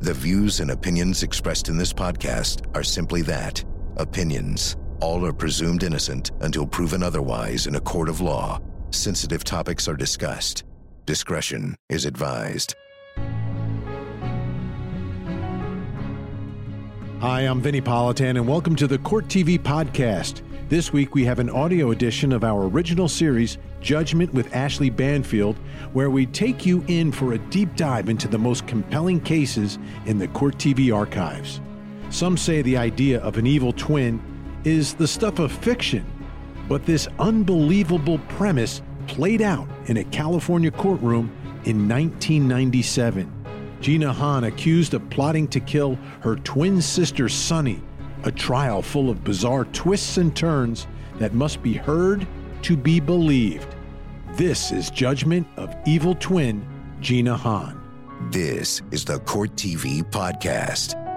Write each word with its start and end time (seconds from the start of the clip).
The 0.00 0.14
views 0.14 0.60
and 0.60 0.70
opinions 0.70 1.24
expressed 1.24 1.68
in 1.68 1.76
this 1.76 1.92
podcast 1.92 2.64
are 2.76 2.84
simply 2.84 3.20
that 3.22 3.64
opinions. 3.96 4.76
All 5.00 5.26
are 5.26 5.32
presumed 5.32 5.82
innocent 5.82 6.30
until 6.40 6.68
proven 6.68 7.02
otherwise 7.02 7.66
in 7.66 7.74
a 7.74 7.80
court 7.80 8.08
of 8.08 8.20
law. 8.20 8.60
Sensitive 8.92 9.42
topics 9.42 9.88
are 9.88 9.96
discussed. 9.96 10.62
Discretion 11.04 11.74
is 11.88 12.04
advised. 12.04 12.76
Hi, 17.18 17.40
I'm 17.40 17.60
Vinnie 17.60 17.80
Politan, 17.80 18.36
and 18.36 18.46
welcome 18.46 18.76
to 18.76 18.86
the 18.86 18.98
Court 18.98 19.26
TV 19.26 19.58
podcast. 19.58 20.42
This 20.68 20.92
week 20.92 21.16
we 21.16 21.24
have 21.24 21.40
an 21.40 21.50
audio 21.50 21.90
edition 21.90 22.32
of 22.32 22.44
our 22.44 22.68
original 22.68 23.08
series, 23.08 23.58
Judgment 23.80 24.32
with 24.34 24.52
Ashleigh 24.52 24.94
Banfield, 24.94 25.56
where 25.92 26.10
we 26.10 26.26
take 26.26 26.66
you 26.66 26.84
in 26.88 27.12
for 27.12 27.32
a 27.32 27.38
deep 27.38 27.74
dive 27.76 28.08
into 28.08 28.28
the 28.28 28.38
most 28.38 28.66
compelling 28.66 29.20
cases 29.20 29.78
in 30.06 30.18
the 30.18 30.28
Court 30.28 30.56
TV 30.56 30.94
archives. 30.94 31.60
Some 32.10 32.36
say 32.36 32.62
the 32.62 32.76
idea 32.76 33.20
of 33.20 33.36
an 33.36 33.46
evil 33.46 33.72
twin 33.72 34.22
is 34.64 34.94
the 34.94 35.08
stuff 35.08 35.38
of 35.38 35.52
fiction, 35.52 36.04
but 36.68 36.86
this 36.86 37.08
unbelievable 37.18 38.18
premise 38.28 38.82
played 39.06 39.42
out 39.42 39.68
in 39.86 39.98
a 39.98 40.04
California 40.04 40.70
courtroom 40.70 41.30
in 41.64 41.88
1997. 41.88 43.32
Jeena 43.80 44.12
Han 44.12 44.44
accused 44.44 44.94
of 44.94 45.08
plotting 45.10 45.46
to 45.48 45.60
kill 45.60 45.96
her 46.20 46.36
twin 46.36 46.82
sister 46.82 47.28
Sunny 47.28 47.80
a 48.24 48.32
trial 48.32 48.82
full 48.82 49.10
of 49.10 49.22
bizarre 49.22 49.64
twists 49.66 50.16
and 50.16 50.34
turns 50.34 50.86
that 51.18 51.34
must 51.34 51.62
be 51.62 51.74
heard 51.74 52.26
to 52.62 52.76
be 52.76 53.00
believed. 53.00 53.74
This 54.34 54.72
is 54.72 54.90
Judgment 54.90 55.46
of 55.56 55.74
Evil 55.86 56.14
Twin 56.14 56.66
Jeena 57.00 57.36
Han. 57.36 57.80
This 58.30 58.82
is 58.90 59.04
the 59.04 59.20
Court 59.20 59.54
TV 59.56 60.02
podcast. 60.02 61.07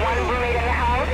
One 0.00 0.18
in 0.18 0.52
the 0.54 0.60
house? 0.60 1.08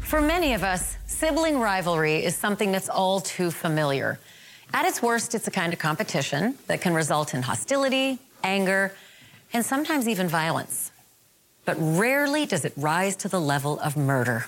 For 0.00 0.20
many 0.20 0.54
of 0.54 0.62
us, 0.62 0.96
sibling 1.06 1.58
rivalry 1.58 2.24
is 2.24 2.36
something 2.36 2.70
that's 2.70 2.88
all 2.88 3.20
too 3.20 3.50
familiar. 3.50 4.20
At 4.72 4.84
its 4.84 5.02
worst, 5.02 5.34
it's 5.34 5.48
a 5.48 5.50
kind 5.50 5.72
of 5.72 5.78
competition 5.78 6.56
that 6.68 6.80
can 6.80 6.94
result 6.94 7.34
in 7.34 7.42
hostility, 7.42 8.20
anger, 8.44 8.92
and 9.54 9.64
sometimes 9.64 10.08
even 10.08 10.28
violence. 10.28 10.90
But 11.64 11.76
rarely 11.78 12.44
does 12.44 12.64
it 12.64 12.74
rise 12.76 13.16
to 13.16 13.28
the 13.28 13.40
level 13.40 13.78
of 13.80 13.96
murder. 13.96 14.46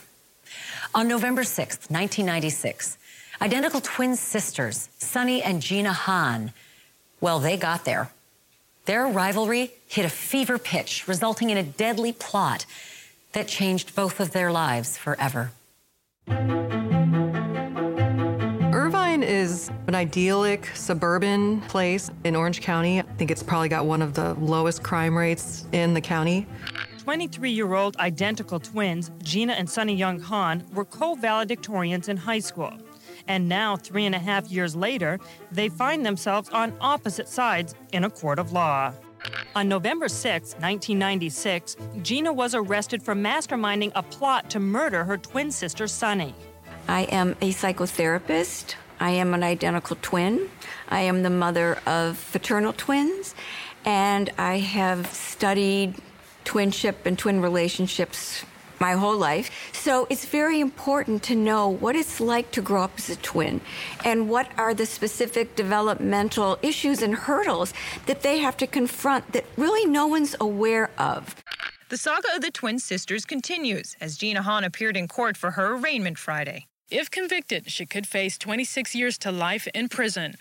On 0.94 1.08
November 1.08 1.42
6th, 1.42 1.90
1996, 1.90 2.98
identical 3.40 3.80
twin 3.80 4.16
sisters, 4.16 4.90
Sunny 4.98 5.42
and 5.42 5.62
Jeena 5.62 5.92
Han, 5.92 6.52
well, 7.20 7.38
they 7.38 7.56
got 7.56 7.84
there. 7.84 8.10
Their 8.84 9.06
rivalry 9.06 9.72
hit 9.88 10.04
a 10.04 10.10
fever 10.10 10.58
pitch, 10.58 11.08
resulting 11.08 11.50
in 11.50 11.56
a 11.56 11.62
deadly 11.62 12.12
plot 12.12 12.66
that 13.32 13.48
changed 13.48 13.94
both 13.94 14.20
of 14.20 14.32
their 14.32 14.52
lives 14.52 14.96
forever. 14.98 15.52
Irvine 19.56 19.76
is 19.76 19.88
an 19.88 19.94
idyllic 19.94 20.66
suburban 20.74 21.60
place 21.62 22.10
in 22.24 22.36
Orange 22.36 22.60
County. 22.60 23.00
I 23.00 23.02
think 23.16 23.30
it's 23.30 23.42
probably 23.42 23.68
got 23.68 23.86
one 23.86 24.02
of 24.02 24.14
the 24.14 24.34
lowest 24.34 24.82
crime 24.82 25.16
rates 25.16 25.66
in 25.72 25.94
the 25.94 26.00
county. 26.00 26.46
23 26.98 27.50
year 27.50 27.74
old 27.74 27.96
identical 27.96 28.60
twins, 28.60 29.10
Jeena 29.22 29.52
and 29.52 29.68
Sunny 29.68 29.94
Young 29.94 30.20
Han, 30.20 30.64
were 30.74 30.84
co 30.84 31.14
valedictorians 31.14 32.08
in 32.08 32.16
high 32.16 32.40
school. 32.40 32.72
And 33.28 33.48
now, 33.48 33.76
three 33.76 34.04
and 34.04 34.14
a 34.14 34.18
half 34.18 34.50
years 34.50 34.76
later, 34.76 35.18
they 35.50 35.68
find 35.68 36.04
themselves 36.04 36.48
on 36.50 36.72
opposite 36.80 37.28
sides 37.28 37.74
in 37.92 38.04
a 38.04 38.10
court 38.10 38.38
of 38.38 38.52
law. 38.52 38.92
On 39.56 39.68
November 39.68 40.08
6, 40.08 40.52
1996, 40.60 41.76
Jeena 41.98 42.32
was 42.34 42.54
arrested 42.54 43.02
for 43.02 43.14
masterminding 43.14 43.90
a 43.94 44.02
plot 44.02 44.50
to 44.50 44.60
murder 44.60 45.02
her 45.04 45.16
twin 45.16 45.50
sister, 45.50 45.88
Sunny. 45.88 46.34
I 46.88 47.02
am 47.04 47.32
a 47.40 47.50
psychotherapist. 47.50 48.76
I 49.00 49.10
am 49.10 49.34
an 49.34 49.42
identical 49.42 49.96
twin. 50.02 50.50
I 50.88 51.00
am 51.00 51.22
the 51.22 51.30
mother 51.30 51.78
of 51.86 52.16
fraternal 52.16 52.72
twins. 52.72 53.34
And 53.84 54.30
I 54.38 54.58
have 54.58 55.06
studied 55.12 55.94
twinship 56.44 57.04
and 57.04 57.18
twin 57.18 57.40
relationships 57.40 58.44
my 58.80 58.92
whole 58.92 59.16
life. 59.16 59.50
So 59.72 60.06
it's 60.10 60.24
very 60.26 60.60
important 60.60 61.22
to 61.24 61.34
know 61.34 61.68
what 61.68 61.96
it's 61.96 62.20
like 62.20 62.50
to 62.52 62.62
grow 62.62 62.82
up 62.82 62.92
as 62.98 63.10
a 63.10 63.16
twin 63.16 63.60
and 64.04 64.28
what 64.28 64.50
are 64.58 64.74
the 64.74 64.86
specific 64.86 65.56
developmental 65.56 66.58
issues 66.62 67.02
and 67.02 67.14
hurdles 67.14 67.72
that 68.06 68.22
they 68.22 68.38
have 68.38 68.56
to 68.58 68.66
confront 68.66 69.32
that 69.32 69.44
really 69.56 69.86
no 69.86 70.06
one's 70.06 70.36
aware 70.40 70.90
of. 70.98 71.34
The 71.88 71.96
saga 71.96 72.28
of 72.34 72.42
the 72.42 72.50
twin 72.50 72.78
sisters 72.78 73.24
continues 73.24 73.96
as 74.00 74.18
Jeena 74.18 74.38
Han 74.38 74.64
appeared 74.64 74.96
in 74.96 75.08
court 75.08 75.36
for 75.36 75.52
her 75.52 75.76
arraignment 75.76 76.18
Friday. 76.18 76.66
If 76.90 77.10
convicted, 77.10 77.68
she 77.68 77.84
could 77.84 78.06
face 78.06 78.38
26 78.38 78.94
years 78.94 79.18
to 79.18 79.32
life 79.32 79.66
in 79.74 79.88
prison. 79.88 80.36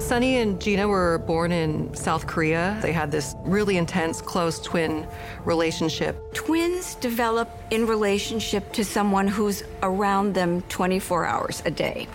Sunny 0.00 0.38
and 0.38 0.58
Jeena 0.58 0.88
were 0.88 1.18
born 1.18 1.52
in 1.52 1.94
South 1.94 2.26
Korea. 2.26 2.78
They 2.80 2.92
had 2.92 3.10
this 3.10 3.34
really 3.40 3.76
intense, 3.76 4.22
close 4.22 4.58
twin 4.58 5.06
relationship. 5.44 6.32
Twins 6.32 6.94
develop 6.94 7.50
in 7.70 7.86
relationship 7.86 8.72
to 8.72 8.82
someone 8.82 9.28
who's 9.28 9.62
around 9.82 10.32
them 10.32 10.62
24 10.70 11.26
hours 11.26 11.62
a 11.66 11.70
day. 11.70 12.08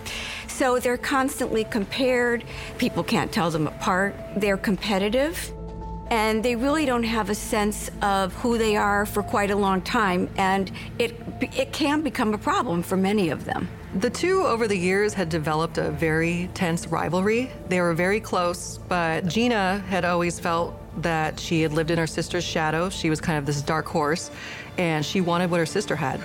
So 0.48 0.80
they're 0.80 0.96
constantly 0.96 1.62
compared. 1.62 2.42
People 2.78 3.04
can't 3.04 3.30
tell 3.30 3.52
them 3.52 3.68
apart. 3.68 4.16
They're 4.36 4.56
competitive. 4.56 5.53
And 6.10 6.44
they 6.44 6.56
really 6.56 6.86
don't 6.86 7.02
have 7.02 7.30
a 7.30 7.34
sense 7.34 7.90
of 8.02 8.32
who 8.34 8.58
they 8.58 8.76
are 8.76 9.06
for 9.06 9.22
quite 9.22 9.50
a 9.50 9.56
long 9.56 9.80
time. 9.82 10.28
And 10.36 10.70
it, 10.98 11.20
it 11.56 11.72
can 11.72 12.02
become 12.02 12.34
a 12.34 12.38
problem 12.38 12.82
for 12.82 12.96
many 12.96 13.30
of 13.30 13.44
them. 13.44 13.68
The 13.96 14.10
two 14.10 14.42
over 14.42 14.66
the 14.66 14.76
years 14.76 15.14
had 15.14 15.28
developed 15.28 15.78
a 15.78 15.90
very 15.90 16.50
tense 16.54 16.88
rivalry. 16.88 17.50
They 17.68 17.80
were 17.80 17.94
very 17.94 18.20
close, 18.20 18.78
but 18.88 19.24
Jeena 19.24 19.84
had 19.84 20.04
always 20.04 20.40
felt 20.40 20.80
that 21.02 21.38
she 21.38 21.62
had 21.62 21.72
lived 21.72 21.90
in 21.90 21.98
her 21.98 22.06
sister's 22.06 22.44
shadow. 22.44 22.88
She 22.90 23.08
was 23.08 23.20
kind 23.20 23.38
of 23.38 23.46
this 23.46 23.62
dark 23.62 23.86
horse, 23.86 24.30
and 24.78 25.04
she 25.04 25.20
wanted 25.20 25.50
what 25.50 25.58
her 25.58 25.66
sister 25.66 25.96
had. 25.96 26.20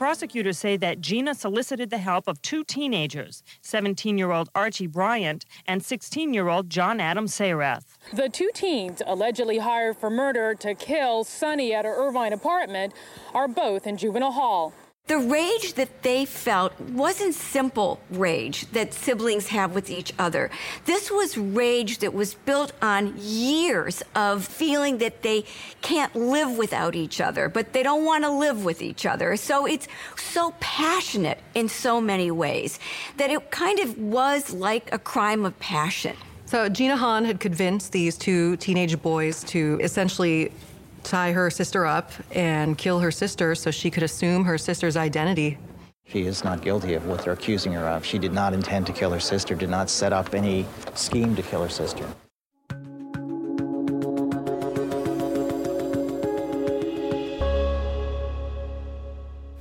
Prosecutors 0.00 0.56
say 0.56 0.78
that 0.78 1.02
Jeena 1.02 1.36
solicited 1.36 1.90
the 1.90 1.98
help 1.98 2.26
of 2.26 2.40
two 2.40 2.64
teenagers 2.64 3.42
17 3.60 4.16
year 4.16 4.30
old 4.30 4.48
Archie 4.54 4.86
Bryant 4.86 5.44
and 5.66 5.84
16 5.84 6.32
year 6.32 6.48
old 6.48 6.70
John 6.70 7.00
Adam 7.00 7.26
Sayrath. 7.26 7.84
The 8.10 8.30
two 8.30 8.48
teens 8.54 9.02
allegedly 9.06 9.58
hired 9.58 9.98
for 9.98 10.08
murder 10.08 10.54
to 10.54 10.74
kill 10.74 11.24
Sunny 11.24 11.74
at 11.74 11.84
her 11.84 11.94
Irvine 11.94 12.32
apartment 12.32 12.94
are 13.34 13.46
both 13.46 13.86
in 13.86 13.98
juvenile 13.98 14.32
hall. 14.32 14.72
The 15.10 15.18
rage 15.18 15.74
that 15.74 16.04
they 16.04 16.24
felt 16.24 16.80
wasn't 16.80 17.34
simple 17.34 17.98
rage 18.10 18.70
that 18.70 18.94
siblings 18.94 19.48
have 19.48 19.74
with 19.74 19.90
each 19.90 20.12
other. 20.20 20.52
This 20.84 21.10
was 21.10 21.36
rage 21.36 21.98
that 21.98 22.14
was 22.14 22.34
built 22.34 22.70
on 22.80 23.14
years 23.18 24.04
of 24.14 24.46
feeling 24.46 24.98
that 24.98 25.22
they 25.22 25.46
can't 25.82 26.14
live 26.14 26.56
without 26.56 26.94
each 26.94 27.20
other, 27.20 27.48
but 27.48 27.72
they 27.72 27.82
don't 27.82 28.04
want 28.04 28.22
to 28.22 28.30
live 28.30 28.64
with 28.64 28.80
each 28.82 29.04
other. 29.04 29.34
So 29.34 29.66
it's 29.66 29.88
so 30.16 30.54
passionate 30.60 31.40
in 31.56 31.68
so 31.68 32.00
many 32.00 32.30
ways 32.30 32.78
that 33.16 33.30
it 33.30 33.50
kind 33.50 33.80
of 33.80 33.98
was 33.98 34.52
like 34.52 34.94
a 34.94 34.98
crime 35.00 35.44
of 35.44 35.58
passion. 35.58 36.16
So 36.46 36.68
Jeena 36.68 36.96
Han 36.96 37.24
had 37.24 37.40
convinced 37.40 37.90
these 37.90 38.16
two 38.16 38.56
teenage 38.58 39.02
boys 39.02 39.42
to 39.44 39.80
essentially 39.82 40.52
tie 41.02 41.32
her 41.32 41.50
sister 41.50 41.86
up 41.86 42.12
and 42.32 42.76
kill 42.76 43.00
her 43.00 43.10
sister 43.10 43.54
so 43.54 43.70
she 43.70 43.90
could 43.90 44.02
assume 44.02 44.44
her 44.44 44.58
sister's 44.58 44.96
identity. 44.96 45.58
She 46.06 46.26
is 46.26 46.42
not 46.42 46.60
guilty 46.62 46.94
of 46.94 47.06
what 47.06 47.22
they're 47.22 47.32
accusing 47.32 47.72
her 47.72 47.86
of. 47.86 48.04
She 48.04 48.18
did 48.18 48.32
not 48.32 48.52
intend 48.52 48.86
to 48.88 48.92
kill 48.92 49.10
her 49.10 49.20
sister, 49.20 49.54
did 49.54 49.70
not 49.70 49.88
set 49.88 50.12
up 50.12 50.34
any 50.34 50.66
scheme 50.94 51.36
to 51.36 51.42
kill 51.42 51.62
her 51.62 51.68
sister. 51.68 52.04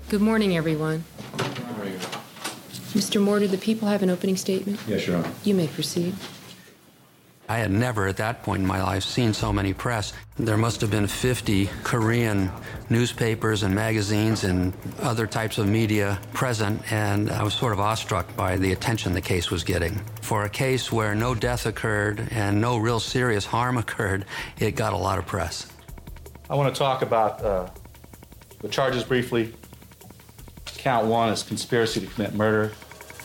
Good 0.09 0.21
morning, 0.21 0.57
everyone. 0.57 1.03
Mr. 2.94 3.21
Mortar, 3.21 3.47
the 3.47 3.59
people 3.59 3.88
have 3.88 4.01
an 4.01 4.09
opening 4.09 4.35
statement. 4.35 4.80
Yes, 4.88 5.06
Your 5.06 5.18
Honor. 5.18 5.31
You 5.44 5.53
may 5.53 5.68
proceed. 5.68 6.15
I 7.50 7.57
had 7.57 7.72
never 7.72 8.06
at 8.06 8.18
that 8.18 8.44
point 8.44 8.62
in 8.62 8.68
my 8.68 8.84
life 8.84 9.04
seen 9.04 9.34
so 9.34 9.51
many 9.51 9.74
press. 9.74 10.13
There 10.38 10.56
must 10.56 10.81
have 10.81 10.92
been 10.92 11.07
50 11.07 11.68
Korean 11.84 12.51
newspapers 12.92 13.63
and 13.63 13.74
magazines 13.74 14.44
and 14.44 14.72
other 15.00 15.25
types 15.25 15.57
of 15.57 15.68
media 15.68 16.19
present, 16.31 16.80
and 16.92 17.31
I 17.31 17.42
was 17.42 17.56
sort 17.56 17.74
of 17.74 17.80
awestruck 17.80 18.36
by 18.36 18.57
the 18.57 18.72
attention 18.72 19.13
the 19.13 19.22
case 19.22 19.50
was 19.50 19.63
getting. 19.63 20.00
For 20.22 20.44
a 20.44 20.50
case 20.50 20.92
where 20.92 21.16
no 21.16 21.34
death 21.34 21.66
occurred 21.66 22.28
and 22.30 22.62
no 22.62 22.78
real 22.78 23.00
serious 23.00 23.48
harm 23.48 23.78
occurred, 23.78 24.25
it 24.60 24.75
got 24.75 24.94
a 24.94 24.98
lot 24.98 25.18
of 25.18 25.25
press. 25.25 25.66
I 26.52 26.56
want 26.56 26.72
to 26.74 26.78
talk 26.78 27.02
about 27.02 27.44
uh, 27.44 27.68
the 28.60 28.69
charges 28.69 29.04
briefly. 29.04 29.56
Count 30.78 31.07
one 31.07 31.30
is 31.30 31.42
conspiracy 31.42 32.00
to 32.02 32.06
commit 32.06 32.36
murder. 32.36 32.74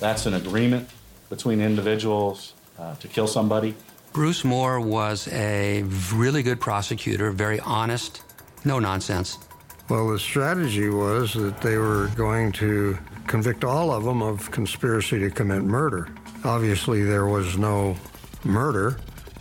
That's 0.00 0.24
an 0.24 0.32
agreement 0.32 0.88
between 1.28 1.60
individuals 1.60 2.54
uh, 2.78 2.94
to 2.96 3.06
kill 3.06 3.26
somebody. 3.26 3.74
Bruce 4.14 4.44
Moore 4.44 4.78
was 4.78 5.26
a 5.32 5.82
really 6.14 6.44
good 6.44 6.60
prosecutor, 6.60 7.32
very 7.32 7.58
honest, 7.58 8.22
no 8.64 8.78
nonsense. 8.78 9.40
Well, 9.88 10.08
the 10.08 10.20
strategy 10.20 10.88
was 10.88 11.32
that 11.34 11.60
they 11.60 11.78
were 11.78 12.06
going 12.14 12.52
to 12.52 12.96
convict 13.26 13.64
all 13.64 13.90
of 13.90 14.04
them 14.04 14.22
of 14.22 14.52
conspiracy 14.52 15.18
to 15.18 15.30
commit 15.30 15.64
murder. 15.64 16.06
Obviously, 16.44 17.02
there 17.02 17.26
was 17.26 17.58
no 17.58 17.96
murder, 18.44 18.98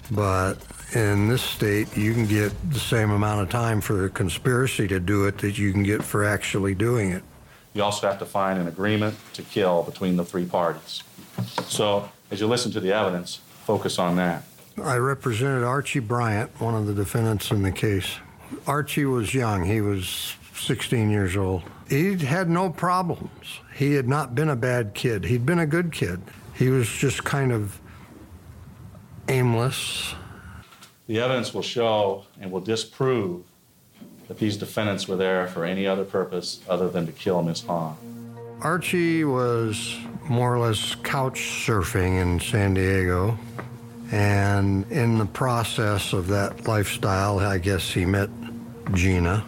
but 0.09 0.55
in 0.95 1.27
this 1.27 1.43
state, 1.43 1.95
you 1.95 2.15
can 2.15 2.25
get 2.25 2.51
the 2.71 2.79
same 2.79 3.11
amount 3.11 3.41
of 3.41 3.49
time 3.49 3.79
for 3.79 4.05
a 4.05 4.09
conspiracy 4.09 4.87
to 4.87 4.99
do 4.99 5.27
it 5.27 5.37
that 5.37 5.55
you 5.55 5.71
can 5.71 5.83
get 5.83 6.03
for 6.03 6.25
actually 6.25 6.73
doing 6.73 7.11
it. 7.11 7.21
You 7.75 7.83
also 7.83 8.07
have 8.07 8.17
to 8.17 8.25
find 8.25 8.57
an 8.57 8.67
agreement 8.67 9.15
to 9.33 9.43
kill 9.43 9.83
between 9.83 10.15
the 10.15 10.25
three 10.25 10.45
parties. 10.45 11.03
So, 11.67 12.09
as 12.31 12.41
you 12.41 12.47
listen 12.47 12.71
to 12.71 12.79
the 12.79 12.91
evidence, 12.91 13.39
focus 13.65 13.99
on 13.99 14.15
that. 14.15 14.43
I 14.81 14.97
represented 14.97 15.63
Archie 15.63 15.99
Bryant, 15.99 16.49
one 16.59 16.73
of 16.73 16.87
the 16.87 16.93
defendants 16.93 17.51
in 17.51 17.61
the 17.61 17.71
case. 17.71 18.17
Archie 18.65 19.05
was 19.05 19.33
young, 19.33 19.65
he 19.65 19.81
was 19.81 20.35
16 20.55 21.09
years 21.09 21.35
old. 21.35 21.63
He 21.89 22.17
had 22.17 22.49
no 22.49 22.69
problems. 22.69 23.59
He 23.75 23.93
had 23.93 24.07
not 24.07 24.33
been 24.33 24.49
a 24.49 24.55
bad 24.55 24.93
kid, 24.93 25.25
he'd 25.25 25.45
been 25.45 25.59
a 25.59 25.67
good 25.67 25.91
kid. 25.91 26.21
He 26.55 26.69
was 26.69 26.87
just 26.87 27.23
kind 27.23 27.51
of 27.51 27.79
aimless. 29.27 30.15
The 31.07 31.19
evidence 31.19 31.53
will 31.53 31.61
show 31.61 32.25
and 32.39 32.51
will 32.51 32.61
disprove 32.61 33.43
that 34.27 34.39
these 34.39 34.57
defendants 34.57 35.07
were 35.07 35.17
there 35.17 35.47
for 35.47 35.65
any 35.65 35.85
other 35.85 36.05
purpose 36.05 36.61
other 36.69 36.89
than 36.89 37.05
to 37.05 37.11
kill 37.11 37.43
Miss 37.43 37.61
Han. 37.65 37.95
Archie 38.61 39.25
was 39.25 39.97
more 40.29 40.55
or 40.55 40.59
less 40.59 40.95
couch 41.03 41.65
surfing 41.65 42.21
in 42.21 42.39
San 42.39 42.73
Diego. 42.73 43.37
And 44.13 44.85
in 44.91 45.17
the 45.17 45.25
process 45.25 46.13
of 46.13 46.27
that 46.27 46.67
lifestyle, 46.67 47.39
I 47.39 47.57
guess 47.57 47.91
he 47.91 48.05
met 48.05 48.29
Jeena. 48.91 49.43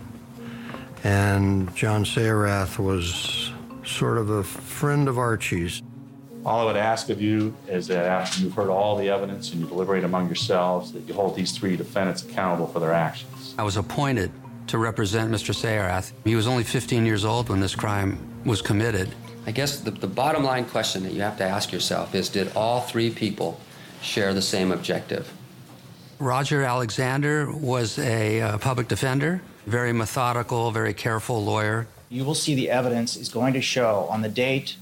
And 1.04 1.74
John 1.76 2.04
Sayrath 2.04 2.80
was 2.80 3.52
sort 3.86 4.18
of 4.18 4.32
a 4.32 4.44
friend 4.44 5.08
of 5.08 5.20
Archie's. 5.20 5.84
All 6.44 6.62
I 6.62 6.66
would 6.66 6.78
ask 6.78 7.12
of 7.12 7.22
you 7.22 7.56
is 7.68 7.86
that 7.90 8.06
after 8.06 8.42
you've 8.42 8.56
heard 8.56 8.70
all 8.70 8.98
the 8.98 9.08
evidence 9.08 9.52
and 9.52 9.62
you 9.62 9.68
deliberate 9.68 10.04
among 10.04 10.26
yourselves, 10.26 10.92
that 10.94 11.08
you 11.08 11.14
hold 11.14 11.36
these 11.36 11.56
three 11.56 11.76
defendants 11.76 12.24
accountable 12.24 12.66
for 12.66 12.80
their 12.80 12.94
actions. 12.94 13.54
I 13.60 13.64
was 13.64 13.78
appointed 13.78 14.32
to 14.66 14.80
represent 14.80 15.30
Mr. 15.32 15.54
Sayrath. 15.54 16.12
He 16.24 16.36
was 16.36 16.48
only 16.48 16.64
15 16.64 17.06
years 17.06 17.24
old 17.24 17.50
when 17.50 17.60
this 17.60 17.76
crime 17.76 18.18
was 18.46 18.64
committed. 18.64 19.14
I 19.46 19.52
guess 19.52 19.82
the, 19.82 19.92
the 19.92 20.08
bottom 20.08 20.44
line 20.44 20.66
question 20.66 21.04
that 21.04 21.14
you 21.14 21.22
have 21.22 21.38
to 21.38 21.44
ask 21.44 21.72
yourself 21.72 22.16
is 22.16 22.30
did 22.30 22.52
all 22.56 22.82
three 22.82 23.12
people 23.12 23.60
share 24.06 24.34
the 24.34 24.42
same 24.42 24.72
objective? 24.72 25.32
Roger 26.20 26.64
Alexander 26.64 27.52
was 27.52 28.00
a 28.00 28.42
uh, 28.42 28.58
public 28.60 28.88
defender, 28.88 29.42
very 29.66 29.92
methodical, 29.92 30.72
very 30.72 30.94
careful 30.94 31.44
lawyer. 31.44 31.88
You 32.10 32.24
will 32.24 32.36
see 32.36 32.56
the 32.56 32.70
evidence 32.70 33.18
is 33.18 33.28
going 33.28 33.54
to 33.54 33.62
show 33.62 34.08
on 34.10 34.22
the 34.22 34.30
date 34.30 34.78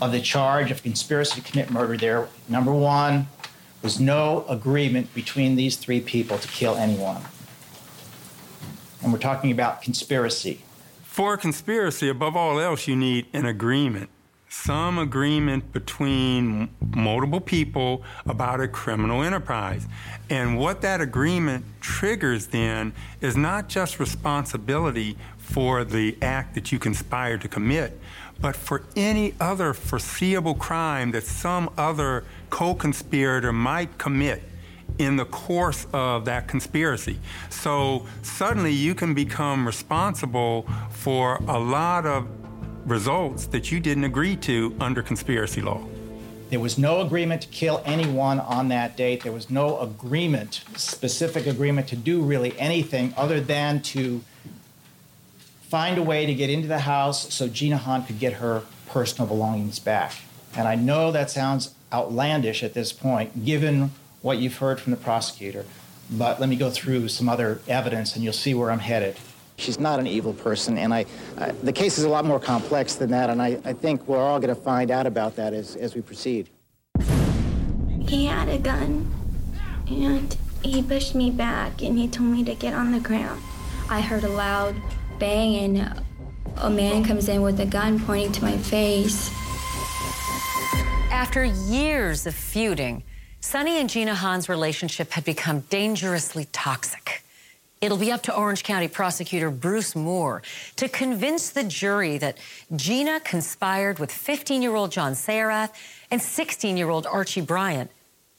of 0.00 0.12
the 0.12 0.20
charge 0.20 0.70
of 0.70 0.82
conspiracy 0.82 1.40
to 1.40 1.50
commit 1.50 1.70
murder 1.70 1.96
there, 1.96 2.28
number 2.48 2.72
one, 2.72 3.28
was 3.82 4.00
no 4.00 4.44
agreement 4.48 5.12
between 5.14 5.56
these 5.56 5.76
three 5.76 6.00
people 6.00 6.38
to 6.38 6.48
kill 6.48 6.76
anyone. 6.76 7.22
And 9.02 9.12
we're 9.12 9.18
talking 9.18 9.50
about 9.50 9.82
conspiracy. 9.82 10.62
For 11.02 11.36
conspiracy, 11.36 12.08
above 12.08 12.36
all 12.36 12.58
else, 12.58 12.88
you 12.88 12.96
need 12.96 13.26
an 13.32 13.44
agreement. 13.44 14.08
Some 14.54 14.98
agreement 14.98 15.72
between 15.72 16.68
multiple 16.94 17.40
people 17.40 18.02
about 18.26 18.60
a 18.60 18.68
criminal 18.68 19.22
enterprise. 19.22 19.86
And 20.28 20.58
what 20.58 20.82
that 20.82 21.00
agreement 21.00 21.64
triggers 21.80 22.48
then 22.48 22.92
is 23.22 23.34
not 23.34 23.70
just 23.70 23.98
responsibility 23.98 25.16
for 25.38 25.84
the 25.84 26.18
act 26.20 26.54
that 26.54 26.70
you 26.70 26.78
conspired 26.78 27.40
to 27.40 27.48
commit, 27.48 27.98
but 28.42 28.54
for 28.54 28.84
any 28.94 29.34
other 29.40 29.72
foreseeable 29.72 30.54
crime 30.54 31.12
that 31.12 31.24
some 31.24 31.70
other 31.78 32.24
co 32.50 32.74
conspirator 32.74 33.54
might 33.54 33.96
commit 33.96 34.42
in 34.98 35.16
the 35.16 35.24
course 35.24 35.86
of 35.94 36.26
that 36.26 36.46
conspiracy. 36.46 37.18
So 37.48 38.06
suddenly 38.20 38.72
you 38.72 38.94
can 38.94 39.14
become 39.14 39.66
responsible 39.66 40.68
for 40.90 41.36
a 41.48 41.58
lot 41.58 42.04
of 42.04 42.28
results 42.84 43.46
that 43.46 43.70
you 43.70 43.80
didn't 43.80 44.04
agree 44.04 44.36
to 44.36 44.74
under 44.80 45.02
conspiracy 45.02 45.60
law. 45.60 45.80
There 46.50 46.60
was 46.60 46.76
no 46.76 47.00
agreement 47.00 47.42
to 47.42 47.48
kill 47.48 47.82
anyone 47.84 48.38
on 48.38 48.68
that 48.68 48.96
date. 48.96 49.22
There 49.22 49.32
was 49.32 49.48
no 49.48 49.80
agreement, 49.80 50.62
specific 50.76 51.46
agreement 51.46 51.88
to 51.88 51.96
do 51.96 52.20
really 52.22 52.58
anything 52.58 53.14
other 53.16 53.40
than 53.40 53.80
to 53.82 54.22
find 55.62 55.96
a 55.96 56.02
way 56.02 56.26
to 56.26 56.34
get 56.34 56.50
into 56.50 56.68
the 56.68 56.80
house 56.80 57.32
so 57.32 57.48
Jeena 57.48 57.78
Han 57.78 58.04
could 58.04 58.18
get 58.18 58.34
her 58.34 58.62
personal 58.88 59.26
belongings 59.26 59.78
back. 59.78 60.12
And 60.54 60.68
I 60.68 60.74
know 60.74 61.10
that 61.12 61.30
sounds 61.30 61.74
outlandish 61.90 62.62
at 62.62 62.74
this 62.74 62.92
point, 62.92 63.46
given 63.46 63.92
what 64.20 64.36
you've 64.36 64.58
heard 64.58 64.80
from 64.80 64.90
the 64.90 64.98
prosecutor, 64.98 65.64
but 66.10 66.38
let 66.38 66.50
me 66.50 66.56
go 66.56 66.70
through 66.70 67.08
some 67.08 67.28
other 67.28 67.60
evidence 67.66 68.14
and 68.14 68.22
you'll 68.22 68.34
see 68.34 68.52
where 68.52 68.70
I'm 68.70 68.80
headed. 68.80 69.16
She's 69.56 69.78
not 69.78 70.00
an 70.00 70.06
evil 70.06 70.32
person, 70.32 70.78
and 70.78 70.92
I, 70.92 71.06
uh, 71.38 71.52
the 71.62 71.72
case 71.72 71.98
is 71.98 72.04
a 72.04 72.08
lot 72.08 72.24
more 72.24 72.40
complex 72.40 72.94
than 72.96 73.10
that, 73.10 73.30
and 73.30 73.40
I, 73.40 73.58
I 73.64 73.72
think 73.72 74.08
we're 74.08 74.18
all 74.18 74.40
going 74.40 74.54
to 74.54 74.60
find 74.60 74.90
out 74.90 75.06
about 75.06 75.36
that 75.36 75.52
as, 75.52 75.76
as 75.76 75.94
we 75.94 76.00
proceed. 76.00 76.48
He 78.00 78.26
had 78.26 78.48
a 78.48 78.58
gun, 78.58 79.10
and 79.86 80.36
he 80.62 80.82
pushed 80.82 81.14
me 81.14 81.30
back, 81.30 81.82
and 81.82 81.96
he 81.96 82.08
told 82.08 82.30
me 82.30 82.44
to 82.44 82.54
get 82.54 82.74
on 82.74 82.92
the 82.92 83.00
ground. 83.00 83.40
I 83.88 84.00
heard 84.00 84.24
a 84.24 84.28
loud 84.28 84.74
bang, 85.18 85.78
and 85.78 86.02
a 86.56 86.70
man 86.70 87.04
comes 87.04 87.28
in 87.28 87.42
with 87.42 87.60
a 87.60 87.66
gun 87.66 88.00
pointing 88.00 88.32
to 88.32 88.42
my 88.42 88.56
face. 88.56 89.30
After 91.10 91.44
years 91.44 92.26
of 92.26 92.34
feuding, 92.34 93.04
Sunny 93.40 93.78
and 93.80 93.88
Jeena 93.88 94.14
Han's 94.14 94.48
relationship 94.48 95.12
had 95.12 95.24
become 95.24 95.60
dangerously 95.68 96.46
toxic. 96.52 97.22
It'll 97.82 97.98
be 97.98 98.12
up 98.12 98.22
to 98.22 98.36
Orange 98.36 98.62
County 98.62 98.86
prosecutor 98.86 99.50
Bruce 99.50 99.96
Moore 99.96 100.42
to 100.76 100.88
convince 100.88 101.50
the 101.50 101.64
jury 101.64 102.16
that 102.16 102.38
Jeena 102.72 103.22
conspired 103.24 103.98
with 103.98 104.12
15 104.12 104.62
year 104.62 104.76
old 104.76 104.92
John 104.92 105.14
Sayrath 105.14 105.70
and 106.08 106.22
16 106.22 106.76
year 106.76 106.90
old 106.90 107.06
Archie 107.06 107.40
Bryant 107.40 107.90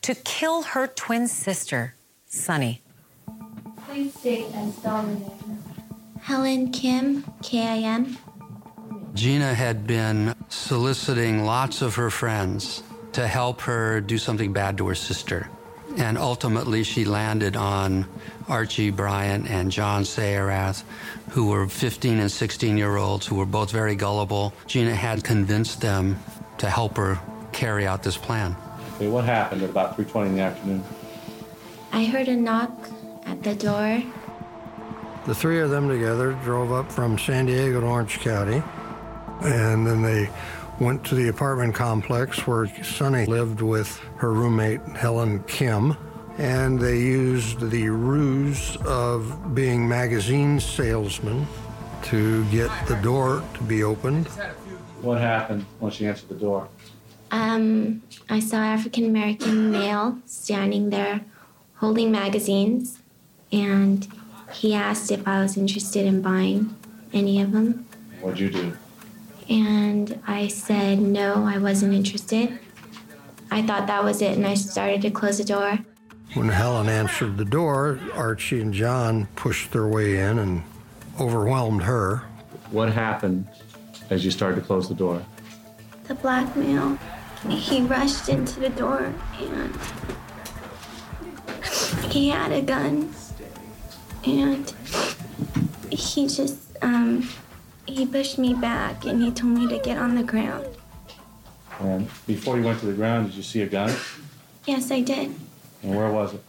to 0.04 0.16
kill 0.16 0.62
her 0.64 0.88
twin 0.88 1.28
sister, 1.28 1.94
Sunny. 2.26 2.82
Please 3.86 4.14
state 4.14 4.46
and 4.54 4.74
spell 4.74 5.06
your 5.06 5.20
name. 5.20 5.60
Helen 6.22 6.72
Kim, 6.72 7.26
K 7.42 7.68
I 7.68 7.78
M. 7.80 8.18
Gina 9.14 9.54
had 9.54 9.86
been 9.86 10.34
soliciting 10.48 11.44
lots 11.44 11.82
of 11.82 11.96
her 11.96 12.10
friends 12.10 12.82
to 13.12 13.28
help 13.28 13.60
her 13.62 14.00
do 14.00 14.18
something 14.18 14.54
bad 14.54 14.78
to 14.78 14.88
her 14.88 14.96
sister. 14.96 15.50
And 15.98 16.18
ultimately, 16.18 16.84
she 16.84 17.06
landed 17.06 17.56
on 17.56 18.08
Archie 18.48 18.92
Bryant 18.92 19.50
and 19.50 19.72
John 19.72 20.04
Sayrath, 20.04 20.84
who 21.30 21.48
were 21.48 21.68
15 21.68 22.20
and 22.20 22.32
16 22.32 22.78
year 22.78 22.98
olds, 22.98 23.26
who 23.26 23.36
were 23.36 23.46
both 23.46 23.72
very 23.72 23.96
gullible. 23.96 24.54
Jeena 24.68 24.94
had 24.94 25.24
convinced 25.24 25.82
them 25.82 26.20
to 26.58 26.70
help 26.70 26.98
her 26.98 27.20
carry 27.52 27.86
out 27.86 28.04
this 28.04 28.18
plan. 28.18 28.56
Okay, 28.96 29.08
what 29.08 29.26
happened 29.26 29.62
at 29.64 29.70
about 29.70 29.98
3:20 29.98 30.28
in 30.28 30.36
the 30.36 30.42
afternoon? 30.42 30.84
I 31.92 32.06
heard 32.06 32.28
a 32.28 32.36
knock 32.36 32.72
at 33.26 33.44
the 33.44 33.56
door. 33.56 34.04
The 35.26 35.36
three 35.36 35.62
of 35.62 35.70
them 35.70 35.88
together 35.88 36.34
drove 36.44 36.72
up 36.72 36.92
from 36.92 37.18
San 37.18 37.46
Diego 37.46 37.80
to 37.80 37.88
Orange 37.88 38.20
County, 38.20 38.62
and 39.42 39.88
then 39.88 40.02
they 40.02 40.30
went 40.80 41.04
to 41.06 41.16
the 41.16 41.30
apartment 41.30 41.76
complex 41.76 42.46
where 42.46 42.68
Sunny 42.84 43.26
lived 43.26 43.62
with 43.62 44.00
her 44.18 44.34
roommate, 44.34 44.82
Helen 44.96 45.44
Kim, 45.44 45.96
and 46.38 46.80
they 46.80 47.00
used 47.00 47.60
the 47.70 47.90
ruse 47.90 48.76
of 48.86 49.54
being 49.54 49.88
magazine 49.88 50.60
salesmen 50.60 51.46
to 52.04 52.44
get 52.46 52.70
the 52.88 52.96
door 52.96 53.44
to 53.54 53.64
be 53.64 53.84
opened. 53.84 54.28
What 55.02 55.20
happened 55.20 55.66
when 55.80 55.92
she 55.92 56.06
answered 56.08 56.30
the 56.30 56.36
door? 56.36 56.68
Um, 57.32 58.04
I 58.30 58.40
saw 58.40 58.58
African 58.58 59.06
American 59.06 59.72
male 59.72 60.20
standing 60.26 60.90
there 60.90 61.22
holding 61.76 62.12
magazines, 62.12 63.00
and 63.52 64.08
he 64.54 64.74
asked 64.74 65.12
if 65.12 65.28
I 65.28 65.42
was 65.42 65.58
interested 65.58 66.06
in 66.06 66.22
buying 66.22 66.76
any 67.12 67.42
of 67.42 67.52
them. 67.52 67.86
What'd 68.22 68.40
you 68.40 68.50
do? 68.50 68.74
And 69.50 70.22
I 70.26 70.48
said 70.48 71.00
no, 71.00 71.46
I 71.46 71.58
wasn't 71.58 71.94
interested. 71.94 72.60
I 73.52 73.62
thought 73.62 73.88
that 73.88 74.04
was 74.04 74.22
it, 74.22 74.38
and 74.38 74.48
I 74.48 74.54
started 74.54 75.02
to 75.02 75.12
close 75.12 75.38
the 75.38 75.44
door. 75.44 75.80
When 76.34 76.50
Helen 76.50 76.90
answered 76.90 77.38
the 77.38 77.46
door, 77.46 78.00
Archie 78.16 78.60
and 78.60 78.74
John 78.74 79.28
pushed 79.36 79.72
their 79.72 79.86
way 79.86 80.18
in 80.18 80.40
and 80.40 80.64
overwhelmed 81.20 81.84
her. 81.84 82.24
What 82.72 82.92
happened 82.92 83.48
as 84.10 84.26
you 84.26 84.32
started 84.32 84.56
to 84.56 84.62
close 84.62 84.90
the 84.90 84.96
door? 84.96 85.24
The 86.06 86.16
blackmail. 86.16 86.98
he 87.48 87.82
rushed 87.82 88.30
into 88.30 88.60
the 88.60 88.72
door 88.72 89.14
and 89.40 89.76
he 92.12 92.30
had 92.30 92.52
a 92.52 92.64
gun. 92.64 93.14
And 94.26 94.74
he 95.92 96.28
just, 96.28 96.58
um, 96.82 97.30
he 97.86 98.08
pushed 98.08 98.40
me 98.40 98.56
back 98.56 99.06
and 99.06 99.22
he 99.22 99.30
told 99.30 99.54
me 99.54 99.68
to 99.68 99.78
get 99.78 100.00
on 100.00 100.16
the 100.16 100.24
ground. 100.24 100.66
And 101.80 102.08
before 102.26 102.58
you 102.58 102.64
went 102.64 102.80
to 102.80 102.88
the 102.88 102.94
ground, 102.94 103.28
did 103.28 103.36
you 103.36 103.44
see 103.44 103.62
a 103.62 103.68
gun? 103.68 103.96
Yes, 104.66 104.90
I 104.90 105.02
did. 105.02 105.36
And 105.84 105.96
where 105.96 106.10
was 106.10 106.34
it? 106.34 106.42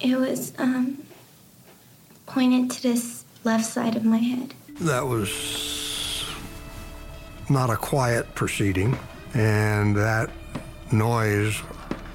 It 0.00 0.16
was 0.16 0.52
um, 0.58 1.02
pointed 2.26 2.70
to 2.72 2.82
this 2.82 3.24
left 3.44 3.66
side 3.66 3.96
of 3.96 4.04
my 4.04 4.16
head. 4.16 4.54
That 4.80 5.06
was 5.06 6.24
not 7.48 7.70
a 7.70 7.76
quiet 7.76 8.34
proceeding, 8.34 8.98
and 9.34 9.94
that 9.96 10.30
noise 10.90 11.60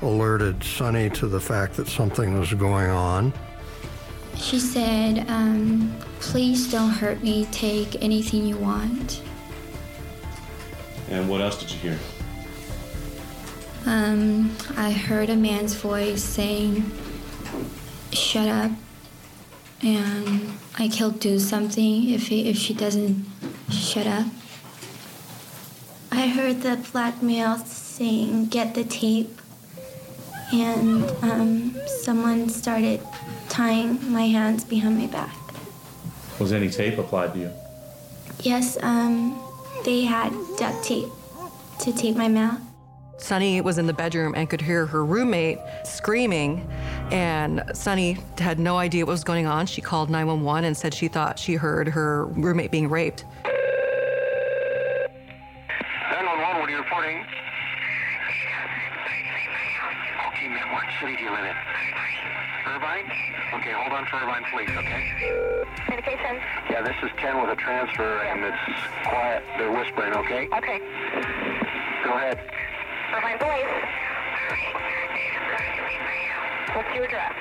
alerted 0.01 0.63
Sunny 0.63 1.09
to 1.11 1.27
the 1.27 1.39
fact 1.39 1.75
that 1.77 1.87
something 1.87 2.37
was 2.37 2.53
going 2.53 2.89
on. 2.89 3.33
She 4.35 4.59
said, 4.59 5.29
um, 5.29 5.95
Please 6.19 6.71
don't 6.71 6.89
hurt 6.91 7.21
me. 7.23 7.45
Take 7.51 8.01
anything 8.03 8.45
you 8.45 8.57
want. 8.57 9.21
And 11.09 11.29
what 11.29 11.41
else 11.41 11.59
did 11.59 11.71
you 11.71 11.77
hear? 11.77 11.99
Um, 13.85 14.55
I 14.75 14.91
heard 14.91 15.29
a 15.29 15.35
man's 15.35 15.73
voice 15.73 16.23
saying, 16.23 16.91
Shut 18.11 18.47
up. 18.47 18.71
And 19.81 20.57
I 20.77 20.87
he'll 20.87 21.11
do 21.11 21.39
something 21.39 22.09
if, 22.09 22.27
he, 22.27 22.49
if 22.49 22.57
she 22.57 22.73
doesn't 22.73 23.25
shut 23.69 24.07
up. 24.07 24.27
I 26.11 26.27
heard 26.27 26.61
the 26.61 26.85
black 26.91 27.21
male 27.23 27.57
saying, 27.57 28.47
Get 28.47 28.75
the 28.75 28.83
tape. 28.83 29.39
And 30.51 31.05
um, 31.21 31.79
someone 31.85 32.49
started 32.49 33.01
tying 33.49 34.11
my 34.11 34.27
hands 34.27 34.63
behind 34.63 34.97
my 34.97 35.07
back. 35.07 35.35
Was 36.39 36.51
any 36.51 36.69
tape 36.69 36.97
applied 36.97 37.33
to 37.33 37.39
you? 37.39 37.51
Yes, 38.41 38.77
um, 38.81 39.39
they 39.83 40.01
had 40.01 40.31
duct 40.57 40.83
tape 40.83 41.09
to 41.79 41.93
tape 41.93 42.15
my 42.15 42.27
mouth. 42.27 42.61
Sunny 43.19 43.61
was 43.61 43.77
in 43.77 43.85
the 43.85 43.93
bedroom 43.93 44.33
and 44.35 44.49
could 44.49 44.61
hear 44.61 44.85
her 44.85 45.03
roommate 45.05 45.59
screaming, 45.83 46.67
and 47.11 47.61
Sunny 47.73 48.17
had 48.37 48.59
no 48.59 48.77
idea 48.77 49.05
what 49.05 49.11
was 49.11 49.23
going 49.25 49.45
on. 49.45 49.65
She 49.65 49.81
called 49.81 50.09
911 50.09 50.63
and 50.63 50.75
said 50.75 50.93
she 50.93 51.09
thought 51.09 51.37
she 51.37 51.55
heard 51.55 51.89
her 51.89 52.25
roommate 52.27 52.71
being 52.71 52.89
raped. 52.89 53.25
911, 56.11 56.59
what 56.59 56.69
are 56.69 56.71
you 56.71 56.77
reporting? 56.77 57.25
Okay, 60.29 60.47
ma'am, 60.47 60.71
what 60.71 60.85
city 61.01 61.17
do 61.17 61.23
you 61.23 61.31
live 61.31 61.43
in? 61.43 61.55
Irvine? 62.67 63.05
Okay, 63.55 63.71
hold 63.73 63.91
on 63.91 64.05
for 64.05 64.15
Irvine 64.17 64.45
Police, 64.49 64.69
okay? 64.69 65.11
Communication. 65.83 66.39
Yeah, 66.69 66.81
this 66.81 66.95
is 67.03 67.09
Ken 67.17 67.41
with 67.41 67.51
a 67.51 67.55
transfer, 67.57 68.21
and 68.23 68.45
it's 68.45 68.57
quiet. 69.03 69.43
They're 69.57 69.71
whispering, 69.71 70.13
okay? 70.13 70.47
Okay. 70.55 70.79
Go 72.05 72.13
ahead. 72.13 72.39
Irvine 73.13 73.37
Police. 73.39 73.65
What's 76.75 76.95
your 76.95 77.05
address? 77.05 77.33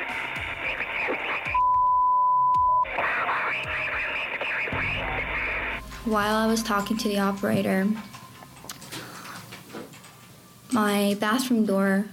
While 6.05 6.37
I 6.37 6.47
was 6.47 6.63
talking 6.63 6.97
to 6.97 7.09
the 7.09 7.19
operator, 7.19 7.87
my 10.73 11.17
bathroom 11.21 11.67
door 11.67 12.07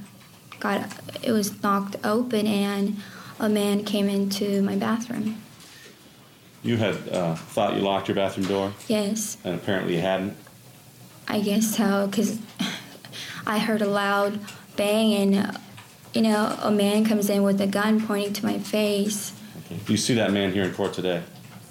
got 0.59 0.89
it 1.23 1.31
was 1.31 1.61
knocked 1.63 1.95
open 2.03 2.45
and 2.47 2.97
a 3.39 3.47
man 3.47 3.85
came 3.85 4.09
into 4.09 4.61
my 4.61 4.75
bathroom. 4.75 5.41
You 6.61 6.77
had 6.77 6.95
uh, 7.09 7.35
thought 7.35 7.75
you 7.75 7.81
locked 7.81 8.07
your 8.07 8.15
bathroom 8.15 8.47
door, 8.47 8.73
Yes, 8.87 9.37
and 9.43 9.55
apparently 9.55 9.95
you 9.95 10.01
hadn't. 10.01 10.35
I 11.27 11.39
guess 11.39 11.75
so 11.77 12.09
cuz 12.11 12.39
I 13.47 13.59
heard 13.59 13.81
a 13.81 13.87
loud 13.87 14.39
bang 14.75 15.13
and 15.13 15.57
you 16.13 16.21
know, 16.21 16.57
a 16.61 16.71
man 16.71 17.03
comes 17.03 17.29
in 17.29 17.43
with 17.43 17.59
a 17.59 17.67
gun 17.67 18.05
pointing 18.05 18.33
to 18.33 18.45
my 18.45 18.57
face. 18.57 19.33
Okay. 19.65 19.79
You 19.89 19.97
see 19.97 20.13
that 20.13 20.31
man 20.31 20.53
here 20.53 20.63
in 20.63 20.73
court 20.73 20.93
today? 20.93 21.21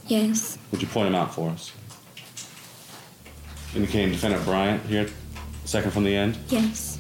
Yes. 0.06 0.58
Would 0.70 0.82
you 0.82 0.88
point 0.88 1.08
him 1.08 1.14
out 1.14 1.34
for 1.34 1.48
us? 1.48 1.72
Indicating 3.74 4.12
Defendant 4.12 4.44
Bryant 4.44 4.84
here, 4.84 5.08
second 5.64 5.92
from 5.92 6.04
the 6.04 6.14
end. 6.14 6.36
Yes. 6.48 6.98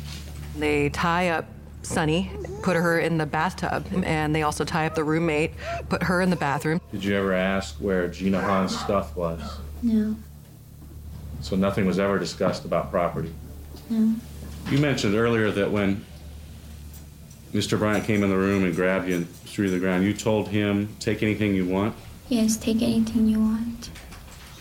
They 0.56 0.88
tie 0.88 1.28
up 1.28 1.44
Sunny, 1.82 2.30
put 2.62 2.76
her 2.76 2.98
in 2.98 3.18
the 3.18 3.26
bathtub, 3.26 3.86
and 4.04 4.34
they 4.34 4.42
also 4.42 4.64
tie 4.64 4.86
up 4.86 4.94
the 4.94 5.04
roommate, 5.04 5.52
put 5.90 6.02
her 6.02 6.22
in 6.22 6.30
the 6.30 6.36
bathroom. 6.36 6.80
Did 6.92 7.04
you 7.04 7.14
ever 7.14 7.34
ask 7.34 7.76
where 7.76 8.08
Jeena 8.08 8.40
Han's 8.40 8.78
stuff 8.78 9.14
was? 9.14 9.58
No. 9.82 10.16
So 11.42 11.56
nothing 11.56 11.84
was 11.84 11.98
ever 11.98 12.18
discussed 12.18 12.64
about 12.64 12.90
property. 12.90 13.32
No. 13.90 14.14
You 14.70 14.78
mentioned 14.78 15.14
earlier 15.14 15.50
that 15.50 15.70
when 15.70 16.04
Mr. 17.52 17.78
Bryant 17.78 18.04
came 18.04 18.22
in 18.22 18.30
the 18.30 18.36
room 18.36 18.64
and 18.64 18.74
grabbed 18.74 19.08
you 19.08 19.16
and 19.16 19.28
threw 19.28 19.66
you 19.66 19.70
to 19.70 19.74
the 19.78 19.80
ground, 19.80 20.04
you 20.04 20.14
told 20.14 20.48
him, 20.48 20.88
take 21.00 21.22
anything 21.22 21.54
you 21.54 21.66
want. 21.66 21.94
Yes, 22.28 22.56
take 22.56 22.82
anything 22.82 23.28
you 23.28 23.40
want. 23.40 23.90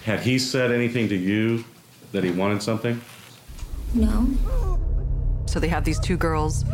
Had 0.04 0.20
he 0.20 0.38
said 0.38 0.72
anything 0.72 1.08
to 1.10 1.16
you 1.16 1.64
that 2.12 2.24
he 2.24 2.32
wanted 2.32 2.62
something? 2.62 3.00
No. 3.94 4.28
So 5.46 5.60
they 5.60 5.70
have 5.70 5.86
these 5.86 6.00
two 6.00 6.18
girls 6.18 6.66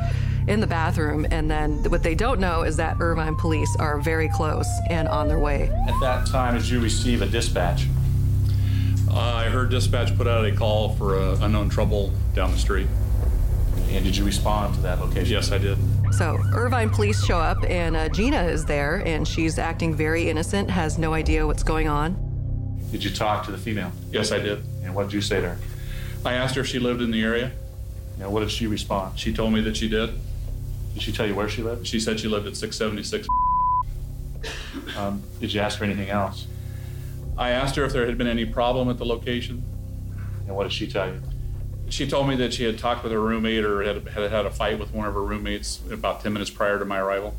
in 0.48 0.59
the 0.59 0.67
bathroom, 0.67 1.27
and 1.29 1.50
then 1.50 1.83
what 1.89 2.01
they 2.01 2.15
don't 2.15 2.39
know 2.39 2.63
is 2.63 2.75
that 2.77 2.98
Irvine 3.00 3.36
police 3.36 3.74
are 3.77 4.00
very 4.01 4.29
close 4.29 4.67
and 4.89 5.07
on 5.07 5.27
their 5.27 5.39
way. 5.39 5.69
At 5.88 6.00
that 6.01 6.27
time, 6.27 6.55
did 6.55 6.67
you 6.67 6.79
receive 6.79 7.21
a 7.21 7.27
dispatch? 7.27 7.88
Uh, 9.12 9.19
I 9.19 9.45
heard 9.50 9.69
dispatch 9.69 10.15
put 10.17 10.27
out 10.27 10.45
a 10.45 10.51
call 10.55 10.95
for 10.95 11.19
uh, 11.19 11.38
unknown 11.41 11.69
trouble 11.69 12.12
down 12.33 12.51
the 12.51 12.57
street. 12.57 12.88
And 13.89 14.03
did 14.03 14.15
you 14.15 14.24
respond 14.24 14.75
to 14.75 14.81
that 14.81 15.00
location? 15.00 15.33
Yes, 15.33 15.51
I 15.51 15.57
did. 15.57 15.77
So 16.12 16.38
Irvine 16.53 16.89
police 16.89 17.24
show 17.24 17.38
up, 17.38 17.63
and 17.63 17.95
uh, 17.95 18.09
Jeena 18.09 18.50
is 18.50 18.65
there, 18.65 19.03
and 19.05 19.27
she's 19.27 19.57
acting 19.57 19.95
very 19.95 20.29
innocent, 20.29 20.69
has 20.69 20.98
no 20.98 21.13
idea 21.13 21.45
what's 21.45 21.63
going 21.63 21.88
on. 21.88 22.17
Did 22.91 23.03
you 23.03 23.12
talk 23.12 23.45
to 23.45 23.51
the 23.51 23.57
female? 23.57 23.91
Yes, 24.12 24.31
I 24.31 24.39
did. 24.39 24.63
And 24.83 24.95
what 24.95 25.03
did 25.03 25.13
you 25.13 25.21
say 25.21 25.41
to 25.41 25.50
her? 25.50 25.57
I 26.25 26.33
asked 26.33 26.55
her 26.55 26.62
if 26.62 26.67
she 26.67 26.79
lived 26.79 27.01
in 27.01 27.12
the 27.12 27.21
area. 27.24 27.51
Yeah, 28.19 28.27
what 28.27 28.41
did 28.41 28.51
she 28.51 28.67
respond? 28.67 29.17
She 29.19 29.33
told 29.33 29.53
me 29.53 29.62
that 29.62 29.77
she 29.77 29.88
did. 29.88 30.12
Did 30.93 31.03
she 31.03 31.12
tell 31.12 31.27
you 31.27 31.36
where 31.36 31.48
she 31.48 31.62
lived? 31.62 31.88
She 31.88 32.00
said 32.00 32.19
she 32.19 32.27
lived 32.27 32.48
at 32.48 32.57
676. 32.57 33.27
Um, 34.98 35.24
did 35.39 35.53
you 35.53 35.62
ask 35.62 35.79
her 35.79 35.86
anything 35.86 36.09
else? 36.09 36.48
I 37.38 37.51
asked 37.51 37.75
her 37.77 37.86
if 37.86 37.93
there 37.93 38.05
had 38.05 38.17
been 38.17 38.27
any 38.27 38.45
problem 38.45 38.89
at 38.89 38.98
the 38.98 39.05
location. 39.05 39.63
And 40.48 40.55
what 40.55 40.63
did 40.63 40.74
she 40.74 40.88
tell 40.88 41.07
you? 41.07 41.21
She 41.89 42.08
told 42.08 42.27
me 42.27 42.36
that 42.38 42.53
she 42.53 42.63
had 42.63 42.77
talked 42.77 43.03
with 43.03 43.12
her 43.12 43.19
roommate 43.19 43.65
or 43.65 43.84
had 43.84 44.08
had, 44.08 44.31
had 44.31 44.46
a 44.46 44.51
fight 44.51 44.79
with 44.79 44.93
one 44.93 45.08
of 45.08 45.13
her 45.13 45.24
roommates 45.24 45.81
about 45.91 46.22
10 46.22 46.34
minutes 46.34 46.51
prior 46.51 46.77
to 46.77 46.86
my 46.86 47.00
arrival. 47.00 47.36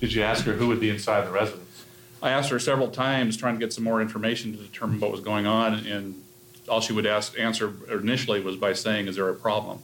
Did 0.00 0.12
you 0.12 0.22
ask 0.22 0.44
her 0.44 0.52
who 0.52 0.68
would 0.68 0.80
be 0.80 0.88
inside 0.88 1.26
the 1.26 1.30
residence? 1.30 1.84
I 2.22 2.30
asked 2.30 2.50
her 2.50 2.58
several 2.58 2.88
times 2.88 3.36
trying 3.36 3.54
to 3.54 3.60
get 3.60 3.72
some 3.72 3.84
more 3.84 4.00
information 4.00 4.52
to 4.52 4.58
determine 4.58 5.00
what 5.00 5.10
was 5.10 5.20
going 5.20 5.46
on, 5.46 5.74
and 5.86 6.22
all 6.68 6.80
she 6.80 6.92
would 6.92 7.06
ask, 7.06 7.38
answer 7.38 7.72
initially 7.90 8.40
was 8.40 8.56
by 8.56 8.72
saying, 8.72 9.08
Is 9.08 9.16
there 9.16 9.28
a 9.28 9.34
problem? 9.34 9.80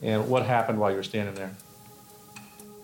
And 0.00 0.28
what 0.28 0.46
happened 0.46 0.78
while 0.78 0.90
you 0.90 0.96
were 0.96 1.02
standing 1.02 1.34
there? 1.34 1.52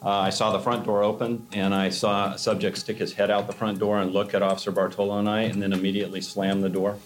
Uh, 0.02 0.10
I 0.10 0.30
saw 0.30 0.52
the 0.52 0.60
front 0.60 0.84
door 0.84 1.02
open, 1.02 1.46
and 1.52 1.74
I 1.74 1.88
saw 1.88 2.34
a 2.34 2.38
subject 2.38 2.78
stick 2.78 2.98
his 2.98 3.12
head 3.12 3.30
out 3.30 3.46
the 3.48 3.52
front 3.52 3.80
door 3.80 3.98
and 3.98 4.12
look 4.12 4.34
at 4.34 4.42
Officer 4.42 4.70
Bartolo 4.70 5.18
and 5.18 5.28
I, 5.28 5.42
and 5.42 5.60
then 5.60 5.72
immediately 5.72 6.20
slam 6.20 6.60
the 6.60 6.68
door. 6.68 6.98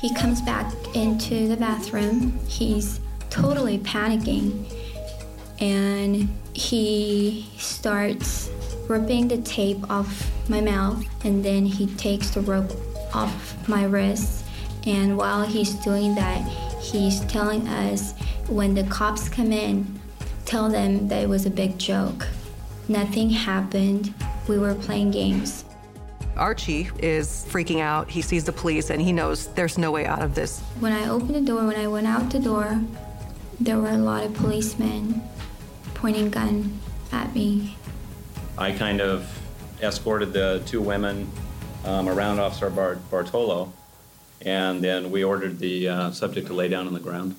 He 0.00 0.14
comes 0.14 0.40
back 0.40 0.72
into 0.94 1.48
the 1.48 1.56
bathroom. 1.56 2.38
He's 2.46 3.00
totally 3.30 3.78
panicking. 3.78 4.72
And 5.60 6.28
he 6.54 7.48
starts 7.58 8.50
ripping 8.88 9.28
the 9.28 9.38
tape 9.38 9.90
off 9.90 10.30
my 10.48 10.60
mouth, 10.60 11.04
and 11.24 11.44
then 11.44 11.66
he 11.66 11.86
takes 11.96 12.30
the 12.30 12.40
rope 12.42 12.72
off 13.12 13.68
my 13.68 13.84
wrist. 13.84 14.44
And 14.86 15.16
while 15.16 15.44
he's 15.44 15.74
doing 15.74 16.14
that, 16.14 16.48
he's 16.80 17.20
telling 17.26 17.66
us 17.66 18.14
when 18.48 18.74
the 18.74 18.84
cops 18.84 19.28
come 19.28 19.52
in, 19.52 20.00
tell 20.44 20.68
them 20.68 21.08
that 21.08 21.24
it 21.24 21.28
was 21.28 21.44
a 21.44 21.50
big 21.50 21.76
joke. 21.76 22.26
Nothing 22.88 23.30
happened. 23.30 24.14
We 24.46 24.58
were 24.58 24.74
playing 24.74 25.10
games. 25.10 25.64
Archie 26.38 26.88
is 26.98 27.46
freaking 27.50 27.80
out. 27.80 28.08
He 28.08 28.22
sees 28.22 28.44
the 28.44 28.52
police 28.52 28.90
and 28.90 29.02
he 29.02 29.12
knows 29.12 29.48
there's 29.54 29.76
no 29.76 29.90
way 29.90 30.06
out 30.06 30.22
of 30.22 30.34
this. 30.34 30.60
When 30.80 30.92
I 30.92 31.08
opened 31.08 31.34
the 31.34 31.40
door, 31.40 31.66
when 31.66 31.76
I 31.76 31.86
went 31.86 32.06
out 32.06 32.30
the 32.30 32.38
door, 32.38 32.80
there 33.60 33.78
were 33.78 33.90
a 33.90 33.98
lot 33.98 34.24
of 34.24 34.34
policemen 34.34 35.22
pointing 35.94 36.30
gun 36.30 36.78
at 37.12 37.34
me. 37.34 37.76
I 38.56 38.72
kind 38.72 39.00
of 39.00 39.28
escorted 39.82 40.32
the 40.32 40.62
two 40.66 40.80
women 40.80 41.28
um, 41.84 42.08
around 42.08 42.38
Officer 42.38 42.70
Bar- 42.70 42.98
Bartolo, 43.10 43.72
and 44.42 44.82
then 44.82 45.10
we 45.10 45.24
ordered 45.24 45.58
the 45.58 45.88
uh, 45.88 46.10
subject 46.10 46.46
to 46.48 46.54
lay 46.54 46.68
down 46.68 46.86
on 46.86 46.94
the 46.94 47.00
ground. 47.00 47.34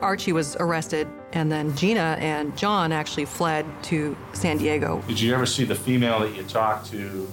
Archie 0.00 0.32
was 0.32 0.56
arrested, 0.56 1.08
and 1.32 1.50
then 1.50 1.72
Jeena 1.72 2.18
and 2.20 2.56
John 2.56 2.92
actually 2.92 3.24
fled 3.24 3.66
to 3.84 4.16
San 4.32 4.58
Diego. 4.58 5.02
Did 5.08 5.20
you 5.20 5.34
ever 5.34 5.46
see 5.46 5.64
the 5.64 5.74
female 5.74 6.20
that 6.20 6.36
you 6.36 6.42
talked 6.44 6.86
to 6.90 7.26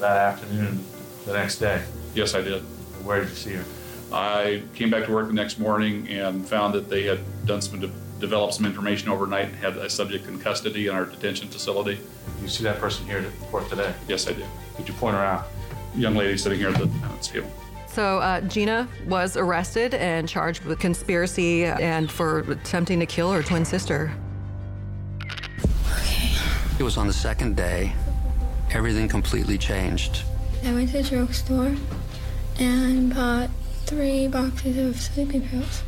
that 0.00 0.16
afternoon, 0.16 0.84
the 1.26 1.32
next 1.32 1.58
day? 1.58 1.82
Yes, 2.14 2.34
I 2.34 2.40
did. 2.42 2.62
Where 3.04 3.20
did 3.20 3.28
you 3.30 3.34
see 3.34 3.54
her? 3.54 3.64
I 4.12 4.62
came 4.74 4.90
back 4.90 5.04
to 5.06 5.12
work 5.12 5.26
the 5.26 5.34
next 5.34 5.58
morning 5.58 6.08
and 6.08 6.46
found 6.46 6.74
that 6.74 6.88
they 6.88 7.02
had 7.04 7.20
done 7.46 7.60
some, 7.60 7.80
de- 7.80 7.90
developed 8.20 8.54
some 8.54 8.64
information 8.64 9.08
overnight 9.10 9.46
and 9.46 9.54
had 9.56 9.76
a 9.76 9.90
subject 9.90 10.26
in 10.26 10.38
custody 10.38 10.86
in 10.86 10.94
our 10.94 11.04
detention 11.04 11.48
facility. 11.48 11.96
Did 11.96 12.42
you 12.42 12.48
see 12.48 12.64
that 12.64 12.78
person 12.80 13.04
here 13.06 13.18
at 13.18 13.50
court 13.50 13.68
today? 13.68 13.92
Yes, 14.08 14.26
I 14.26 14.32
did. 14.32 14.46
Did 14.76 14.88
you 14.88 14.94
point 14.94 15.14
her 15.16 15.22
out? 15.22 15.48
Young 15.94 16.14
lady 16.14 16.36
sitting 16.38 16.58
here 16.58 16.68
at 16.68 16.78
the 16.78 16.86
defendant's 16.86 17.28
table. 17.28 17.50
So 17.88 18.18
uh, 18.18 18.40
Jeena 18.42 18.86
was 19.06 19.36
arrested 19.36 19.94
and 19.94 20.28
charged 20.28 20.64
with 20.64 20.78
conspiracy 20.78 21.64
and 21.64 22.10
for 22.10 22.40
attempting 22.40 23.00
to 23.00 23.06
kill 23.06 23.32
her 23.32 23.42
twin 23.42 23.64
sister. 23.64 24.12
It 26.78 26.82
was 26.82 26.96
on 26.96 27.08
the 27.08 27.12
second 27.12 27.56
day. 27.56 27.92
Everything 28.70 29.08
completely 29.08 29.56
changed. 29.56 30.22
I 30.62 30.72
went 30.72 30.90
to 30.90 31.02
the 31.02 31.08
drugstore 31.08 31.74
and 32.58 33.14
bought 33.14 33.48
three 33.86 34.28
boxes 34.28 34.76
of 34.76 35.00
sleeping 35.00 35.48
pills. 35.48 35.82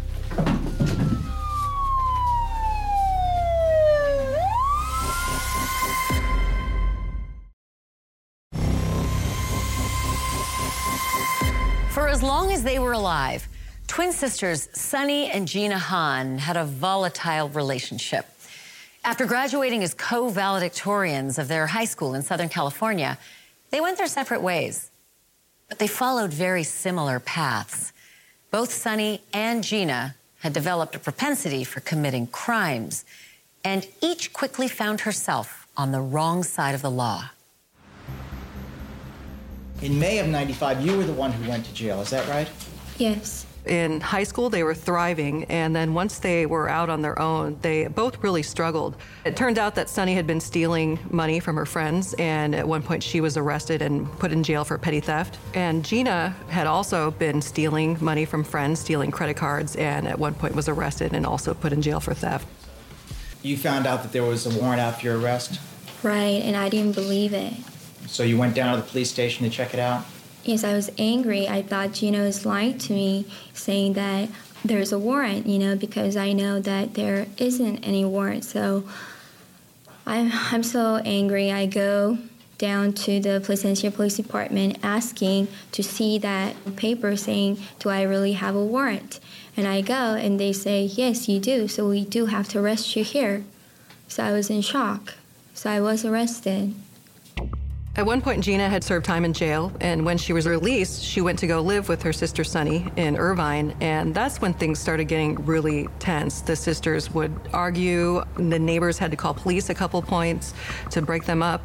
For 11.91 12.09
as 12.09 12.23
long 12.23 12.51
as 12.51 12.63
they 12.63 12.79
were 12.79 12.93
alive, 12.93 13.47
twin 13.89 14.13
sisters 14.13 14.69
Sunny 14.73 15.31
and 15.31 15.47
Jeena 15.47 15.79
Han 15.79 16.39
had 16.39 16.57
a 16.57 16.65
volatile 16.65 17.51
relationship. 17.51 18.27
After 19.03 19.25
graduating 19.25 19.83
as 19.83 19.95
co 19.95 20.31
valedictorians 20.31 21.39
of 21.39 21.49
their 21.49 21.67
high 21.67 21.87
school 21.87 22.15
in 22.15 22.23
Southern 22.23 22.51
California, 22.51 23.19
they 23.71 23.81
went 23.81 23.97
their 23.97 24.07
separate 24.07 24.43
ways. 24.43 24.91
But 25.69 25.79
they 25.79 25.87
followed 25.87 26.33
very 26.33 26.65
similar 26.65 27.19
paths. 27.19 27.93
Both 28.51 28.73
Sunny 28.73 29.23
and 29.33 29.65
Jeena 29.65 30.15
had 30.41 30.53
developed 30.53 30.95
a 30.95 30.99
propensity 30.99 31.65
for 31.65 31.81
committing 31.81 32.27
crimes, 32.27 33.05
and 33.65 33.87
each 34.03 34.33
quickly 34.33 34.69
found 34.69 35.01
herself 35.01 35.67
on 35.77 35.93
the 35.93 36.01
wrong 36.01 36.43
side 36.43 36.75
of 36.75 36.83
the 36.83 36.91
law. 36.91 37.31
In 39.81 39.99
May 39.99 40.19
of 40.19 40.29
95, 40.29 40.85
you 40.85 40.99
were 40.99 41.05
the 41.05 41.13
one 41.13 41.33
who 41.33 41.49
went 41.49 41.65
to 41.65 41.73
jail, 41.73 42.03
is 42.03 42.11
that 42.11 42.29
right? 42.29 42.49
Yes. 42.99 43.47
In 43.67 44.01
high 44.01 44.25
school, 44.25 44.49
they 44.49 44.63
were 44.63 44.75
thriving, 44.75 45.45
and 45.45 45.77
then 45.77 45.93
once 45.93 46.19
they 46.19 46.47
were 46.47 46.69
out 46.69 46.89
on 46.89 47.03
their 47.03 47.19
own, 47.19 47.59
they 47.61 47.87
both 47.89 48.23
really 48.23 48.43
struggled. 48.43 48.97
It 49.25 49.37
turned 49.37 49.59
out 49.59 49.75
that 49.75 49.89
Sunny 49.91 50.15
had 50.15 50.27
been 50.27 50.41
stealing 50.41 50.99
money 51.11 51.41
from 51.41 51.57
her 51.57 51.67
friends, 51.67 52.15
and 52.15 52.55
at 52.55 52.67
one 52.67 52.83
point 52.83 53.03
she 53.03 53.21
was 53.21 53.37
arrested 53.37 53.83
and 53.83 54.11
put 54.19 54.33
in 54.33 54.43
jail 54.43 54.65
for 54.65 54.79
petty 54.79 55.01
theft. 55.01 55.39
And 55.55 55.85
Jeena 55.85 56.35
had 56.49 56.67
also 56.67 57.11
been 57.13 57.43
stealing 57.43 57.99
money 58.01 58.25
from 58.25 58.45
friends, 58.45 58.81
stealing 58.81 59.11
credit 59.11 59.37
cards, 59.37 59.77
and 59.77 60.09
at 60.09 60.19
one 60.19 60.33
point 60.35 60.55
was 60.55 60.69
arrested 60.69 61.13
and 61.13 61.27
also 61.27 61.53
put 61.53 61.73
in 61.73 61.83
jail 61.83 62.01
for 62.01 62.15
theft. 62.15 62.47
You 63.43 63.57
found 63.59 63.87
out 63.87 64.03
that 64.03 64.13
there 64.13 64.25
was 64.25 64.47
a 64.47 64.59
warrant 64.59 64.81
out 64.81 65.01
for 65.01 65.07
your 65.07 65.19
arrest, 65.19 65.61
Right, 66.03 66.43
and 66.43 66.57
I 66.57 66.71
didn't 66.71 66.95
believe 66.95 67.35
it. 67.35 67.53
so 68.07 68.23
you 68.23 68.39
went 68.39 68.55
down 68.55 68.75
to 68.75 68.83
the 68.83 68.89
police 68.89 69.11
station 69.11 69.45
to 69.45 69.51
check 69.51 69.75
it 69.75 69.81
out? 69.81 70.05
Yes, 70.51 70.65
I 70.65 70.75
was 70.75 70.91
angry. 70.99 71.47
I 71.47 71.63
thought 71.63 71.93
Gino 71.93 72.25
was 72.25 72.45
lying 72.45 72.77
to 72.79 72.93
me, 72.93 73.25
saying 73.55 73.93
that 73.93 74.29
there's 74.65 74.91
a 74.91 74.99
warrant, 74.99 75.47
you 75.47 75.61
know, 75.61 75.77
because 75.77 76.17
I 76.17 76.33
know 76.33 76.59
that 76.59 76.95
there 76.95 77.29
isn't 77.37 77.85
any 77.85 78.05
warrant. 78.05 78.43
So 78.45 78.83
I'm, 80.05 80.33
I'm 80.33 80.65
so 80.65 80.97
angry. 81.05 81.53
I 81.53 81.67
go 81.67 82.19
down 82.59 82.95
to 82.95 83.21
the 83.21 83.41
Placentia 83.41 83.93
Police 83.93 84.17
Department 84.17 84.79
asking 84.83 85.47
to 85.71 85.85
see 85.85 86.19
that 86.19 86.57
paper 86.75 87.17
saying, 87.17 87.61
Do 87.79 87.89
I 87.89 88.03
really 88.03 88.33
have 88.33 88.57
a 88.57 88.65
warrant? 88.65 89.21
And 89.57 89.69
I 89.69 89.83
go 89.83 90.15
and 90.15 90.41
they 90.41 90.53
say, 90.53 90.83
Yes, 90.83 91.29
you 91.29 91.39
do. 91.39 91.69
So 91.69 91.89
we 91.89 92.05
do 92.05 92.27
have 92.27 92.49
to 92.49 92.59
arrest 92.59 92.97
you 92.97 93.05
here. 93.05 93.45
So 94.09 94.25
I 94.25 94.33
was 94.33 94.51
in 94.51 94.63
shock. 94.63 95.15
So 95.55 95.71
I 95.71 95.81
was 95.81 96.05
arrested. 96.05 96.75
At 97.97 98.07
one 98.07 98.23
point, 98.23 98.45
Jeena 98.45 98.71
had 98.71 98.85
served 98.85 99.05
time 99.05 99.25
in 99.25 99.33
jail, 99.33 99.73
and 99.81 100.07
when 100.07 100.17
she 100.17 100.33
was 100.33 100.47
released, 100.47 101.03
she 101.03 101.21
went 101.21 101.41
to 101.41 101.49
go 101.49 101.61
live 101.61 101.89
with 101.89 102.03
her 102.05 102.13
sister 102.13 102.45
Sunny 102.45 102.87
in 102.97 103.17
Irvine, 103.17 103.75
and 103.81 104.15
that's 104.15 104.41
when 104.41 104.55
things 104.55 104.79
started 104.79 105.07
getting 105.07 105.35
really 105.45 105.89
tense. 105.99 106.41
The 106.41 106.55
sisters 106.55 107.13
would 107.13 107.35
argue, 107.53 108.23
the 108.37 108.61
neighbors 108.61 108.97
had 108.97 109.11
to 109.11 109.17
call 109.17 109.35
police 109.35 109.71
a 109.71 109.75
couple 109.75 110.01
points 110.03 110.55
to 110.91 111.03
break 111.03 111.25
them 111.25 111.43
up, 111.43 111.63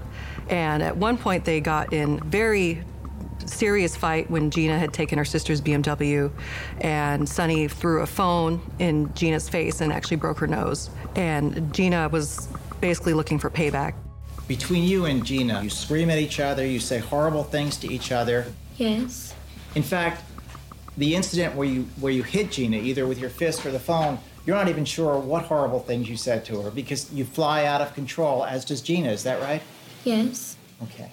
and 0.50 0.82
at 0.82 0.98
one 0.98 1.20
point, 1.20 1.46
they 1.46 1.62
got 1.62 1.94
in 1.94 2.20
very 2.22 2.82
serious 3.46 3.96
fight 3.96 4.30
when 4.30 4.50
Jeena 4.50 4.80
had 4.80 4.94
taken 4.94 5.20
her 5.20 5.26
sister's 5.26 5.62
BMW, 5.62 6.32
and 6.82 7.30
Sunny 7.30 7.68
threw 7.68 8.02
a 8.02 8.08
phone 8.08 8.60
in 8.80 9.10
Jeena's 9.10 9.48
face 9.48 9.80
and 9.80 9.94
actually 9.94 10.18
broke 10.18 10.40
her 10.40 10.48
nose, 10.48 10.90
and 11.16 11.54
Jeena 11.72 12.10
was 12.10 12.50
basically 12.82 13.14
looking 13.14 13.38
for 13.38 13.52
payback. 13.52 13.94
Between 14.48 14.84
you 14.84 15.06
and 15.06 15.24
Jeena, 15.24 15.64
you 15.64 15.70
scream 15.70 16.10
at 16.10 16.20
each 16.20 16.40
other, 16.40 16.66
you 16.66 16.80
say 16.80 17.00
horrible 17.00 17.44
things 17.44 17.78
to 17.78 17.92
each 17.92 18.12
other. 18.12 18.46
Yes. 18.78 19.34
In 19.74 19.82
fact, 19.84 20.24
the 20.98 21.16
incident 21.16 21.56
where 21.56 21.68
you 21.68 21.84
where 22.00 22.14
you 22.14 22.24
hit 22.24 22.48
Jeena, 22.48 22.82
either 22.82 23.08
with 23.08 23.20
your 23.20 23.30
fist 23.30 23.66
or 23.66 23.72
the 23.72 23.80
phone, 23.80 24.20
you're 24.46 24.56
not 24.56 24.68
even 24.68 24.86
sure 24.86 25.18
what 25.18 25.44
horrible 25.44 25.80
things 25.80 26.08
you 26.08 26.16
said 26.16 26.46
to 26.46 26.62
her 26.62 26.72
because 26.72 27.12
you 27.12 27.26
fly 27.26 27.66
out 27.66 27.82
of 27.82 27.94
control, 27.94 28.46
as 28.46 28.64
does 28.64 28.82
Jeena. 28.82 29.10
Is 29.10 29.24
that 29.24 29.42
right? 29.42 29.62
Yes. 30.04 30.56
Okay. 30.84 31.12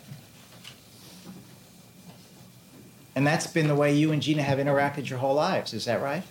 And 3.14 3.26
that's 3.26 3.46
been 3.46 3.68
the 3.68 3.74
way 3.74 3.94
you 3.94 4.12
and 4.12 4.22
Jeena 4.22 4.40
have 4.40 4.58
interacted 4.58 5.08
your 5.08 5.18
whole 5.18 5.34
lives. 5.34 5.74
Is 5.74 5.84
that 5.86 6.00
right? 6.00 6.22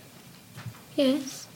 Yes. 0.96 1.48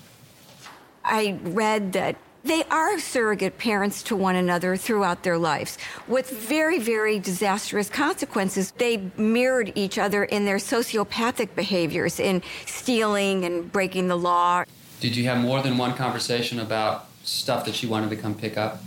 I 1.03 1.39
read 1.43 1.93
that 1.93 2.15
they 2.45 2.63
are 2.65 2.99
surrogate 2.99 3.58
parents 3.58 4.03
to 4.03 4.15
one 4.15 4.36
another 4.36 4.77
throughout 4.77 5.23
their 5.23 5.38
lives 5.38 5.77
with 6.08 6.29
very, 6.29 6.77
very 6.79 7.19
disastrous 7.19 7.89
consequences. 7.89 8.71
They 8.77 9.10
mirrored 9.17 9.73
each 9.75 9.97
other 9.97 10.23
in 10.23 10.45
their 10.45 10.58
sociopathic 10.58 11.55
behaviors, 11.55 12.19
in 12.19 12.43
stealing 12.67 13.43
and 13.45 13.71
breaking 13.71 14.08
the 14.08 14.15
law. 14.15 14.63
Did 14.99 15.15
you 15.17 15.23
have 15.25 15.39
more 15.39 15.62
than 15.62 15.77
one 15.77 15.93
conversation 15.95 16.60
about 16.60 17.08
stuff 17.23 17.65
that 17.65 17.81
you 17.81 17.89
wanted 17.89 18.12
to 18.12 18.15
come 18.15 18.36
pick 18.36 18.58
up 18.58 18.81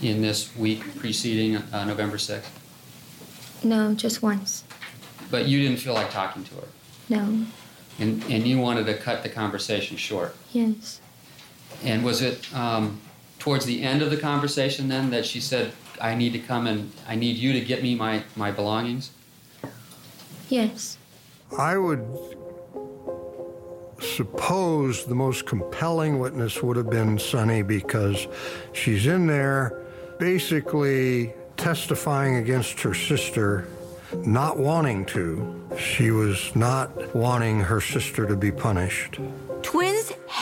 in 0.00 0.22
this 0.22 0.56
week 0.56 0.82
preceding 0.96 1.56
uh, 1.56 1.84
November 1.84 2.16
6th? 2.16 2.44
No, 3.64 3.92
just 3.94 4.22
once. 4.22 4.64
But 5.30 5.46
you 5.46 5.60
didn't 5.60 5.78
feel 5.78 5.94
like 5.94 6.10
talking 6.10 6.44
to 6.44 6.54
her, 6.54 6.68
No. 7.08 7.44
and, 7.98 8.22
and 8.24 8.46
you 8.46 8.58
wanted 8.58 8.86
to 8.86 8.94
cut 8.96 9.22
the 9.24 9.28
conversation 9.28 9.96
short. 9.96 10.36
Yes. 10.52 11.00
And 11.84 12.04
was 12.04 12.22
it 12.22 12.52
um, 12.54 13.00
towards 13.38 13.64
the 13.64 13.82
end 13.82 14.02
of 14.02 14.10
the 14.10 14.16
conversation 14.16 14.88
then 14.88 15.10
that 15.10 15.26
she 15.26 15.40
said, 15.40 15.72
I 16.00 16.14
need 16.14 16.32
to 16.32 16.38
come 16.38 16.66
and 16.66 16.92
I 17.08 17.14
need 17.14 17.36
you 17.36 17.52
to 17.52 17.60
get 17.60 17.82
me 17.82 17.94
my, 17.94 18.24
my 18.36 18.50
belongings? 18.50 19.10
Yes. 20.48 20.98
I 21.56 21.76
would 21.76 22.04
suppose 24.00 25.04
the 25.06 25.14
most 25.14 25.46
compelling 25.46 26.18
witness 26.18 26.62
would 26.62 26.76
have 26.76 26.90
been 26.90 27.18
Sunny 27.18 27.62
because 27.62 28.26
she's 28.72 29.06
in 29.06 29.26
there 29.26 29.80
basically 30.18 31.32
testifying 31.56 32.36
against 32.36 32.80
her 32.80 32.94
sister, 32.94 33.66
not 34.24 34.58
wanting 34.58 35.04
to. 35.06 35.68
She 35.78 36.10
was 36.10 36.54
not 36.54 37.14
wanting 37.14 37.60
her 37.60 37.80
sister 37.80 38.26
to 38.26 38.36
be 38.36 38.50
punished. 38.50 39.18
Twins 39.62 39.91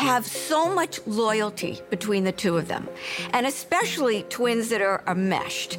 have 0.01 0.27
so 0.27 0.75
much 0.75 0.99
loyalty 1.07 1.79
between 1.91 2.25
the 2.25 2.33
two 2.33 2.57
of 2.57 2.69
them, 2.69 2.89
and 3.35 3.47
especially 3.47 4.23
twins 4.31 4.71
that 4.71 4.81
are, 4.81 5.03
are 5.07 5.15
meshed. 5.15 5.77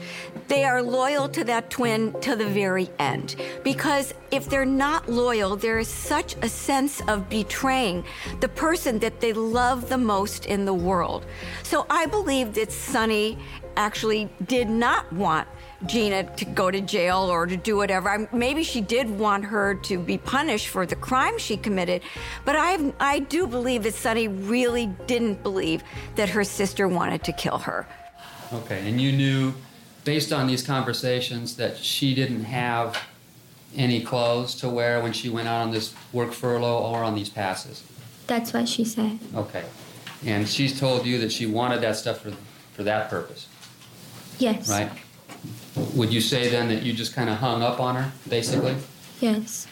They 0.48 0.64
are 0.64 0.84
loyal 0.84 1.28
to 1.30 1.44
that 1.46 1.72
twin 1.72 2.14
to 2.22 2.36
the 2.36 2.46
very 2.46 2.88
end. 3.00 3.36
Because 3.64 4.14
if 4.30 4.48
they're 4.48 4.64
not 4.64 5.10
loyal, 5.10 5.56
there 5.56 5.80
is 5.80 5.88
such 5.88 6.36
a 6.44 6.50
sense 6.50 7.02
of 7.08 7.30
betraying 7.30 8.04
the 8.42 8.50
person 8.50 9.00
that 9.00 9.22
they 9.22 9.34
love 9.34 9.90
the 9.90 9.98
most 9.98 10.46
in 10.46 10.66
the 10.66 10.74
world. 10.74 11.26
So 11.64 11.88
I 11.90 12.06
believe 12.06 12.54
that 12.54 12.72
Sunny 12.72 13.40
actually 13.76 14.30
did 14.46 14.70
not 14.70 15.12
want 15.12 15.48
Jeena 15.86 16.36
to 16.38 16.46
go 16.46 16.70
to 16.70 16.82
jail 16.82 17.20
or 17.20 17.46
to 17.46 17.58
do 17.58 17.76
whatever. 17.76 18.10
I, 18.10 18.28
maybe 18.32 18.64
she 18.64 18.82
did 18.82 19.10
want 19.10 19.46
her 19.46 19.76
to 19.76 19.98
be 19.98 20.18
punished 20.18 20.68
for 20.68 20.86
the 20.86 20.96
crime 20.96 21.38
she 21.38 21.58
committed, 21.58 22.02
but 22.46 22.56
I, 22.56 22.94
I 23.00 23.20
do 23.20 23.48
believe 23.48 23.84
that 23.84 23.94
Sunny 23.94 24.28
really 24.28 24.88
didn't 25.08 25.42
believe 25.44 25.84
that 26.16 26.30
her 26.30 26.44
sister 26.44 26.88
wanted 26.88 27.24
to 27.24 27.32
kill 27.32 27.58
her. 27.60 27.88
Okay, 28.54 28.88
and 28.88 29.00
you 29.02 29.12
knew, 29.12 29.54
based 30.04 30.32
on 30.32 30.46
these 30.48 30.62
conversations, 30.62 31.56
that 31.56 31.78
she 31.78 32.14
didn't 32.14 32.44
have 32.44 33.02
any 33.76 34.02
clothes 34.02 34.56
to 34.56 34.70
wear 34.70 35.02
when 35.02 35.14
she 35.14 35.30
went 35.30 35.48
out 35.48 35.62
on 35.62 35.72
this 35.72 35.94
work 36.12 36.34
furlough 36.34 36.80
or 36.80 37.04
on 37.04 37.16
these 37.16 37.30
passes. 37.30 37.84
That's 38.28 38.54
what 38.54 38.68
she 38.68 38.84
said. 38.84 39.18
Okay, 39.34 39.64
and 40.26 40.48
she's 40.48 40.78
told 40.80 41.06
you 41.06 41.18
that 41.20 41.32
she 41.32 41.46
wanted 41.46 41.82
that 41.82 41.96
stuff 41.96 42.20
for 42.22 42.34
for 42.74 42.84
that 42.84 43.10
purpose, 43.10 43.48
Yes. 44.40 44.70
right? 44.70 44.90
Would 45.76 46.12
you 46.12 46.22
say 46.22 46.50
then 46.50 46.68
that 46.70 46.84
you 46.84 46.94
just 46.94 47.14
kind 47.14 47.30
of 47.30 47.38
hung 47.38 47.62
up 47.62 47.80
on 47.80 47.96
her, 47.96 48.12
basically? 48.28 48.76
Yes. 49.20 49.68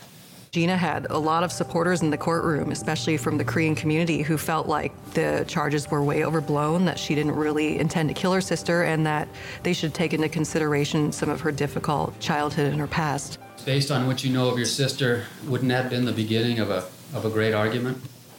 Jeena 0.51 0.77
had 0.77 1.05
a 1.11 1.17
lot 1.17 1.43
of 1.43 1.51
supporters 1.51 2.01
in 2.01 2.09
the 2.09 2.17
courtroom, 2.17 2.71
especially 2.71 3.17
from 3.17 3.37
the 3.37 3.43
Korean 3.43 3.75
community, 3.75 4.23
who 4.23 4.35
felt 4.35 4.67
like 4.67 4.91
the 5.13 5.45
charges 5.47 5.91
were 5.91 6.03
way 6.03 6.25
overblown, 6.25 6.85
that 6.85 6.97
she 6.97 7.13
didn't 7.13 7.35
really 7.35 7.77
intend 7.77 8.09
to 8.09 8.15
kill 8.15 8.33
her 8.33 8.41
sister, 8.41 8.83
and 8.83 9.05
that 9.05 9.27
they 9.61 9.73
should 9.73 9.93
take 9.93 10.11
into 10.11 10.27
consideration 10.27 11.11
some 11.11 11.29
of 11.29 11.41
her 11.41 11.51
difficult 11.51 12.19
childhood 12.19 12.71
and 12.71 12.79
her 12.79 12.87
past. 12.87 13.37
Based 13.63 13.91
on 13.91 14.07
what 14.07 14.23
you 14.23 14.33
know 14.33 14.49
of 14.49 14.57
your 14.57 14.65
sister, 14.65 15.25
wouldn't 15.45 15.69
that 15.69 15.83
have 15.83 15.91
been 15.91 16.05
the 16.05 16.13
beginning 16.13 16.59
of 16.59 16.71
a 16.71 16.85
of 17.13 17.25
a 17.25 17.29
great 17.29 17.53
argument, 17.53 17.97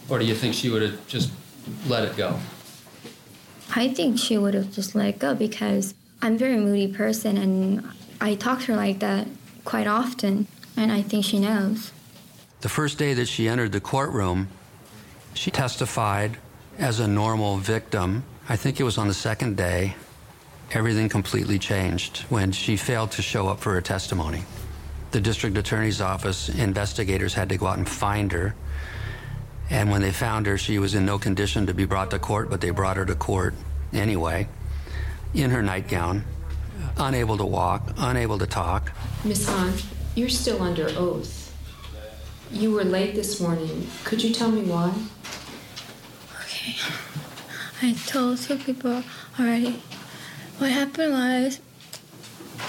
or 0.09 0.19
do 0.19 0.25
you 0.25 0.35
think 0.35 0.55
she 0.55 0.71
would 0.71 0.83
have 0.83 1.07
just 1.07 1.31
let 1.87 2.05
it 2.05 2.17
go? 2.17 2.39
I 3.75 3.89
think 3.89 4.19
she 4.19 4.37
would 4.37 4.55
have 4.55 4.73
just 4.73 4.95
let 4.95 5.07
it 5.07 5.19
go 5.19 5.35
because 5.35 5.95
I'm 6.23 6.35
a 6.35 6.39
very 6.39 6.57
moody 6.57 6.89
person 6.89 7.39
and 7.39 7.89
I 8.21 8.35
talk 8.35 8.61
to 8.61 8.67
her 8.67 8.77
like 8.77 8.99
that 9.01 9.27
quite 9.65 9.87
often, 9.87 10.47
and 10.77 10.93
I 10.93 11.01
think 11.01 11.25
she 11.25 11.39
knows. 11.39 11.93
The 12.61 12.69
first 12.69 12.99
day 12.99 13.15
that 13.15 13.27
she 13.27 13.49
entered 13.49 13.73
the 13.73 13.81
courtroom, 13.81 14.49
she 15.33 15.51
testified 15.51 16.37
as 16.79 17.01
a 17.01 17.09
normal 17.09 17.57
victim. 17.57 18.25
I 18.49 18.57
think 18.57 18.81
it 18.81 18.85
was 18.85 18.99
on 18.99 19.09
the 19.09 19.15
second 19.15 19.57
day, 19.57 19.95
everything 20.73 21.09
completely 21.09 21.59
changed 21.59 22.19
when 22.29 22.53
she 22.53 22.77
failed 22.77 23.13
to 23.13 23.23
show 23.23 23.49
up 23.49 23.61
for 23.61 23.73
her 23.73 23.81
testimony. 23.81 24.45
The 25.13 25.21
district 25.21 25.57
attorney's 25.57 26.01
office 26.01 26.49
investigators 26.51 27.33
had 27.33 27.49
to 27.49 27.57
go 27.57 27.67
out 27.67 27.79
and 27.79 27.89
find 27.89 28.31
her. 28.33 28.55
And 29.71 29.91
when 29.91 30.03
they 30.03 30.13
found 30.13 30.47
her, 30.47 30.59
she 30.59 30.79
was 30.79 30.95
in 30.95 31.07
no 31.07 31.19
condition 31.19 31.67
to 31.67 31.75
be 31.75 31.87
brought 31.87 32.11
to 32.11 32.19
court, 32.19 32.51
but 32.51 32.61
they 32.61 32.71
brought 32.71 32.97
her 32.97 33.07
to 33.07 33.15
court 33.15 33.55
anyway, 33.93 34.49
in 35.35 35.51
her 35.51 35.63
nightgown, 35.63 36.25
unable 36.99 37.37
to 37.37 37.45
walk, 37.45 37.93
unable 37.99 38.39
to 38.39 38.47
talk. 38.47 38.93
Miss 39.25 39.49
Han, 39.49 39.73
you're 40.15 40.29
still 40.29 40.63
under 40.63 40.89
oath. 40.97 41.55
You 42.51 42.73
were 42.73 42.85
late 42.85 43.15
this 43.15 43.41
morning. 43.41 43.87
Could 44.05 44.23
you 44.23 44.35
tell 44.35 44.51
me 44.51 44.63
why? 44.63 44.93
Okay. 46.43 46.75
I 47.83 47.95
told 48.07 48.39
two 48.39 48.57
people 48.57 49.03
already. 49.39 49.81
What 50.59 50.71
happened 50.73 51.13
was 51.13 51.61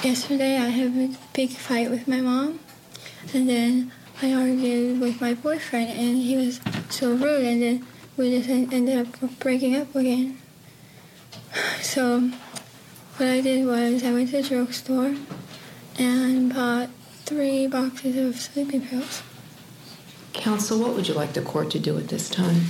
yesterday 0.04 0.58
I 0.58 0.70
had 0.70 0.96
a 0.96 1.18
big 1.34 1.50
fight 1.50 1.90
with 1.90 2.08
my 2.08 2.22
mom, 2.22 2.60
and 3.34 3.50
then 3.50 3.92
I 4.22 4.34
argued 4.34 5.02
with 5.02 5.20
my 5.20 5.34
boyfriend, 5.34 5.90
and 5.90 6.18
he 6.18 6.38
was 6.38 6.62
so 6.90 7.14
rude, 7.14 7.44
and 7.44 7.62
then 7.62 7.88
we 8.18 8.38
just 8.38 8.50
ended 8.50 9.08
up 9.08 9.40
breaking 9.40 9.76
up 9.76 9.96
again. 9.96 10.38
So 11.82 12.32
what 13.22 13.30
I 13.30 13.42
did 13.42 13.68
was 13.68 14.04
I 14.04 14.12
went 14.12 14.32
to 14.32 14.42
the 14.42 14.50
drugstore 14.50 15.16
and 16.00 16.52
bought 16.52 16.90
three 17.24 17.68
boxes 17.68 18.18
of 18.18 18.42
sleeping 18.42 18.82
pills. 18.82 19.22
Counsel, 20.34 20.80
what 20.80 20.96
would 20.96 21.08
you 21.08 21.14
like 21.14 21.34
the 21.34 21.44
court 21.44 21.70
to 21.72 21.80
do 21.80 22.00
at 22.00 22.08
this 22.08 22.28
time? 22.28 22.62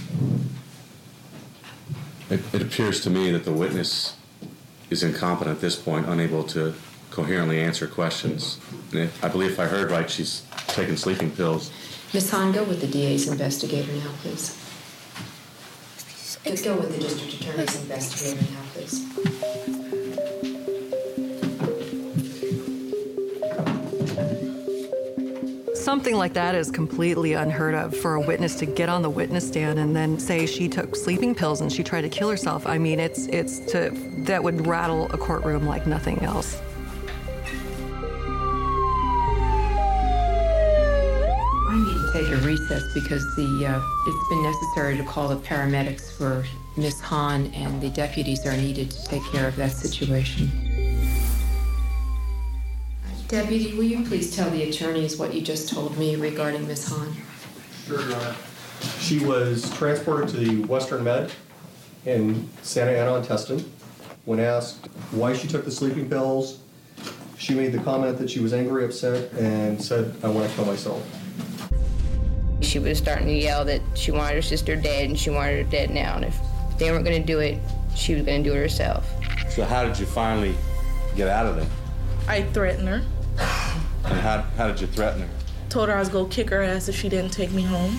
It, 2.30 2.42
it 2.54 2.62
appears 2.62 3.00
to 3.04 3.10
me 3.10 3.32
that 3.32 3.46
the 3.46 3.54
witness 3.54 4.18
is 4.90 5.04
incompetent 5.04 5.56
at 5.56 5.62
this 5.62 5.78
point, 5.78 6.06
unable 6.08 6.44
to 6.48 6.74
coherently 7.12 7.62
answer 7.62 7.88
questions. 7.88 8.60
And 8.92 9.04
if, 9.04 9.24
I 9.24 9.30
believe 9.30 9.52
if 9.52 9.60
I 9.60 9.68
heard 9.68 9.90
right, 9.90 10.10
she's 10.10 10.44
taking 10.68 10.98
sleeping 10.98 11.32
pills. 11.32 11.72
Ms. 12.14 12.30
Han, 12.32 12.52
go 12.52 12.66
with 12.66 12.82
the 12.82 12.88
DA's 12.88 13.30
investigator 13.30 13.94
now, 13.94 14.12
please. 14.22 14.58
Go 16.62 16.76
with 16.76 16.94
the 16.94 17.00
district 17.00 17.36
attorney's 17.36 17.82
investigator 17.82 18.52
now, 18.52 18.60
please. 18.74 19.71
Something 25.92 26.16
like 26.16 26.36
that 26.36 26.56
is 26.56 26.72
completely 26.72 27.34
unheard 27.34 27.76
of 27.76 27.94
for 27.94 28.16
a 28.16 28.22
witness 28.22 28.56
to 28.60 28.66
get 28.66 28.88
on 28.88 29.02
the 29.02 29.10
witness 29.10 29.46
stand 29.46 29.78
and 29.78 29.94
then 29.94 30.18
say 30.18 30.46
she 30.46 30.70
took 30.70 30.96
sleeping 30.96 31.36
pills 31.36 31.60
and 31.60 31.70
she 31.70 31.84
tried 31.84 32.04
to 32.04 32.10
kill 32.10 32.30
herself. 32.30 32.66
I 32.66 32.78
mean, 32.78 32.98
it's 32.98 33.28
it's 33.28 33.60
to 33.74 33.90
that 34.20 34.42
would 34.42 34.66
rattle 34.66 35.12
a 35.12 35.18
courtroom 35.18 35.66
like 35.68 35.86
nothing 35.86 36.20
else. 36.20 36.62
I 41.68 41.76
need 41.76 41.94
to 41.94 42.10
take 42.14 42.30
a 42.30 42.38
recess 42.48 42.84
because 42.94 43.36
the 43.36 43.66
uh, 43.68 43.82
it's 44.08 44.30
been 44.30 44.44
necessary 44.44 44.96
to 44.96 45.04
call 45.04 45.28
the 45.28 45.42
paramedics 45.46 46.10
for 46.18 46.46
Miss 46.78 47.02
Han 47.02 47.48
and 47.48 47.82
the 47.82 47.90
deputies 47.90 48.46
are 48.46 48.56
needed 48.56 48.92
to 48.92 49.08
take 49.08 49.24
care 49.26 49.46
of 49.46 49.58
that 49.58 49.74
situation. 49.74 50.71
Deputy, 53.32 53.74
will 53.78 53.86
you 53.86 54.04
please 54.04 54.36
tell 54.36 54.50
the 54.50 54.64
attorneys 54.64 55.16
what 55.16 55.34
you 55.34 55.40
just 55.40 55.70
told 55.70 55.98
me 55.98 56.18
regarding 56.18 56.68
Miss 56.68 56.86
Han? 56.90 57.16
Sure, 57.86 58.02
Your 58.02 58.18
Honor. 58.18 58.36
She 59.00 59.20
was 59.20 59.72
transported 59.78 60.28
to 60.32 60.36
the 60.36 60.66
Western 60.66 61.02
Med 61.06 61.32
in 62.06 62.50
Santa 62.62 62.92
Ana 62.92 63.14
on 63.14 63.24
Tustin. 63.24 63.64
When 64.26 64.42
asked 64.42 64.88
why 65.12 65.32
she 65.32 65.48
took 65.48 65.64
the 65.64 65.72
sleeping 65.72 66.10
pills, 66.10 66.60
she 67.38 67.54
made 67.54 67.72
the 67.72 67.80
comment 67.80 68.18
that 68.18 68.30
she 68.30 68.42
was 68.42 68.52
angry, 68.52 68.84
upset, 68.84 69.32
and 69.36 69.82
said, 69.82 70.14
I 70.26 70.28
want 70.28 70.50
to 70.50 70.56
kill 70.58 70.66
myself. 70.66 71.02
She 72.60 72.80
was 72.80 72.98
starting 72.98 73.28
to 73.28 73.34
yell 73.34 73.64
that 73.64 73.82
she 73.96 74.12
wanted 74.12 74.36
her 74.36 74.42
sister 74.42 74.76
dead 74.76 75.06
and 75.08 75.18
she 75.18 75.30
wanted 75.30 75.64
her 75.64 75.72
dead 75.72 75.92
now. 75.92 76.18
And 76.18 76.26
if 76.26 76.38
they 76.78 76.92
weren't 76.92 77.06
going 77.06 77.22
to 77.22 77.26
do 77.26 77.40
it, 77.40 77.60
she 77.96 78.14
was 78.14 78.26
going 78.26 78.44
to 78.44 78.50
do 78.50 78.54
it 78.54 78.60
herself. 78.60 79.10
So 79.50 79.64
how 79.64 79.86
did 79.86 79.98
you 79.98 80.06
finally 80.06 80.54
get 81.16 81.30
out 81.30 81.46
of 81.46 81.56
there? 81.56 81.68
I 82.28 82.44
threatened 82.44 82.90
her. 82.90 83.02
And 84.12 84.20
how, 84.20 84.42
how 84.58 84.68
did 84.68 84.82
you 84.82 84.88
threaten 84.88 85.22
her? 85.22 85.30
Told 85.70 85.88
her 85.88 85.96
I 85.96 86.00
was 86.00 86.10
going 86.10 86.28
to 86.28 86.36
kick 86.36 86.50
her 86.50 86.62
ass 86.62 86.90
if 86.90 86.96
she 86.98 87.08
didn't 87.08 87.32
take 87.32 87.54
me 87.54 87.62
home. 87.62 87.98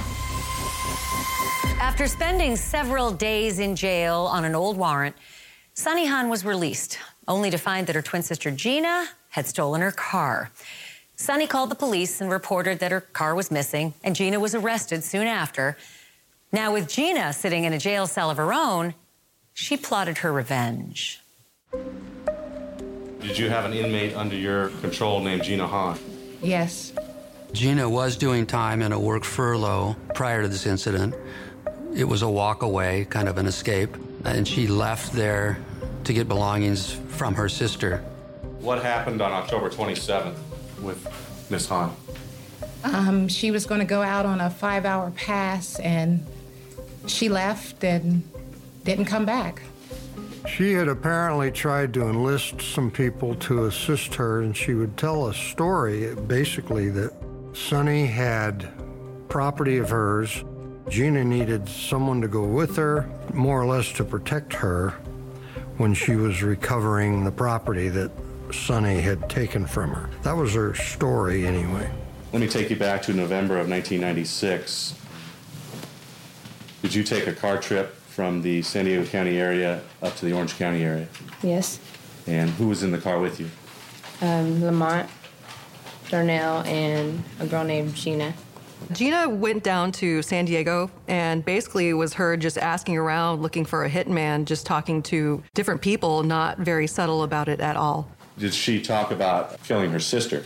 After 1.80 2.06
spending 2.06 2.54
several 2.54 3.12
days 3.12 3.58
in 3.58 3.74
jail 3.74 4.28
on 4.30 4.44
an 4.44 4.54
old 4.54 4.76
warrant, 4.76 5.16
Sunny 5.72 6.04
Han 6.06 6.28
was 6.28 6.44
released, 6.44 6.98
only 7.26 7.48
to 7.50 7.56
find 7.56 7.86
that 7.86 7.96
her 7.96 8.02
twin 8.02 8.22
sister 8.22 8.50
Jeena 8.50 9.06
had 9.30 9.46
stolen 9.46 9.80
her 9.80 9.90
car. 9.90 10.50
Sunny 11.16 11.46
called 11.46 11.70
the 11.70 11.74
police 11.74 12.20
and 12.20 12.30
reported 12.30 12.78
that 12.80 12.92
her 12.92 13.00
car 13.00 13.34
was 13.34 13.50
missing, 13.50 13.94
and 14.04 14.14
Jeena 14.14 14.38
was 14.38 14.54
arrested 14.54 15.02
soon 15.04 15.26
after. 15.26 15.78
Now, 16.52 16.74
with 16.74 16.88
Jeena 16.88 17.32
sitting 17.32 17.64
in 17.64 17.72
a 17.72 17.78
jail 17.78 18.06
cell 18.06 18.28
of 18.28 18.36
her 18.36 18.52
own, 18.52 18.92
she 19.54 19.78
plotted 19.78 20.18
her 20.18 20.30
revenge. 20.30 21.22
Did 23.22 23.38
you 23.38 23.48
have 23.48 23.64
an 23.64 23.72
inmate 23.72 24.16
under 24.16 24.34
your 24.34 24.70
control 24.80 25.20
named 25.20 25.42
Jeena 25.42 25.68
Han? 25.68 25.96
Yes. 26.42 26.92
Jeena 27.52 27.88
was 27.88 28.16
doing 28.16 28.46
time 28.46 28.82
in 28.82 28.90
a 28.90 28.98
work 28.98 29.22
furlough 29.22 29.94
prior 30.14 30.42
to 30.42 30.48
this 30.48 30.66
incident. 30.66 31.14
It 31.94 32.04
was 32.04 32.22
a 32.22 32.28
walk 32.28 32.62
away, 32.62 33.06
kind 33.08 33.28
of 33.28 33.38
an 33.38 33.46
escape, 33.46 33.96
and 34.24 34.46
she 34.48 34.66
left 34.66 35.12
there 35.12 35.58
to 36.02 36.12
get 36.12 36.26
belongings 36.26 36.94
from 37.10 37.34
her 37.36 37.48
sister. 37.48 37.98
What 38.58 38.82
happened 38.82 39.22
on 39.22 39.30
October 39.30 39.70
27th 39.70 40.34
with 40.80 41.06
Miss 41.48 41.68
Han? 41.68 41.94
Um, 42.82 43.28
she 43.28 43.52
was 43.52 43.66
going 43.66 43.80
to 43.80 43.86
go 43.86 44.02
out 44.02 44.26
on 44.26 44.40
a 44.40 44.50
five 44.50 44.84
hour 44.84 45.12
pass 45.12 45.78
and 45.78 46.26
she 47.06 47.28
left 47.28 47.84
and 47.84 48.24
didn't 48.82 49.04
come 49.04 49.24
back. 49.24 49.62
She 50.46 50.72
had 50.72 50.88
apparently 50.88 51.50
tried 51.50 51.94
to 51.94 52.08
enlist 52.08 52.60
some 52.60 52.90
people 52.90 53.34
to 53.36 53.66
assist 53.66 54.14
her, 54.16 54.42
and 54.42 54.56
she 54.56 54.74
would 54.74 54.96
tell 54.96 55.28
a 55.28 55.34
story 55.34 56.14
basically 56.14 56.90
that 56.90 57.12
Sunny 57.52 58.06
had 58.06 58.68
property 59.28 59.78
of 59.78 59.90
hers 59.90 60.44
Jeena 60.86 61.24
needed 61.24 61.68
someone 61.68 62.20
to 62.20 62.28
go 62.28 62.44
with 62.44 62.76
her, 62.76 63.08
more 63.32 63.60
or 63.60 63.66
less 63.66 63.92
to 63.92 64.04
protect 64.04 64.52
her 64.52 64.90
when 65.78 65.94
she 65.94 66.16
was 66.16 66.42
recovering 66.42 67.24
the 67.24 67.30
property 67.30 67.88
that 67.88 68.10
Sunny 68.52 69.00
had 69.00 69.30
taken 69.30 69.66
from 69.66 69.90
her. 69.90 70.10
That 70.22 70.36
was 70.36 70.54
her 70.54 70.74
story, 70.74 71.46
anyway. 71.46 71.90
Let 72.32 72.40
me 72.40 72.48
take 72.48 72.68
you 72.68 72.76
back 72.76 73.02
to 73.02 73.14
November 73.14 73.54
of 73.54 73.68
1996. 73.68 74.94
Did 76.82 76.94
you 76.94 77.04
take 77.04 77.26
a 77.26 77.32
car 77.32 77.58
trip 77.58 77.94
from 78.12 78.42
the 78.42 78.60
San 78.60 78.84
Diego 78.84 79.06
County 79.06 79.38
area 79.38 79.80
up 80.02 80.14
to 80.16 80.26
the 80.26 80.34
Orange 80.34 80.56
County 80.58 80.84
area? 80.84 81.08
Yes. 81.42 81.80
And 82.26 82.50
who 82.50 82.68
was 82.68 82.82
in 82.82 82.92
the 82.92 82.98
car 82.98 83.18
with 83.18 83.40
you? 83.40 83.48
Um, 84.20 84.62
Lamont, 84.62 85.08
Darnell, 86.10 86.62
and 86.64 87.22
a 87.40 87.46
girl 87.46 87.64
named 87.64 87.92
Jeena. 87.92 88.34
Jeena 88.90 89.34
went 89.34 89.64
down 89.64 89.92
to 89.92 90.20
San 90.22 90.44
Diego 90.44 90.90
and 91.08 91.44
basically 91.44 91.94
was 91.94 92.12
heard 92.12 92.40
just 92.40 92.58
asking 92.58 92.98
around 92.98 93.40
looking 93.40 93.64
for 93.64 93.84
a 93.84 93.90
hitman, 93.90 94.44
just 94.44 94.66
talking 94.66 95.02
to 95.04 95.42
different 95.54 95.80
people, 95.80 96.22
not 96.22 96.58
very 96.58 96.86
subtle 96.86 97.22
about 97.22 97.48
it 97.48 97.60
at 97.60 97.76
all. 97.76 98.10
Did 98.38 98.52
she 98.52 98.82
talk 98.82 99.10
about 99.10 99.62
killing 99.62 99.90
her 99.90 100.00
sister? 100.00 100.44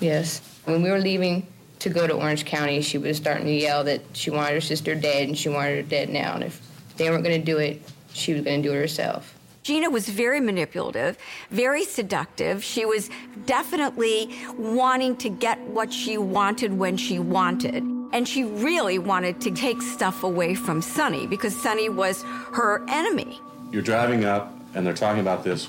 Yes. 0.00 0.40
When 0.64 0.82
we 0.82 0.90
were 0.90 0.98
leaving 0.98 1.46
to 1.78 1.90
go 1.90 2.06
to 2.06 2.14
Orange 2.14 2.44
County, 2.44 2.82
she 2.82 2.98
was 2.98 3.16
starting 3.16 3.46
to 3.46 3.52
yell 3.52 3.84
that 3.84 4.00
she 4.14 4.30
wanted 4.30 4.54
her 4.54 4.60
sister 4.60 4.94
dead 4.94 5.28
and 5.28 5.38
she 5.38 5.48
wanted 5.48 5.76
her 5.76 5.88
dead 5.88 6.08
now. 6.08 6.34
And 6.34 6.44
if 6.44 6.60
they 6.98 7.10
weren't 7.10 7.24
going 7.24 7.40
to 7.40 7.44
do 7.44 7.58
it, 7.58 7.80
she 8.12 8.34
was 8.34 8.42
going 8.42 8.62
to 8.62 8.68
do 8.68 8.74
it 8.74 8.78
herself. 8.78 9.34
Jeena 9.68 9.92
was 9.92 10.08
very 10.08 10.40
manipulative, 10.40 11.18
very 11.50 11.84
seductive. 11.84 12.64
She 12.64 12.86
was 12.86 13.10
definitely 13.44 14.34
wanting 14.56 15.16
to 15.18 15.28
get 15.28 15.60
what 15.60 15.92
she 15.92 16.16
wanted 16.16 16.72
when 16.78 16.96
she 16.96 17.18
wanted. 17.18 17.82
And 18.12 18.26
she 18.26 18.44
really 18.44 18.98
wanted 18.98 19.42
to 19.42 19.50
take 19.50 19.82
stuff 19.82 20.22
away 20.22 20.54
from 20.54 20.80
Sunny 20.80 21.26
because 21.26 21.54
Sunny 21.54 21.90
was 21.90 22.22
her 22.54 22.82
enemy. 22.88 23.38
You're 23.70 23.82
driving 23.82 24.24
up 24.24 24.54
and 24.74 24.86
they're 24.86 24.94
talking 24.94 25.20
about 25.20 25.44
this. 25.44 25.66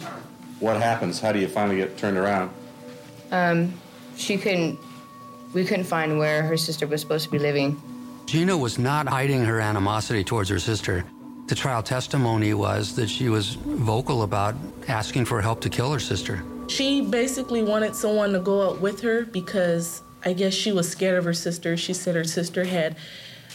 What 0.62 0.78
happens? 0.78 1.20
How 1.20 1.34
do 1.34 1.40
you 1.40 1.50
finally 1.50 1.76
get 1.76 1.98
turned 1.98 2.18
around? 2.18 2.52
Um, 3.32 3.74
she 4.16 4.38
couldn't, 4.38 4.80
we 5.54 5.66
couldn't 5.66 5.86
find 5.86 6.18
where 6.18 6.44
her 6.44 6.56
sister 6.56 6.88
was 6.88 7.02
supposed 7.02 7.26
to 7.26 7.32
be 7.32 7.40
living. 7.40 7.76
Jeena 8.28 8.58
was 8.58 8.80
not 8.80 9.10
hiding 9.10 9.44
her 9.44 9.60
animosity 9.60 10.24
towards 10.24 10.50
her 10.50 10.60
sister. 10.60 11.04
The 11.50 11.56
trial 11.56 11.82
testimony 11.82 12.54
was 12.54 12.96
that 12.96 13.10
she 13.10 13.28
was 13.28 13.56
vocal 13.56 14.22
about 14.22 14.54
asking 14.88 15.26
for 15.26 15.42
help 15.42 15.62
to 15.62 15.70
kill 15.70 15.92
her 15.92 16.00
sister. 16.00 16.44
She 16.68 17.02
basically 17.02 17.64
wanted 17.64 17.96
someone 17.96 18.34
to 18.34 18.40
go 18.40 18.70
out 18.70 18.82
with 18.82 19.02
her 19.02 19.26
because 19.26 20.04
I 20.24 20.34
guess 20.34 20.54
she 20.54 20.72
was 20.72 20.88
scared 20.88 21.18
of 21.18 21.26
her 21.26 21.34
sister. 21.34 21.76
She 21.76 21.92
said 21.96 22.14
her 22.14 22.24
sister 22.24 22.66
had 22.66 22.98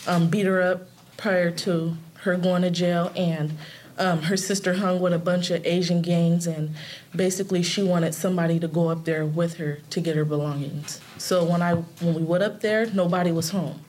um, 0.08 0.26
beat 0.26 0.44
her 0.44 0.60
up 0.60 0.88
prior 1.16 1.52
to 1.52 1.96
her 2.22 2.36
going 2.36 2.62
to 2.62 2.70
jail, 2.70 3.12
and 3.14 3.52
um, 3.96 4.22
her 4.22 4.36
sister 4.36 4.74
hung 4.74 4.98
with 4.98 5.12
a 5.12 5.18
bunch 5.20 5.50
of 5.50 5.64
Asian 5.64 6.02
gangs, 6.02 6.48
and 6.48 6.70
basically 7.14 7.62
she 7.62 7.80
wanted 7.80 8.12
somebody 8.12 8.58
to 8.58 8.66
go 8.66 8.88
up 8.88 9.04
there 9.04 9.24
with 9.24 9.58
her 9.58 9.78
to 9.90 10.00
get 10.00 10.16
her 10.16 10.24
belongings. 10.24 11.00
So 11.16 11.44
when 11.44 11.62
I 11.62 11.74
when 11.74 12.14
we 12.14 12.22
went 12.24 12.42
up 12.42 12.60
there, 12.60 12.86
nobody 12.86 13.30
was 13.30 13.50
home. 13.50 13.84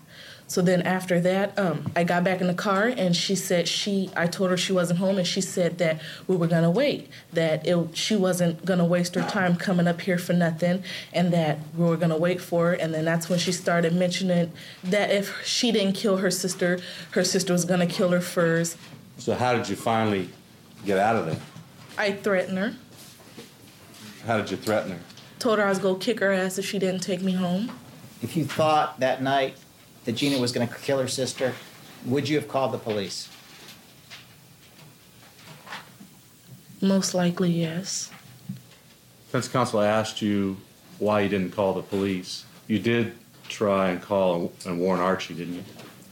So 0.48 0.62
then 0.62 0.84
after 0.84 1.20
that, 1.22 1.58
um, 1.58 1.92
I 1.96 2.04
got 2.04 2.24
back 2.24 2.40
in 2.40 2.48
the 2.48 2.54
car 2.54 2.86
and 2.86 3.16
she 3.16 3.36
said 3.36 3.68
she, 3.68 4.12
I 4.16 4.28
told 4.28 4.52
her 4.52 4.58
she 4.58 4.74
wasn't 4.74 5.00
home 5.00 5.18
and 5.18 5.26
she 5.26 5.42
said 5.42 5.80
that 5.80 6.00
we 6.28 6.36
were 6.36 6.46
gonna 6.48 6.70
wait, 6.70 7.10
that 7.34 7.66
it, 7.66 7.98
she 7.98 8.16
wasn't 8.16 8.64
gonna 8.64 8.86
waste 8.86 9.16
her 9.16 9.24
time 9.24 9.56
coming 9.56 9.88
up 9.88 10.02
here 10.02 10.20
for 10.20 10.34
nothing 10.34 10.84
and 11.14 11.34
that 11.34 11.58
we 11.76 11.86
were 11.86 11.98
gonna 11.98 12.18
wait 12.18 12.40
for 12.40 12.68
her. 12.68 12.74
And 12.74 12.94
then 12.94 13.06
that's 13.06 13.28
when 13.28 13.40
she 13.40 13.52
started 13.52 13.94
mentioning 13.94 14.52
that 14.84 15.10
if 15.10 15.44
she 15.44 15.72
didn't 15.72 15.94
kill 15.94 16.18
her 16.18 16.30
sister, 16.30 16.80
her 17.12 17.24
sister 17.24 17.52
was 17.52 17.66
gonna 17.66 17.88
kill 17.88 18.10
her 18.12 18.22
first. 18.22 18.78
So 19.18 19.34
how 19.34 19.54
did 19.56 19.68
you 19.68 19.76
finally 19.76 20.30
get 20.86 21.00
out 21.00 21.16
of 21.16 21.26
there? 21.26 21.40
I 21.98 22.12
threatened 22.12 22.58
her, 22.60 22.76
How 24.28 24.38
did 24.38 24.52
you 24.52 24.58
threaten 24.58 24.92
her? 24.92 25.00
told 25.40 25.58
her 25.60 25.66
I 25.66 25.70
was 25.70 25.80
gonna 25.80 25.98
kick 25.98 26.20
her 26.20 26.32
ass 26.32 26.60
if 26.60 26.66
she 26.66 26.78
didn't 26.78 27.02
take 27.02 27.22
me 27.22 27.32
home. 27.32 27.72
If 28.22 28.38
you 28.38 28.46
thought 28.46 29.00
that 29.00 29.22
night 29.22 29.58
that 30.06 30.16
Jeena 30.16 30.40
was 30.40 30.52
going 30.52 30.68
to 30.68 30.74
kill 30.74 31.00
her 31.00 31.08
sister, 31.08 31.54
would 32.06 32.30
you 32.30 32.38
have 32.38 32.48
called 32.48 32.72
the 32.72 32.78
police? 32.78 33.28
Most 36.82 37.14
likely, 37.14 37.52
yes. 37.52 38.12
Defense 39.28 39.48
counsel 39.48 39.80
I 39.80 39.88
asked 39.88 40.22
you 40.22 40.58
why 41.00 41.22
you 41.22 41.30
didn't 41.30 41.52
call 41.52 41.74
the 41.74 41.82
police. 41.82 42.46
You 42.68 42.80
did 42.80 43.14
try 43.50 43.90
and 43.90 44.02
call 44.02 44.54
and 44.66 44.80
warn 44.80 45.00
Archie, 45.00 45.34
didn't 45.34 45.56
you? 45.56 45.64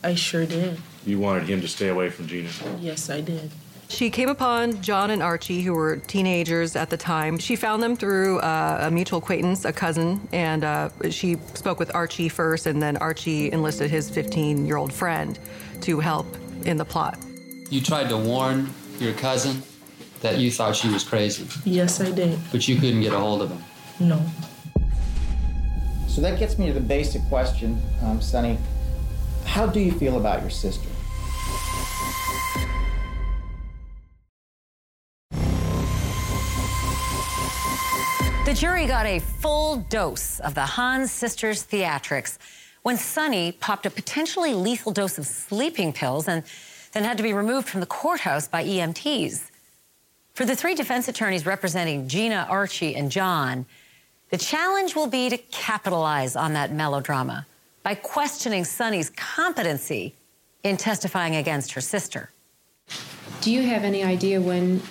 I 0.04 0.16
sure 0.16 0.46
did. 0.46 0.80
You 1.06 1.20
wanted 1.20 1.44
him 1.44 1.62
to 1.62 1.68
stay 1.68 1.90
away 1.90 2.10
from 2.10 2.28
Jeena. 2.28 2.52
Yes, 2.82 3.10
I 3.10 3.22
did. 3.22 3.52
She 3.94 4.10
came 4.10 4.28
upon 4.30 4.82
John 4.82 5.12
and 5.12 5.22
Archie, 5.22 5.62
who 5.62 5.76
were 5.76 5.98
teenagers 5.98 6.76
at 6.76 6.90
the 6.90 6.98
time. 6.98 7.38
She 7.38 7.56
found 7.56 7.84
them 7.84 7.96
through 7.96 8.40
uh, 8.40 8.88
a 8.88 8.90
mutual 8.90 9.20
acquaintance, 9.20 9.66
a 9.66 9.72
cousin, 9.72 10.28
and 10.34 10.64
uh, 10.64 10.90
she 11.12 11.38
spoke 11.54 11.78
with 11.78 11.94
Archie 11.94 12.28
first, 12.28 12.66
and 12.66 12.82
then 12.82 12.98
Archie 12.98 13.52
enlisted 13.52 13.92
his 13.92 14.10
15 14.10 14.66
year 14.66 14.78
old 14.78 14.92
friend 14.92 15.38
to 15.82 16.00
help 16.00 16.26
in 16.66 16.78
the 16.78 16.84
plot. 16.86 17.20
You 17.70 17.82
tried 17.82 18.10
to 18.10 18.18
warn 18.18 18.74
your 18.98 19.14
cousin 19.14 19.62
that 20.22 20.40
you 20.40 20.50
thought 20.50 20.76
she 20.76 20.90
was 20.90 21.04
crazy, 21.04 21.46
Yes, 21.64 22.02
I 22.02 22.10
did. 22.10 22.40
but 22.52 22.68
you 22.68 22.78
couldn't 22.78 23.02
get 23.02 23.14
a 23.14 23.20
hold 23.20 23.44
of 23.44 23.52
him. 23.52 23.64
No. 24.00 24.26
So 26.08 26.20
that 26.22 26.40
gets 26.40 26.58
me 26.58 26.66
to 26.66 26.74
the 26.74 26.80
basic 26.80 27.22
question, 27.30 27.80
um, 28.02 28.20
Sunny. 28.22 28.58
How 29.46 29.68
do 29.68 29.80
you 29.80 29.92
feel 29.92 30.18
about 30.18 30.42
your 30.42 30.50
sister? 30.50 30.88
Jury 38.64 38.86
got 38.86 39.06
a 39.06 39.20
full 39.20 39.76
dose 39.90 40.40
of 40.40 40.56
the 40.56 40.66
Hans 40.66 41.12
sisters 41.12 41.66
theatrics 41.66 42.38
when 42.84 42.96
Sunny 42.96 43.52
popped 43.52 43.86
a 43.86 43.90
potentially 43.90 44.54
lethal 44.54 44.94
dose 44.94 45.18
of 45.18 45.26
sleeping 45.26 45.92
pills 45.92 46.30
and 46.30 46.44
then 46.94 47.04
had 47.04 47.18
to 47.18 47.24
be 47.24 47.34
removed 47.34 47.68
from 47.68 47.82
the 47.82 47.86
courthouse 47.86 48.48
by 48.48 48.64
EMTs. 48.64 49.52
For 50.34 50.46
the 50.46 50.56
three 50.56 50.76
defense 50.76 51.10
attorneys 51.10 51.46
representing 51.46 52.08
Jeena, 52.08 52.50
Archie, 52.50 52.96
and 52.96 53.12
John, 53.12 53.66
the 54.30 54.38
challenge 54.38 54.96
will 54.96 55.08
be 55.08 55.30
to 55.30 55.38
capitalize 55.38 56.38
on 56.38 56.54
that 56.54 56.72
melodrama 56.72 57.46
by 57.84 57.96
questioning 57.96 58.64
Sunny's 58.64 59.10
competency 59.10 60.16
in 60.64 60.78
testifying 60.78 61.36
against 61.36 61.74
her 61.74 61.82
sister. 61.82 62.30
Do 63.42 63.52
you 63.52 63.64
have 63.64 63.84
any 63.84 64.06
idea 64.06 64.40
when 64.40 64.82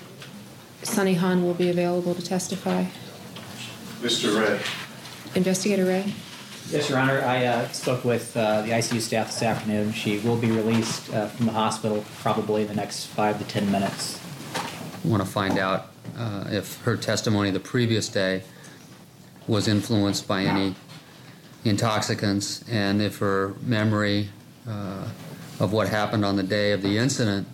Sunny 0.82 1.14
Han 1.14 1.42
will 1.42 1.54
be 1.54 1.70
available 1.70 2.14
to 2.14 2.20
testify? 2.20 2.84
Mr. 4.02 4.36
Ray. 4.36 4.60
Investigator 5.36 5.84
Ray? 5.84 6.12
Yes, 6.70 6.88
Your 6.88 6.98
Honor. 6.98 7.20
I 7.20 7.44
uh, 7.44 7.68
spoke 7.68 8.04
with 8.04 8.36
uh, 8.36 8.62
the 8.62 8.70
ICU 8.70 9.00
staff 9.00 9.28
this 9.28 9.42
afternoon. 9.42 9.92
She 9.92 10.18
will 10.18 10.36
be 10.36 10.50
released 10.50 11.12
uh, 11.14 11.28
from 11.28 11.46
the 11.46 11.52
hospital 11.52 12.04
probably 12.20 12.62
in 12.62 12.68
the 12.68 12.74
next 12.74 13.06
five 13.06 13.38
to 13.38 13.44
ten 13.44 13.70
minutes. 13.70 14.18
I 14.56 15.08
want 15.08 15.22
to 15.22 15.28
find 15.28 15.56
out 15.56 15.92
uh, 16.16 16.46
if 16.50 16.82
her 16.82 16.96
testimony 16.96 17.52
the 17.52 17.60
previous 17.60 18.08
day 18.08 18.42
was 19.46 19.68
influenced 19.68 20.26
by 20.26 20.42
any 20.42 20.74
intoxicants 21.64 22.68
and 22.68 23.00
if 23.00 23.18
her 23.18 23.54
memory 23.62 24.30
uh, 24.66 25.08
of 25.60 25.72
what 25.72 25.88
happened 25.88 26.24
on 26.24 26.36
the 26.36 26.42
day 26.42 26.72
of 26.72 26.82
the 26.82 26.98
incident 26.98 27.46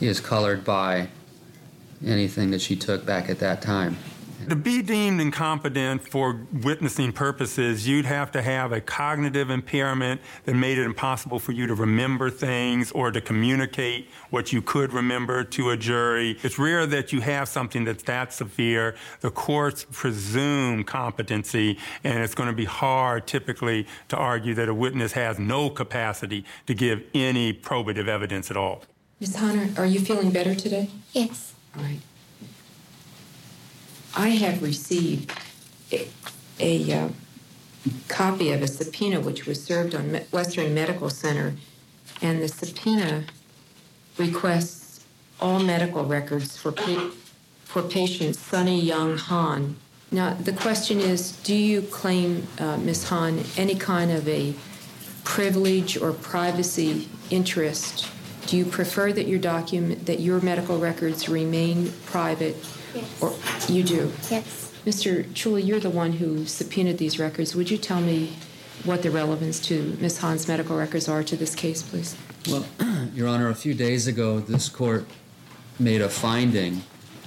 is 0.00 0.18
colored 0.18 0.64
by 0.64 1.08
anything 2.04 2.50
that 2.50 2.60
she 2.60 2.74
took 2.74 3.06
back 3.06 3.30
at 3.30 3.38
that 3.38 3.62
time. 3.62 3.96
To 4.48 4.56
be 4.56 4.80
deemed 4.82 5.20
incompetent 5.20 6.08
for 6.08 6.46
witnessing 6.52 7.12
purposes, 7.12 7.86
you'd 7.86 8.06
have 8.06 8.32
to 8.32 8.42
have 8.42 8.72
a 8.72 8.80
cognitive 8.80 9.50
impairment 9.50 10.20
that 10.44 10.54
made 10.54 10.78
it 10.78 10.84
impossible 10.84 11.38
for 11.38 11.52
you 11.52 11.66
to 11.66 11.74
remember 11.74 12.30
things 12.30 12.90
or 12.92 13.10
to 13.10 13.20
communicate 13.20 14.08
what 14.30 14.52
you 14.52 14.62
could 14.62 14.92
remember 14.92 15.44
to 15.44 15.70
a 15.70 15.76
jury. 15.76 16.38
It's 16.42 16.58
rare 16.58 16.86
that 16.86 17.12
you 17.12 17.20
have 17.20 17.48
something 17.48 17.84
that's 17.84 18.02
that 18.04 18.32
severe. 18.32 18.94
The 19.20 19.30
courts 19.30 19.86
presume 19.90 20.84
competency, 20.84 21.78
and 22.02 22.22
it's 22.22 22.34
going 22.34 22.48
to 22.48 22.56
be 22.56 22.64
hard 22.64 23.26
typically 23.26 23.86
to 24.08 24.16
argue 24.16 24.54
that 24.54 24.68
a 24.68 24.74
witness 24.74 25.12
has 25.12 25.38
no 25.38 25.70
capacity 25.70 26.44
to 26.66 26.74
give 26.74 27.02
any 27.14 27.52
probative 27.52 28.08
evidence 28.08 28.50
at 28.50 28.56
all. 28.56 28.82
Ms. 29.20 29.36
Han, 29.36 29.74
are 29.76 29.86
you 29.86 30.00
feeling 30.00 30.30
better 30.30 30.54
today? 30.54 30.88
Yes. 31.12 31.52
All 31.76 31.82
right. 31.82 32.00
I 34.16 34.28
have 34.30 34.62
received 34.62 35.32
a, 35.92 36.08
a 36.58 36.92
uh, 36.92 37.08
copy 38.08 38.52
of 38.52 38.62
a 38.62 38.66
subpoena 38.66 39.20
which 39.20 39.46
was 39.46 39.62
served 39.62 39.94
on 39.94 40.14
Western 40.30 40.74
Medical 40.74 41.10
Center, 41.10 41.54
and 42.20 42.42
the 42.42 42.48
subpoena 42.48 43.24
requests 44.18 45.04
all 45.40 45.60
medical 45.60 46.04
records 46.04 46.56
for 46.56 46.72
pa- 46.72 47.10
for 47.64 47.82
patient 47.82 48.34
Sunny 48.36 48.80
Young 48.80 49.16
Han. 49.16 49.76
Now, 50.10 50.34
the 50.34 50.52
question 50.52 50.98
is, 50.98 51.32
do 51.42 51.54
you 51.54 51.82
claim, 51.82 52.48
uh, 52.58 52.76
Ms. 52.78 53.08
Han, 53.10 53.44
any 53.56 53.76
kind 53.76 54.10
of 54.10 54.26
a 54.26 54.54
privilege 55.22 55.96
or 55.96 56.12
privacy 56.12 57.08
interest, 57.30 58.08
do 58.46 58.56
you 58.56 58.64
prefer 58.64 59.12
that 59.12 59.28
your 59.28 59.38
document, 59.38 60.06
that 60.06 60.18
your 60.18 60.40
medical 60.40 60.78
records 60.78 61.28
remain 61.28 61.92
private? 62.06 62.56
Yes. 62.94 63.22
Or 63.22 63.34
you 63.72 63.82
do? 63.82 64.12
Yes. 64.30 64.72
Mr. 64.84 65.26
Chula, 65.34 65.60
you're 65.60 65.80
the 65.80 65.90
one 65.90 66.12
who 66.12 66.46
subpoenaed 66.46 66.98
these 66.98 67.18
records. 67.18 67.54
Would 67.54 67.70
you 67.70 67.76
tell 67.76 68.00
me 68.00 68.32
what 68.84 69.02
the 69.02 69.10
relevance 69.10 69.60
to 69.60 69.96
Ms. 70.00 70.18
Han's 70.18 70.48
medical 70.48 70.76
records 70.76 71.08
are 71.08 71.22
to 71.22 71.36
this 71.36 71.54
case, 71.54 71.82
please? 71.82 72.16
Well, 72.48 72.64
Your 73.14 73.28
Honor, 73.28 73.48
a 73.50 73.54
few 73.54 73.74
days 73.74 74.06
ago, 74.06 74.40
this 74.40 74.68
court 74.68 75.06
made 75.78 76.00
a 76.00 76.08
finding 76.08 76.82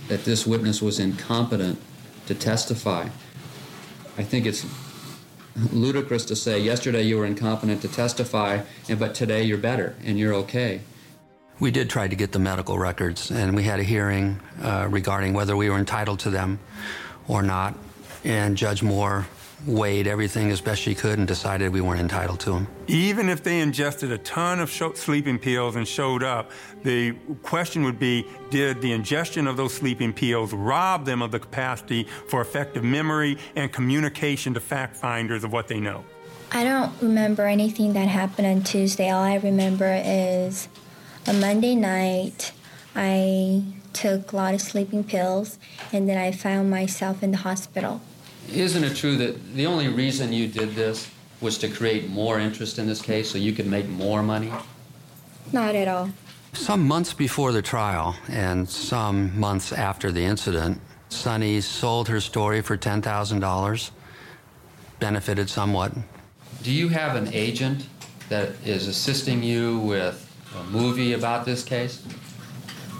that 0.08 0.26
this 0.26 0.48
witness 0.48 0.82
was 0.82 1.00
incompetent 1.00 1.80
to 2.28 2.36
testify. 2.36 3.08
I 4.18 4.24
think 4.24 4.46
it's 4.46 4.66
ludicrous 5.72 6.26
to 6.26 6.36
say 6.36 6.60
yesterday 6.60 7.04
you 7.04 7.18
were 7.18 7.26
incompetent 7.26 7.82
to 7.84 7.88
testify, 7.88 8.62
and 8.90 9.00
but 9.00 9.14
today 9.14 9.44
you're 9.44 9.58
better 9.58 9.96
and 10.04 10.18
you're 10.18 10.34
okay. 10.34 10.82
We 11.60 11.72
did 11.72 11.90
try 11.90 12.08
to 12.08 12.16
get 12.16 12.32
the 12.32 12.40
medical 12.40 12.78
records, 12.78 13.32
and 13.32 13.56
we 13.56 13.64
had 13.64 13.80
a 13.80 13.84
hearing 13.84 14.40
uh, 14.62 14.88
regarding 14.90 15.34
whether 15.34 15.56
we 15.56 15.70
were 15.70 15.78
entitled 15.78 16.20
to 16.22 16.30
them 16.30 16.60
or 17.28 17.42
not. 17.44 17.76
And 18.24 18.58
Judge 18.58 18.82
Moore 18.84 19.26
weighed 19.66 20.08
everything 20.08 20.52
as 20.52 20.60
best 20.60 20.82
she 20.82 20.94
could 20.94 21.18
and 21.18 21.28
decided 21.28 21.72
we 21.72 21.80
weren't 21.80 22.02
entitled 22.02 22.40
to 22.42 22.52
them. 22.52 22.68
Even 22.88 23.30
if 23.30 23.44
they 23.44 23.62
ingested 23.62 24.12
a 24.12 24.18
ton 24.18 24.60
of 24.60 24.70
sho- 24.70 24.94
sleeping 24.94 25.40
pills 25.40 25.76
and 25.76 25.88
showed 25.88 26.22
up, 26.24 26.52
the 26.84 27.14
question 27.44 27.84
would 27.84 27.98
be 27.98 28.26
did 28.50 28.82
the 28.82 28.92
ingestion 28.92 29.48
of 29.48 29.56
those 29.56 29.74
sleeping 29.74 30.12
pills 30.12 30.54
rob 30.54 31.06
them 31.06 31.22
of 31.22 31.32
the 31.32 31.40
capacity 31.40 32.06
for 32.28 32.42
effective 32.42 32.84
memory 32.84 33.38
and 33.56 33.72
communication 33.72 34.54
to 34.54 34.60
fact 34.60 34.98
finders 34.98 35.44
of 35.44 35.54
what 35.54 35.68
they 35.68 35.80
know? 35.80 36.04
I 36.52 36.64
don't 36.64 36.92
remember 37.02 37.48
anything 37.48 37.94
that 37.94 38.08
happened 38.08 38.48
on 38.48 38.64
Tuesday. 38.64 39.10
All 39.10 39.24
I 39.24 39.36
remember 39.36 40.02
is 40.06 40.68
a 41.26 41.34
Monday 41.34 41.76
night, 41.76 42.52
I 42.96 43.64
took 43.94 44.32
a 44.32 44.36
lot 44.36 44.54
of 44.54 44.62
sleeping 44.62 45.04
pills, 45.04 45.58
and 45.92 46.10
then 46.10 46.18
I 46.18 46.32
found 46.32 46.70
myself 46.70 47.24
in 47.24 47.32
the 47.32 47.38
hospital. 47.38 48.02
Isn't 48.52 48.84
it 48.84 48.96
true 48.96 49.16
that 49.18 49.56
the 49.56 49.66
only 49.66 49.88
reason 49.88 50.34
you 50.34 50.48
did 50.48 50.76
this 50.76 51.10
was 51.40 51.58
to 51.60 51.70
create 51.70 52.10
more 52.10 52.40
interest 52.40 52.78
in 52.78 52.88
this 52.88 53.02
case 53.02 53.30
so 53.32 53.38
you 53.38 53.54
could 53.54 53.68
make 53.68 53.88
more 53.88 54.22
money? 54.22 54.52
Not 55.52 55.76
at 55.76 55.88
all. 55.88 56.10
Some 56.54 56.88
months 56.88 57.14
before 57.14 57.52
the 57.52 57.62
trial 57.62 58.16
and 58.28 58.70
some 58.70 59.38
months 59.40 59.72
after 59.72 60.12
the 60.12 60.24
incident, 60.24 60.82
Sunny 61.10 61.62
sold 61.62 62.08
her 62.10 62.20
story 62.20 62.62
for 62.62 62.78
$10,000, 62.78 63.92
benefited 65.00 65.50
somewhat. 65.50 65.94
Do 66.62 66.72
you 66.72 66.90
have 66.90 67.16
an 67.16 67.34
agent 67.34 67.88
that 68.30 68.52
is 68.66 68.88
assisting 68.88 69.42
you 69.44 69.80
with 69.80 70.33
a 70.58 70.64
movie 70.66 71.14
about 71.14 71.46
this 71.46 71.64
case? 71.64 72.02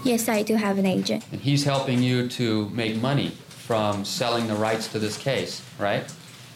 Yes, 0.04 0.28
I 0.28 0.42
do 0.42 0.56
have 0.56 0.78
an 0.78 0.86
agent. 0.86 1.24
And 1.32 1.40
he's 1.40 1.64
helping 1.64 2.02
you 2.02 2.28
to 2.30 2.68
make 2.70 3.00
money 3.00 3.30
from 3.48 4.04
selling 4.04 4.46
the 4.46 4.54
rights 4.54 4.88
to 4.88 4.98
this 4.98 5.16
case, 5.16 5.62
right? 5.78 6.04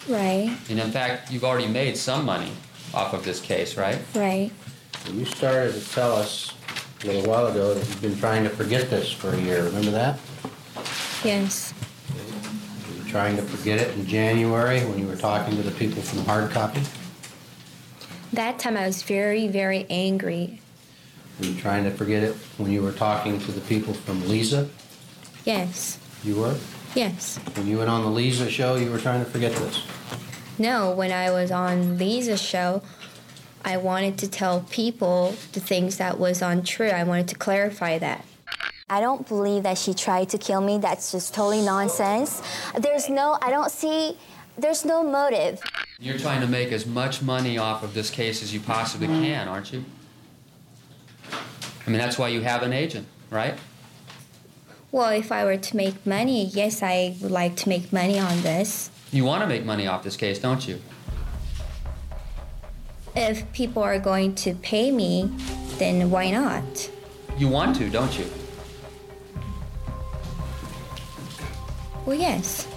Right, 0.09 0.57
And 0.71 0.79
in 0.81 0.91
fact, 0.91 1.31
you've 1.31 1.45
already 1.45 1.67
made 1.67 1.97
some 1.97 2.25
money 2.25 2.51
off 2.95 3.13
of 3.13 3.25
this 3.25 3.41
case, 3.41 3.77
right? 3.77 3.99
right. 4.15 4.51
You 5.13 5.25
started 5.27 5.75
to 5.75 5.91
tell 5.91 6.13
us 6.15 6.55
a 7.03 7.07
little 7.07 7.23
while 7.31 7.47
ago 7.47 7.75
that 7.75 7.87
you've 7.87 8.01
been 8.03 8.19
trying 8.19 8.45
to 8.45 8.51
forget 8.51 8.89
this 8.91 9.13
for 9.13 9.31
a 9.31 9.41
year. 9.41 9.65
Remember 9.65 9.91
that? 9.91 10.19
Yes. 11.25 11.75
You 12.91 13.03
were 13.03 13.09
trying 13.09 13.37
to 13.37 13.43
forget 13.43 13.79
it 13.81 13.95
in 13.97 14.07
January 14.07 14.81
when 14.81 14.99
you 14.99 15.07
were 15.07 15.17
talking 15.17 15.57
to 15.57 15.63
the 15.63 15.71
people 15.73 16.01
from 16.03 16.25
Hard 16.25 16.51
Copy. 16.51 16.81
That 18.33 18.59
time 18.59 18.77
I 18.77 18.87
was 18.87 19.03
very, 19.03 19.47
very 19.49 19.87
angry. 19.91 20.61
Were 21.39 21.47
you 21.47 21.55
trying 21.61 21.85
to 21.85 21.91
forget 21.91 22.23
it 22.23 22.35
when 22.57 22.71
you 22.73 22.83
were 22.83 22.93
talking 22.93 23.39
to 23.41 23.53
the 23.53 23.61
people 23.63 23.95
from 23.95 24.27
Lisa? 24.29 24.69
Yes, 25.45 25.99
You 26.25 26.37
were? 26.37 26.57
yes. 26.95 27.39
When 27.55 27.67
you 27.69 27.79
went 27.79 27.91
on 27.91 28.03
the 28.03 28.11
Lisa 28.11 28.51
show, 28.51 28.75
you 28.75 28.91
were 28.91 28.99
trying 28.99 29.25
to 29.25 29.31
forget 29.31 29.53
this. 29.55 29.83
No, 30.59 30.91
when 30.91 31.13
I 31.13 31.31
was 31.31 31.51
on 31.53 31.97
Lisa's 31.97 32.43
show, 32.43 32.83
I 33.65 33.77
wanted 33.77 34.19
to 34.19 34.29
tell 34.29 34.63
people 34.71 35.35
the 35.53 35.61
things 35.61 35.97
that 35.99 36.19
was 36.19 36.43
untrue. 36.43 36.89
I 36.89 37.05
wanted 37.05 37.29
to 37.29 37.35
clarify 37.37 37.99
that. 37.99 38.25
I 38.91 39.01
don't 39.01 39.29
believe 39.29 39.63
that 39.63 39.79
she 39.79 39.95
tried 39.95 40.31
to 40.31 40.39
kill 40.39 40.61
me. 40.61 40.79
That's 40.79 41.13
just 41.13 41.35
totally 41.35 41.63
nonsense. 41.63 42.43
There's 42.77 43.09
no, 43.09 43.39
I 43.43 43.51
don't 43.51 43.71
see, 43.71 44.17
there's 44.57 44.85
no 44.85 45.05
motive. 45.05 45.61
You're 46.01 46.19
trying 46.19 46.41
to 46.41 46.47
make 46.47 46.73
as 46.73 46.85
much 46.87 47.23
money 47.23 47.59
off 47.59 47.83
of 47.83 47.95
this 47.95 48.11
case 48.11 48.43
as 48.43 48.53
you 48.53 48.61
possibly 48.61 49.07
can, 49.07 49.47
aren't 49.47 49.73
you? 49.73 49.85
I 51.89 51.91
mean, 51.91 52.01
that's 52.01 52.19
why 52.19 52.29
you 52.29 52.43
have 52.43 52.63
an 52.63 52.75
agent, 52.75 53.07
right? 53.31 53.55
Well, 54.93 55.09
if 55.09 55.33
I 55.33 55.47
were 55.47 55.57
to 55.57 55.75
make 55.75 56.05
money, 56.05 56.45
yes, 56.45 56.83
I 56.83 57.17
would 57.23 57.31
like 57.31 57.57
to 57.57 57.71
make 57.71 57.95
money 57.95 58.19
on 58.19 58.43
this. 58.43 58.91
You 59.11 59.25
want 59.25 59.41
to 59.41 59.47
make 59.47 59.65
money 59.65 59.87
off 59.87 60.03
this 60.03 60.15
case, 60.15 60.39
don't 60.39 60.69
you? 60.69 60.83
If 63.17 63.51
people 63.55 63.83
are 63.83 63.99
going 63.99 64.35
to 64.35 64.53
pay 64.57 64.91
me, 64.91 65.31
then 65.79 66.11
why 66.11 66.31
not? 66.31 66.91
You 67.39 67.49
want 67.49 67.75
to, 67.77 67.89
don't 67.89 68.19
you? 68.19 68.27
Well, 72.05 72.17
yes. 72.19 72.69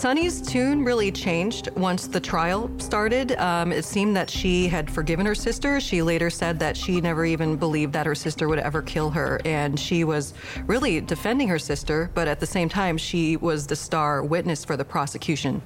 Sunny's 0.00 0.40
tune 0.40 0.82
really 0.82 1.12
changed 1.12 1.68
once 1.76 2.06
the 2.06 2.18
trial 2.18 2.70
started. 2.78 3.32
Um, 3.32 3.70
it 3.70 3.84
seemed 3.84 4.16
that 4.16 4.30
she 4.30 4.66
had 4.66 4.90
forgiven 4.90 5.26
her 5.26 5.34
sister. 5.34 5.78
She 5.78 6.00
later 6.00 6.30
said 6.30 6.58
that 6.60 6.74
she 6.74 7.02
never 7.02 7.26
even 7.26 7.56
believed 7.56 7.92
that 7.92 8.06
her 8.06 8.14
sister 8.14 8.48
would 8.48 8.60
ever 8.60 8.80
kill 8.80 9.10
her, 9.10 9.42
and 9.44 9.78
she 9.78 10.04
was 10.04 10.32
really 10.64 11.02
defending 11.02 11.48
her 11.48 11.58
sister, 11.58 12.10
but 12.14 12.28
at 12.28 12.40
the 12.40 12.46
same 12.46 12.70
time, 12.70 12.96
she 12.96 13.36
was 13.36 13.66
the 13.66 13.76
star 13.76 14.22
witness 14.22 14.64
for 14.64 14.74
the 14.74 14.86
prosecution. 14.86 15.60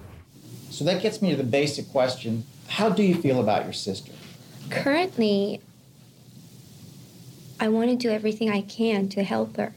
So 0.69 0.85
that 0.85 1.01
gets 1.01 1.23
me 1.23 1.31
to 1.31 1.37
the 1.37 1.45
basic 1.45 1.89
question 1.93 2.43
How 2.67 2.89
do 2.89 3.05
you 3.05 3.15
feel 3.15 3.39
about 3.39 3.63
your 3.63 3.73
sister? 3.73 4.11
Currently, 4.69 5.61
I 7.61 7.69
want 7.69 7.91
to 7.91 7.95
do 7.97 8.11
everything 8.11 8.51
I 8.51 8.63
can 8.63 9.09
to 9.11 9.23
help 9.23 9.59
her. 9.59 9.75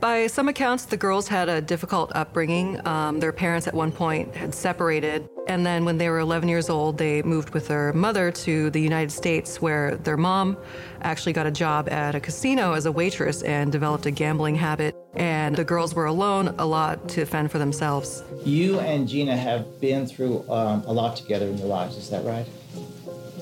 By 0.00 0.26
some 0.26 0.46
accounts, 0.48 0.84
the 0.84 0.98
girls 0.98 1.26
had 1.26 1.48
a 1.48 1.62
difficult 1.62 2.12
upbringing. 2.14 2.86
Um, 2.86 3.18
their 3.18 3.32
parents 3.32 3.66
at 3.66 3.72
one 3.72 3.90
point 3.90 4.34
had 4.36 4.54
separated, 4.54 5.26
and 5.48 5.64
then 5.64 5.86
when 5.86 5.96
they 5.96 6.10
were 6.10 6.18
11 6.18 6.50
years 6.50 6.68
old, 6.68 6.98
they 6.98 7.22
moved 7.22 7.54
with 7.54 7.68
their 7.68 7.94
mother 7.94 8.30
to 8.30 8.68
the 8.70 8.80
United 8.80 9.10
States, 9.10 9.62
where 9.62 9.96
their 9.96 10.18
mom 10.18 10.58
actually 11.00 11.32
got 11.32 11.46
a 11.46 11.50
job 11.50 11.88
at 11.88 12.14
a 12.14 12.20
casino 12.20 12.74
as 12.74 12.84
a 12.84 12.92
waitress 12.92 13.42
and 13.42 13.72
developed 13.72 14.04
a 14.04 14.10
gambling 14.10 14.54
habit. 14.54 14.94
And 15.14 15.56
the 15.56 15.64
girls 15.64 15.94
were 15.94 16.04
alone 16.04 16.54
a 16.58 16.66
lot 16.66 17.08
to 17.10 17.24
fend 17.24 17.50
for 17.50 17.58
themselves. 17.58 18.22
You 18.44 18.80
and 18.80 19.08
Jeena 19.08 19.36
have 19.36 19.80
been 19.80 20.06
through 20.06 20.46
um, 20.50 20.84
a 20.84 20.92
lot 20.92 21.16
together 21.16 21.46
in 21.46 21.56
your 21.56 21.68
lives, 21.68 21.96
is 21.96 22.10
that 22.10 22.22
right? 22.22 22.46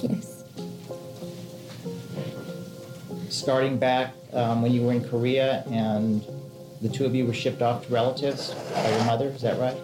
Yes. 0.00 0.44
Starting 3.28 3.76
back 3.76 4.14
um, 4.32 4.62
when 4.62 4.70
you 4.70 4.82
were 4.82 4.92
in 4.92 5.02
Korea 5.02 5.64
and 5.66 6.24
the 6.82 6.88
two 6.88 7.04
of 7.04 7.14
you 7.14 7.26
were 7.26 7.34
shipped 7.34 7.62
off 7.62 7.86
to 7.86 7.92
relatives 7.92 8.54
by 8.72 8.90
your 8.90 9.04
mother, 9.04 9.28
is 9.28 9.42
that 9.42 9.58
right? 9.58 9.76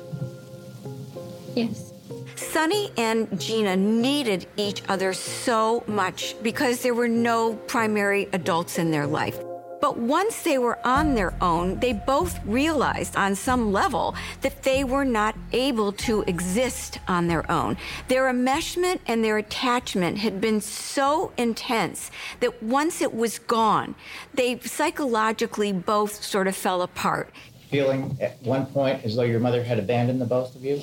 Yes. 1.55 1.93
Sunny 2.37 2.91
and 2.97 3.29
Jeena 3.31 3.79
needed 3.79 4.47
each 4.57 4.83
other 4.89 5.13
so 5.13 5.85
much 5.87 6.35
because 6.43 6.83
there 6.83 6.95
were 6.95 7.09
no 7.09 7.55
primary 7.55 8.29
adults 8.33 8.79
in 8.79 8.91
their 8.91 9.07
life. 9.07 9.39
But 9.81 9.97
once 9.97 10.43
they 10.43 10.59
were 10.59 10.79
on 10.87 11.15
their 11.15 11.33
own, 11.41 11.81
they 11.81 11.93
both 11.95 12.39
realized 12.45 13.17
on 13.17 13.35
some 13.35 13.73
level 13.73 14.15
that 14.43 14.63
they 14.63 14.85
were 14.85 15.05
not 15.05 15.35
able 15.53 15.93
to 15.93 16.23
exist 16.23 16.99
on 17.09 17.29
their 17.29 17.51
own. 17.51 17.79
Their 18.09 18.31
enmeshment 18.31 19.01
and 19.07 19.25
their 19.25 19.39
attachment 19.39 20.19
had 20.19 20.41
been 20.41 20.61
so 20.61 21.33
intense 21.39 22.11
that 22.41 22.63
once 22.63 23.01
it 23.01 23.15
was 23.15 23.39
gone, 23.39 23.95
they 24.35 24.59
psychologically 24.61 25.73
both 25.73 26.23
sort 26.23 26.47
of 26.47 26.55
fell 26.55 26.83
apart. 26.83 27.31
Feeling 27.71 28.19
at 28.21 28.43
one 28.43 28.67
point 28.67 29.05
as 29.05 29.17
though 29.17 29.23
your 29.23 29.41
mother 29.41 29.63
had 29.63 29.79
abandoned 29.79 30.21
the 30.21 30.27
both 30.27 30.55
of 30.57 30.65
you? 30.65 30.83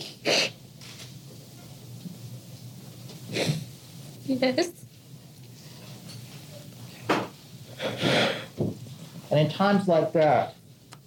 Yes. 4.25 4.71
And 9.29 9.39
in 9.39 9.49
times 9.49 9.87
like 9.87 10.13
that, 10.13 10.55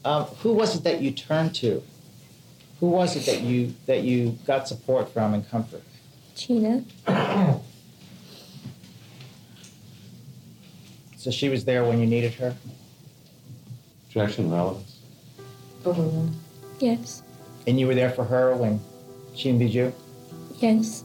um, 0.04 0.24
who 0.42 0.52
was 0.52 0.76
it 0.76 0.84
that 0.84 1.00
you 1.00 1.10
turned 1.10 1.54
to? 1.56 1.82
Who 2.80 2.88
was 2.88 3.16
it 3.16 3.26
that 3.26 3.42
you 3.42 3.74
that 3.86 4.02
you 4.02 4.38
got 4.46 4.66
support 4.68 5.10
from 5.12 5.34
and 5.34 5.48
comfort? 5.50 5.82
Jeena. 6.34 6.84
So 11.16 11.30
she 11.30 11.50
was 11.50 11.66
there 11.66 11.84
when 11.84 12.00
you 12.00 12.06
needed 12.06 12.32
her. 12.34 12.56
Objection, 14.08 14.50
relevance. 14.50 14.96
Yes. 16.78 17.22
And 17.66 17.78
you 17.78 17.86
were 17.86 17.94
there 17.94 18.08
for 18.10 18.24
her 18.24 18.56
when 18.56 18.80
she 19.34 19.52
needed 19.52 19.74
you. 19.74 19.92
Yes. 20.60 21.04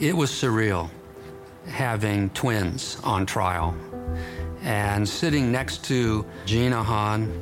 It 0.00 0.16
was 0.16 0.32
surreal. 0.32 0.90
having 1.68 2.30
twins 2.30 2.98
on 3.04 3.26
trial. 3.26 3.74
And 4.62 5.08
sitting 5.08 5.50
next 5.50 5.84
to 5.86 6.24
Jeena 6.46 6.84
Han 6.84 7.32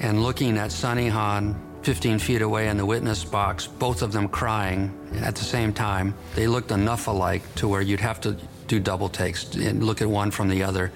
and 0.00 0.22
looking 0.22 0.56
at 0.58 0.72
Sunny 0.72 1.08
Han 1.08 1.60
15 1.82 2.18
feet 2.18 2.42
away 2.42 2.68
in 2.68 2.76
the 2.76 2.86
witness 2.86 3.24
box, 3.24 3.66
both 3.66 4.02
of 4.02 4.12
them 4.12 4.28
crying 4.28 4.96
at 5.20 5.34
the 5.34 5.44
same 5.44 5.72
time, 5.72 6.14
they 6.34 6.46
looked 6.46 6.70
enough 6.70 7.08
alike 7.08 7.42
to 7.56 7.68
where 7.68 7.82
you'd 7.82 8.00
have 8.00 8.20
to 8.20 8.36
do 8.68 8.78
double 8.78 9.08
takes 9.08 9.54
and 9.54 9.84
look 9.84 10.00
at 10.00 10.08
one 10.08 10.30
from 10.30 10.48
the 10.48 10.62
other. 10.62 10.92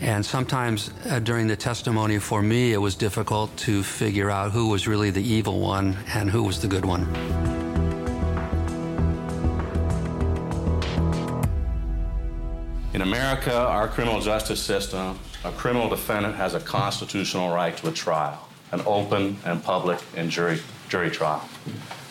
And 0.00 0.24
sometimes 0.24 0.90
uh, 1.10 1.18
during 1.18 1.46
the 1.46 1.56
testimony, 1.56 2.18
for 2.18 2.40
me, 2.40 2.72
it 2.72 2.78
was 2.78 2.94
difficult 2.94 3.54
to 3.58 3.82
figure 3.82 4.30
out 4.30 4.52
who 4.52 4.68
was 4.68 4.88
really 4.88 5.10
the 5.10 5.22
evil 5.22 5.60
one 5.60 5.98
and 6.14 6.30
who 6.30 6.42
was 6.42 6.62
the 6.62 6.68
good 6.68 6.86
one. 6.86 7.69
In 13.00 13.08
America, 13.08 13.56
our 13.56 13.88
criminal 13.88 14.20
justice 14.20 14.60
system, 14.60 15.18
a 15.42 15.50
criminal 15.52 15.88
defendant 15.88 16.34
has 16.34 16.52
a 16.52 16.60
constitutional 16.60 17.48
right 17.48 17.74
to 17.78 17.88
a 17.88 17.92
trial, 17.92 18.46
an 18.72 18.82
open 18.84 19.38
and 19.46 19.64
public 19.64 19.98
and 20.18 20.30
jury, 20.30 20.60
jury 20.90 21.10
trial. 21.10 21.48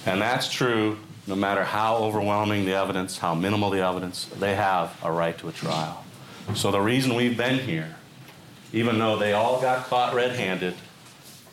And 0.07 0.19
that's 0.19 0.51
true 0.51 0.97
no 1.27 1.35
matter 1.35 1.63
how 1.63 1.97
overwhelming 1.97 2.65
the 2.65 2.73
evidence, 2.73 3.19
how 3.19 3.35
minimal 3.35 3.69
the 3.69 3.85
evidence, 3.85 4.25
they 4.39 4.55
have 4.55 4.99
a 5.03 5.11
right 5.11 5.37
to 5.37 5.49
a 5.49 5.51
trial. 5.51 6.03
So 6.55 6.71
the 6.71 6.81
reason 6.81 7.13
we've 7.13 7.37
been 7.37 7.59
here, 7.59 7.95
even 8.73 8.97
though 8.97 9.15
they 9.15 9.33
all 9.33 9.61
got 9.61 9.85
caught 9.85 10.15
red 10.15 10.35
handed, 10.37 10.73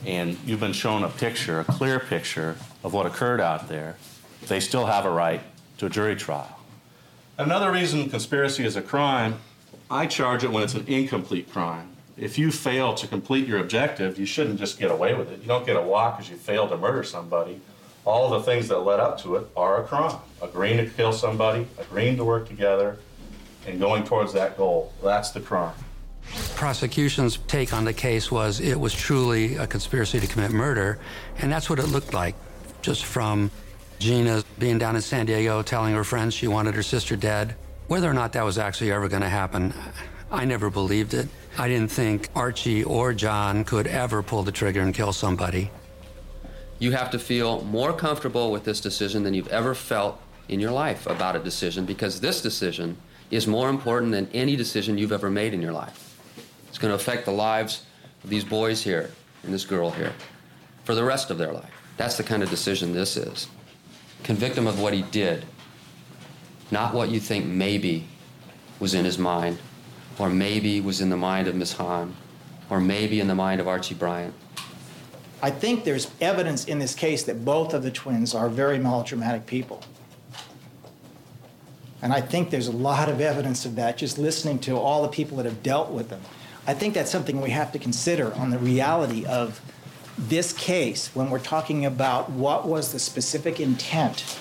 and 0.06 0.38
you've 0.46 0.60
been 0.60 0.72
shown 0.72 1.04
a 1.04 1.10
picture, 1.10 1.60
a 1.60 1.64
clear 1.64 2.00
picture 2.00 2.56
of 2.82 2.94
what 2.94 3.04
occurred 3.04 3.42
out 3.42 3.68
there, 3.68 3.96
they 4.48 4.60
still 4.60 4.86
have 4.86 5.04
a 5.04 5.10
right 5.10 5.42
to 5.76 5.84
a 5.84 5.90
jury 5.90 6.16
trial. 6.16 6.55
Another 7.38 7.70
reason 7.70 8.08
conspiracy 8.08 8.64
is 8.64 8.76
a 8.76 8.82
crime, 8.82 9.34
I 9.90 10.06
charge 10.06 10.42
it 10.42 10.50
when 10.50 10.62
it's 10.62 10.72
an 10.72 10.86
incomplete 10.86 11.52
crime. 11.52 11.90
If 12.16 12.38
you 12.38 12.50
fail 12.50 12.94
to 12.94 13.06
complete 13.06 13.46
your 13.46 13.58
objective, 13.60 14.18
you 14.18 14.24
shouldn't 14.24 14.58
just 14.58 14.78
get 14.78 14.90
away 14.90 15.12
with 15.12 15.30
it. 15.30 15.42
You 15.42 15.46
don't 15.46 15.66
get 15.66 15.76
a 15.76 15.82
walk 15.82 16.16
because 16.16 16.30
you 16.30 16.38
failed 16.38 16.70
to 16.70 16.78
murder 16.78 17.02
somebody. 17.02 17.60
All 18.06 18.30
the 18.30 18.40
things 18.40 18.68
that 18.68 18.78
led 18.78 19.00
up 19.00 19.20
to 19.20 19.36
it 19.36 19.48
are 19.54 19.82
a 19.82 19.86
crime. 19.86 20.16
Agreeing 20.40 20.78
to 20.78 20.86
kill 20.86 21.12
somebody, 21.12 21.66
agreeing 21.76 22.16
to 22.16 22.24
work 22.24 22.48
together, 22.48 22.96
and 23.66 23.78
going 23.78 24.04
towards 24.04 24.32
that 24.32 24.56
goal. 24.56 24.94
That's 25.02 25.30
the 25.30 25.40
crime. 25.40 25.74
Prosecution's 26.54 27.36
take 27.48 27.74
on 27.74 27.84
the 27.84 27.92
case 27.92 28.30
was 28.32 28.60
it 28.60 28.80
was 28.80 28.94
truly 28.94 29.56
a 29.56 29.66
conspiracy 29.66 30.20
to 30.20 30.26
commit 30.26 30.52
murder, 30.52 30.98
and 31.36 31.52
that's 31.52 31.68
what 31.68 31.78
it 31.78 31.86
looked 31.88 32.14
like, 32.14 32.34
just 32.80 33.04
from 33.04 33.50
Jeena 33.98 34.44
being 34.58 34.78
down 34.78 34.96
in 34.96 35.02
San 35.02 35.26
Diego 35.26 35.62
telling 35.62 35.94
her 35.94 36.04
friends 36.04 36.34
she 36.34 36.46
wanted 36.46 36.74
her 36.74 36.82
sister 36.82 37.16
dead. 37.16 37.56
Whether 37.88 38.10
or 38.10 38.14
not 38.14 38.32
that 38.32 38.44
was 38.44 38.58
actually 38.58 38.92
ever 38.92 39.08
going 39.08 39.22
to 39.22 39.28
happen, 39.28 39.72
I 40.30 40.44
never 40.44 40.70
believed 40.70 41.14
it. 41.14 41.28
I 41.58 41.68
didn't 41.68 41.90
think 41.90 42.28
Archie 42.34 42.84
or 42.84 43.12
John 43.12 43.64
could 43.64 43.86
ever 43.86 44.22
pull 44.22 44.42
the 44.42 44.52
trigger 44.52 44.82
and 44.82 44.94
kill 44.94 45.12
somebody. 45.12 45.70
You 46.78 46.92
have 46.92 47.10
to 47.12 47.18
feel 47.18 47.64
more 47.64 47.92
comfortable 47.92 48.52
with 48.52 48.64
this 48.64 48.80
decision 48.80 49.22
than 49.22 49.32
you've 49.32 49.48
ever 49.48 49.74
felt 49.74 50.20
in 50.48 50.60
your 50.60 50.72
life 50.72 51.06
about 51.06 51.34
a 51.34 51.38
decision 51.38 51.86
because 51.86 52.20
this 52.20 52.42
decision 52.42 52.96
is 53.30 53.46
more 53.46 53.70
important 53.70 54.12
than 54.12 54.28
any 54.34 54.56
decision 54.56 54.98
you've 54.98 55.12
ever 55.12 55.30
made 55.30 55.54
in 55.54 55.62
your 55.62 55.72
life. 55.72 56.18
It's 56.68 56.78
going 56.78 56.90
to 56.90 56.96
affect 56.96 57.24
the 57.24 57.32
lives 57.32 57.86
of 58.22 58.30
these 58.30 58.44
boys 58.44 58.82
here 58.82 59.10
and 59.42 59.54
this 59.54 59.64
girl 59.64 59.90
here 59.90 60.12
for 60.84 60.94
the 60.94 61.02
rest 61.02 61.30
of 61.30 61.38
their 61.38 61.52
life. 61.52 61.72
That's 61.96 62.16
the 62.16 62.22
kind 62.22 62.42
of 62.42 62.50
decision 62.50 62.92
this 62.92 63.16
is. 63.16 63.48
Convict 64.22 64.56
him 64.56 64.66
of 64.66 64.80
what 64.80 64.92
he 64.92 65.02
did, 65.02 65.44
not 66.70 66.94
what 66.94 67.10
you 67.10 67.20
think 67.20 67.46
maybe 67.46 68.06
was 68.80 68.94
in 68.94 69.04
his 69.04 69.18
mind, 69.18 69.58
or 70.18 70.28
maybe 70.28 70.80
was 70.80 71.00
in 71.00 71.10
the 71.10 71.16
mind 71.16 71.46
of 71.48 71.54
Miss 71.54 71.74
Han, 71.74 72.16
or 72.70 72.80
maybe 72.80 73.20
in 73.20 73.28
the 73.28 73.34
mind 73.34 73.60
of 73.60 73.68
Archie 73.68 73.94
Bryant. 73.94 74.34
I 75.42 75.50
think 75.50 75.84
there's 75.84 76.10
evidence 76.20 76.64
in 76.64 76.78
this 76.78 76.94
case 76.94 77.22
that 77.24 77.44
both 77.44 77.74
of 77.74 77.82
the 77.82 77.90
twins 77.90 78.34
are 78.34 78.48
very 78.48 78.78
melodramatic 78.78 79.46
people. 79.46 79.82
And 82.02 82.12
I 82.12 82.20
think 82.20 82.50
there's 82.50 82.68
a 82.68 82.72
lot 82.72 83.08
of 83.08 83.20
evidence 83.20 83.64
of 83.64 83.76
that 83.76 83.96
just 83.96 84.18
listening 84.18 84.58
to 84.60 84.76
all 84.76 85.02
the 85.02 85.08
people 85.08 85.36
that 85.38 85.46
have 85.46 85.62
dealt 85.62 85.90
with 85.90 86.08
them. 86.08 86.20
I 86.66 86.74
think 86.74 86.94
that's 86.94 87.10
something 87.10 87.40
we 87.40 87.50
have 87.50 87.72
to 87.72 87.78
consider 87.78 88.34
on 88.34 88.50
the 88.50 88.58
reality 88.58 89.24
of 89.24 89.60
this 90.18 90.52
case 90.52 91.14
when 91.14 91.30
we're 91.30 91.38
talking 91.38 91.86
about 91.86 92.30
what 92.30 92.66
was 92.66 92.92
the 92.92 92.98
specific 92.98 93.60
intent 93.60 94.38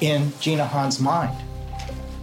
in 0.00 0.22
Jeena 0.40 0.66
Han's 0.66 1.00
mind. 1.00 1.36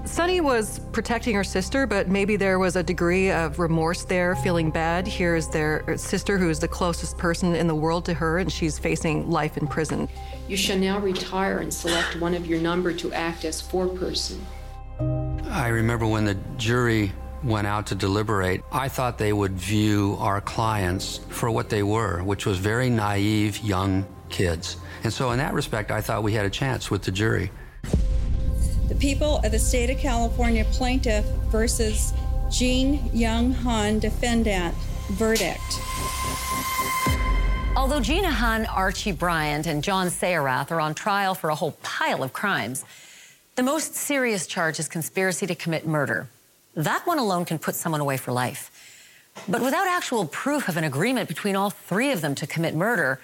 Sunny 0.06 0.42
was 0.42 0.80
protecting 0.92 1.34
her 1.34 1.44
sister, 1.44 1.88
but 1.88 2.08
maybe 2.10 2.36
there 2.36 2.60
was 2.60 2.76
a 2.76 2.84
degree 2.84 3.32
of 3.32 3.58
remorse 3.58 4.04
there, 4.04 4.36
feeling 4.36 4.70
bad. 4.70 5.08
Here's 5.08 5.48
their 5.48 5.98
sister, 5.98 6.38
who 6.38 6.50
is 6.50 6.60
the 6.60 6.68
closest 6.68 7.18
person 7.18 7.56
in 7.56 7.68
the 7.68 7.76
world 7.76 8.06
to 8.06 8.14
her, 8.14 8.38
and 8.38 8.52
she's 8.52 8.78
facing 8.78 9.30
life 9.32 9.58
in 9.58 9.66
prison. 9.66 10.10
You 10.48 10.58
shall 10.58 10.78
now 10.78 11.00
retire 11.00 11.60
and 11.60 11.74
select 11.74 12.20
one 12.20 12.36
of 12.36 12.46
your 12.46 12.60
number 12.60 12.94
to 12.94 13.14
act 13.14 13.46
as 13.46 13.62
foreperson. 13.62 14.40
I 15.50 15.70
remember 15.70 16.06
when 16.06 16.26
the 16.26 16.36
jury 16.58 17.12
went 17.44 17.68
out 17.68 17.88
to 17.88 17.96
deliberate, 17.96 18.64
I 18.72 18.88
thought 18.88 19.18
they 19.18 19.34
would 19.34 19.54
view 19.54 20.18
our 20.20 20.42
clients 20.42 21.20
for 21.30 21.52
what 21.52 21.70
they 21.70 21.84
were, 21.84 22.24
which 22.24 22.46
was 22.46 22.58
very 22.58 22.90
naive 22.90 23.60
young 23.60 24.06
kids. 24.30 24.78
And 25.04 25.12
so, 25.12 25.32
in 25.32 25.38
that 25.40 25.54
respect, 25.54 25.92
I 25.92 26.02
thought 26.02 26.24
we 26.24 26.34
had 26.34 26.46
a 26.46 26.50
chance 26.50 26.90
with 26.90 27.04
the 27.04 27.12
jury. 27.12 27.52
The 28.88 28.96
people 28.96 29.38
of 29.38 29.52
the 29.52 29.60
state 29.60 29.90
of 29.90 29.98
California 29.98 30.66
plaintiff 30.66 31.26
versus 31.52 32.14
Jean 32.50 33.10
Young 33.14 33.52
Han 33.52 34.00
defendant. 34.00 34.76
Verdict. 35.12 35.60
Although 37.76 38.00
Jeena 38.00 38.32
Han, 38.32 38.66
Archie 38.68 39.12
Bryant, 39.12 39.68
and 39.68 39.84
John 39.84 40.08
Sayarath 40.08 40.72
are 40.72 40.80
on 40.80 40.94
trial 40.94 41.36
for 41.36 41.50
a 41.50 41.56
whole 41.56 41.72
pile 41.84 42.24
of 42.24 42.32
crimes, 42.32 42.86
the 43.56 43.64
most 43.64 43.96
serious 43.96 44.48
charge 44.48 44.80
is 44.80 44.88
conspiracy 44.88 45.46
to 45.48 45.56
commit 45.56 45.86
murder. 45.86 46.30
That 46.76 47.06
one 47.06 47.20
alone 47.20 47.46
can 47.46 47.60
put 47.60 47.76
someone 47.76 48.02
away 48.02 48.18
for 48.18 48.32
life. 48.32 48.72
But 49.48 49.62
without 49.62 49.88
actual 49.88 50.26
proof 50.26 50.68
of 50.68 50.78
an 50.78 50.84
agreement 50.84 51.28
between 51.28 51.56
all 51.56 51.70
three 51.70 52.12
of 52.12 52.22
them 52.22 52.36
to 52.36 52.48
commit 52.48 52.76
murder, 52.76 53.20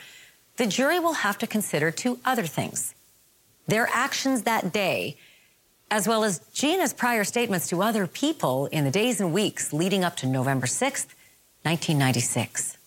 the 0.57 0.65
jury 0.65 0.99
will 0.99 1.13
have 1.13 1.37
to 1.39 1.47
consider 1.47 1.91
two 1.91 2.19
other 2.25 2.45
things 2.45 2.93
their 3.67 3.87
actions 3.93 4.43
that 4.43 4.73
day, 4.73 5.15
as 5.91 6.07
well 6.07 6.23
as 6.23 6.39
Jeena's 6.55 6.91
prior 6.91 7.23
statements 7.23 7.67
to 7.69 7.83
other 7.83 8.07
people 8.07 8.65
in 8.67 8.83
the 8.83 8.89
days 8.89 9.21
and 9.21 9.31
weeks 9.31 9.71
leading 9.71 10.03
up 10.03 10.15
to 10.17 10.25
November 10.25 10.65
6th, 10.65 11.13
1996. 11.61 12.77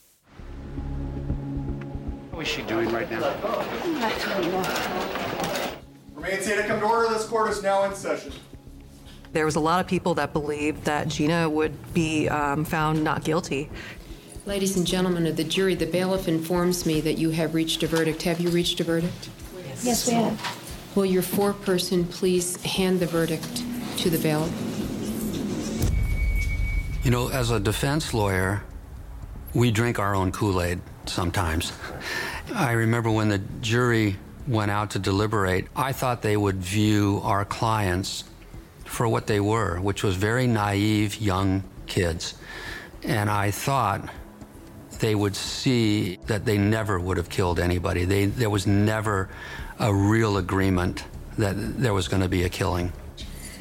How 2.32 2.40
is 2.40 2.48
she 2.48 2.62
doing 2.62 2.90
right 2.90 3.08
now? 3.12 3.22
I 3.22 4.12
don't 4.24 4.50
know. 4.50 5.72
Remain 6.16 6.40
seated. 6.40 6.66
Come 6.66 6.80
to 6.80 6.86
order. 6.86 7.14
This 7.14 7.26
court 7.26 7.50
is 7.50 7.62
now 7.62 7.84
in 7.84 7.94
session. 7.94 8.32
There 9.32 9.46
was 9.46 9.56
a 9.56 9.60
lot 9.60 9.80
of 9.80 9.86
people 9.86 10.14
that 10.14 10.34
believed 10.34 10.84
that 10.84 11.08
Jeena 11.08 11.50
would 11.50 11.94
be 11.94 12.28
um, 12.28 12.66
found 12.66 13.02
not 13.02 13.24
guilty. 13.24 13.70
Ladies 14.44 14.76
and 14.76 14.86
gentlemen 14.86 15.26
of 15.26 15.36
the 15.36 15.44
jury, 15.44 15.74
the 15.74 15.86
bailiff 15.86 16.28
informs 16.28 16.84
me 16.84 17.00
that 17.00 17.16
you 17.16 17.30
have 17.30 17.54
reached 17.54 17.82
a 17.82 17.86
verdict. 17.86 18.22
Have 18.22 18.40
you 18.40 18.50
reached 18.50 18.80
a 18.80 18.84
verdict? 18.84 19.30
Yes, 19.82 20.06
we 20.06 20.14
have. 20.14 20.92
Will 20.94 21.06
your 21.06 21.22
foreperson 21.22 22.10
please 22.10 22.62
hand 22.62 23.00
the 23.00 23.06
verdict 23.06 23.64
to 23.98 24.10
the 24.10 24.18
bailiff? 24.18 24.52
You 27.02 27.10
know, 27.10 27.28
as 27.28 27.50
a 27.50 27.58
defense 27.58 28.12
lawyer, 28.12 28.62
we 29.54 29.70
drink 29.70 29.98
our 29.98 30.14
own 30.14 30.30
Kool 30.32 30.60
Aid 30.60 30.80
sometimes. 31.06 31.72
I 32.54 32.72
remember 32.72 33.10
when 33.10 33.28
the 33.28 33.38
jury 33.38 34.16
went 34.46 34.70
out 34.70 34.90
to 34.90 34.98
deliberate, 34.98 35.68
I 35.74 35.92
thought 35.92 36.20
they 36.20 36.36
would 36.36 36.56
view 36.56 37.20
our 37.24 37.44
clients 37.46 38.24
for 38.92 39.08
what 39.08 39.26
they 39.26 39.40
were, 39.40 39.80
which 39.80 40.04
was 40.04 40.14
very 40.16 40.46
naive 40.46 41.18
young 41.20 41.64
kids. 41.86 42.34
And 43.02 43.30
I 43.30 43.50
thought 43.50 44.06
they 45.00 45.14
would 45.14 45.34
see 45.34 46.16
that 46.26 46.44
they 46.44 46.58
never 46.58 47.00
would 47.00 47.16
have 47.16 47.30
killed 47.30 47.58
anybody. 47.58 48.04
They, 48.04 48.26
there 48.26 48.50
was 48.50 48.66
never 48.66 49.30
a 49.78 49.90
real 49.92 50.36
agreement 50.36 51.06
that 51.38 51.54
there 51.80 51.94
was 51.94 52.06
going 52.06 52.22
to 52.22 52.28
be 52.28 52.44
a 52.44 52.50
killing. 52.50 52.92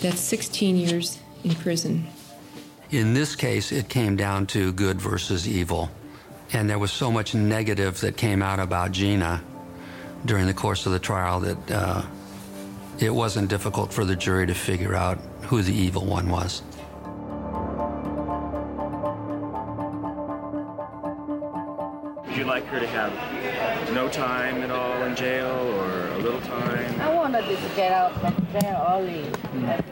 That's 0.00 0.20
16 0.20 0.76
years 0.76 1.20
in 1.44 1.54
prison. 1.54 2.08
In 2.90 3.14
this 3.14 3.36
case, 3.36 3.70
it 3.70 3.88
came 3.88 4.16
down 4.16 4.46
to 4.46 4.72
good 4.72 5.00
versus 5.00 5.46
evil. 5.46 5.90
And 6.52 6.68
there 6.68 6.78
was 6.78 6.90
so 6.90 7.12
much 7.12 7.36
negative 7.36 8.00
that 8.00 8.16
came 8.16 8.42
out 8.42 8.58
about 8.58 8.90
Jeena 8.90 9.42
during 10.24 10.46
the 10.46 10.54
course 10.54 10.86
of 10.86 10.92
the 10.92 10.98
trial 10.98 11.38
that 11.38 11.70
uh, 11.70 12.02
it 12.98 13.14
wasn't 13.14 13.48
difficult 13.48 13.92
for 13.92 14.04
the 14.04 14.16
jury 14.16 14.44
to 14.48 14.54
figure 14.54 14.96
out 14.96 15.18
who 15.42 15.62
the 15.62 15.72
evil 15.72 16.04
one 16.04 16.28
was. 16.28 16.62
Would 22.26 22.36
you 22.36 22.44
like 22.44 22.64
her 22.66 22.80
to 22.80 22.88
have 22.88 23.94
no 23.94 24.08
time 24.08 24.62
at 24.62 24.72
all 24.72 25.00
in 25.02 25.14
jail 25.14 25.46
or 25.78 26.08
a 26.08 26.18
little 26.18 26.40
time? 26.40 27.00
I 27.00 27.14
wanted 27.14 27.42
to 27.42 27.56
get 27.76 27.92
out 27.92 28.20
from 28.20 28.34
jail 28.60 28.84
early. 28.90 29.30
That's 29.62 29.90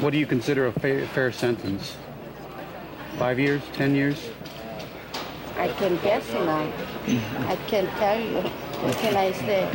what. 0.00 0.04
What 0.04 0.12
do 0.12 0.18
you 0.18 0.26
consider 0.26 0.66
a 0.66 0.72
fair, 0.72 1.06
fair 1.08 1.32
sentence? 1.32 1.96
Five 3.18 3.38
years, 3.38 3.62
ten 3.72 3.94
years? 3.94 4.30
I 5.56 5.68
can 5.68 5.96
guess 5.98 6.32
now. 6.32 6.72
I 7.48 7.56
can 7.66 7.86
tell 7.98 8.18
you. 8.20 8.40
What 8.80 8.96
can 8.96 9.16
I 9.16 9.32
say? 9.32 9.68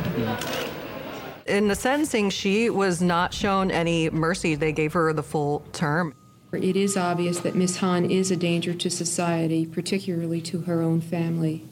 In 1.45 1.67
the 1.67 1.75
sentencing, 1.75 2.31
she 2.31 2.71
was 2.71 3.01
not 3.01 3.33
shown 3.33 3.69
any 3.69 4.09
mercy. 4.09 4.55
They 4.55 4.71
gave 4.71 4.93
her 4.93 5.13
the 5.13 5.21
full 5.23 5.59
term. 5.73 6.15
It 6.51 6.75
is 6.75 6.97
obvious 6.97 7.39
that 7.41 7.55
Miss 7.55 7.77
Han 7.77 8.09
is 8.09 8.31
a 8.31 8.35
danger 8.35 8.73
to 8.73 8.89
society, 8.89 9.65
particularly 9.65 10.41
to 10.41 10.61
her 10.61 10.81
own 10.81 11.01
family. 11.01 11.63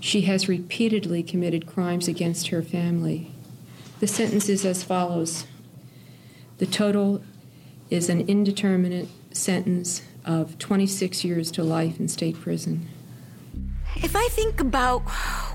She 0.00 0.22
has 0.22 0.48
repeatedly 0.48 1.22
committed 1.22 1.66
crimes 1.66 2.08
against 2.08 2.48
her 2.48 2.62
family. 2.62 3.30
The 4.00 4.06
sentence 4.06 4.48
is 4.48 4.64
as 4.64 4.82
follows 4.82 5.46
The 6.58 6.66
total 6.66 7.22
is 7.90 8.08
an 8.08 8.22
indeterminate 8.28 9.08
sentence 9.32 10.02
of 10.24 10.58
26 10.58 11.24
years 11.24 11.50
to 11.52 11.62
life 11.62 11.98
in 11.98 12.08
state 12.08 12.38
prison. 12.40 12.88
If 13.96 14.14
I 14.14 14.28
think 14.28 14.60
about 14.60 15.00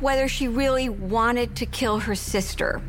whether 0.02 0.28
she 0.28 0.48
really 0.48 0.90
wanted 0.90 1.56
to 1.58 1.66
kill 1.66 2.00
her 2.00 2.16
sister, 2.16 2.82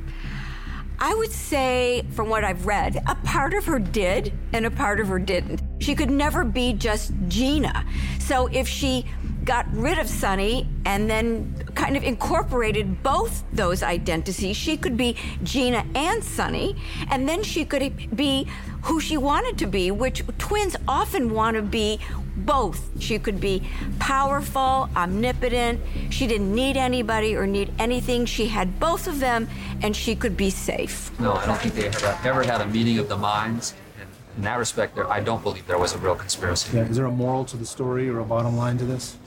I 0.98 1.14
would 1.14 1.32
say, 1.32 2.02
from 2.10 2.28
what 2.28 2.44
I've 2.44 2.66
read, 2.66 3.02
a 3.06 3.14
part 3.16 3.52
of 3.52 3.66
her 3.66 3.78
did 3.78 4.32
and 4.52 4.64
a 4.64 4.70
part 4.70 5.00
of 5.00 5.08
her 5.08 5.18
didn't. 5.18 5.60
She 5.80 5.94
could 5.94 6.10
never 6.10 6.44
be 6.44 6.72
just 6.72 7.12
Jeena. 7.28 7.84
So 8.20 8.46
if 8.46 8.66
she 8.66 9.04
got 9.44 9.66
rid 9.74 9.98
of 9.98 10.08
Sunny 10.08 10.68
and 10.86 11.10
then 11.10 11.63
kind 11.84 11.98
of 11.98 12.02
incorporated 12.02 13.02
both 13.02 13.44
those 13.52 13.82
identities, 13.82 14.56
she 14.56 14.74
could 14.74 14.96
be 14.96 15.12
Jeena 15.42 15.84
and 15.94 16.24
Sunny, 16.24 16.76
and 17.10 17.28
then 17.28 17.42
she 17.42 17.66
could 17.66 18.16
be 18.16 18.46
who 18.84 18.98
she 19.00 19.18
wanted 19.18 19.58
to 19.58 19.66
be, 19.66 19.90
which 19.90 20.22
twins 20.38 20.76
often 20.88 21.34
want 21.34 21.56
to 21.56 21.62
be 21.62 22.00
both. 22.36 22.80
She 23.02 23.18
could 23.18 23.38
be 23.38 23.68
powerful, 23.98 24.88
omnipotent. 24.96 25.78
She 26.08 26.26
didn't 26.26 26.54
need 26.54 26.78
anybody 26.78 27.36
or 27.36 27.46
need 27.46 27.70
anything. 27.78 28.24
She 28.24 28.46
had 28.46 28.80
both 28.80 29.06
of 29.06 29.20
them, 29.20 29.46
and 29.82 29.94
she 29.94 30.16
could 30.16 30.38
be 30.38 30.48
safe. 30.48 30.96
No, 31.20 31.34
I 31.34 31.44
don't 31.44 31.58
think 31.58 31.74
they 31.74 31.88
ever, 31.88 32.18
ever 32.24 32.42
had 32.44 32.62
a 32.62 32.66
meeting 32.66 32.98
of 32.98 33.10
the 33.10 33.18
minds. 33.18 33.74
And 34.00 34.08
in 34.38 34.42
that 34.44 34.58
respect, 34.58 34.94
there, 34.94 35.10
I 35.10 35.20
don't 35.20 35.42
believe 35.42 35.66
there 35.66 35.78
was 35.78 35.94
a 35.94 35.98
real 35.98 36.14
conspiracy. 36.14 36.78
Yeah, 36.78 36.84
is 36.84 36.96
there 36.96 37.04
a 37.04 37.10
moral 37.10 37.44
to 37.44 37.58
the 37.58 37.66
story 37.66 38.08
or 38.08 38.20
a 38.20 38.24
bottom 38.24 38.56
line 38.56 38.78
to 38.78 38.86
this? 38.86 39.18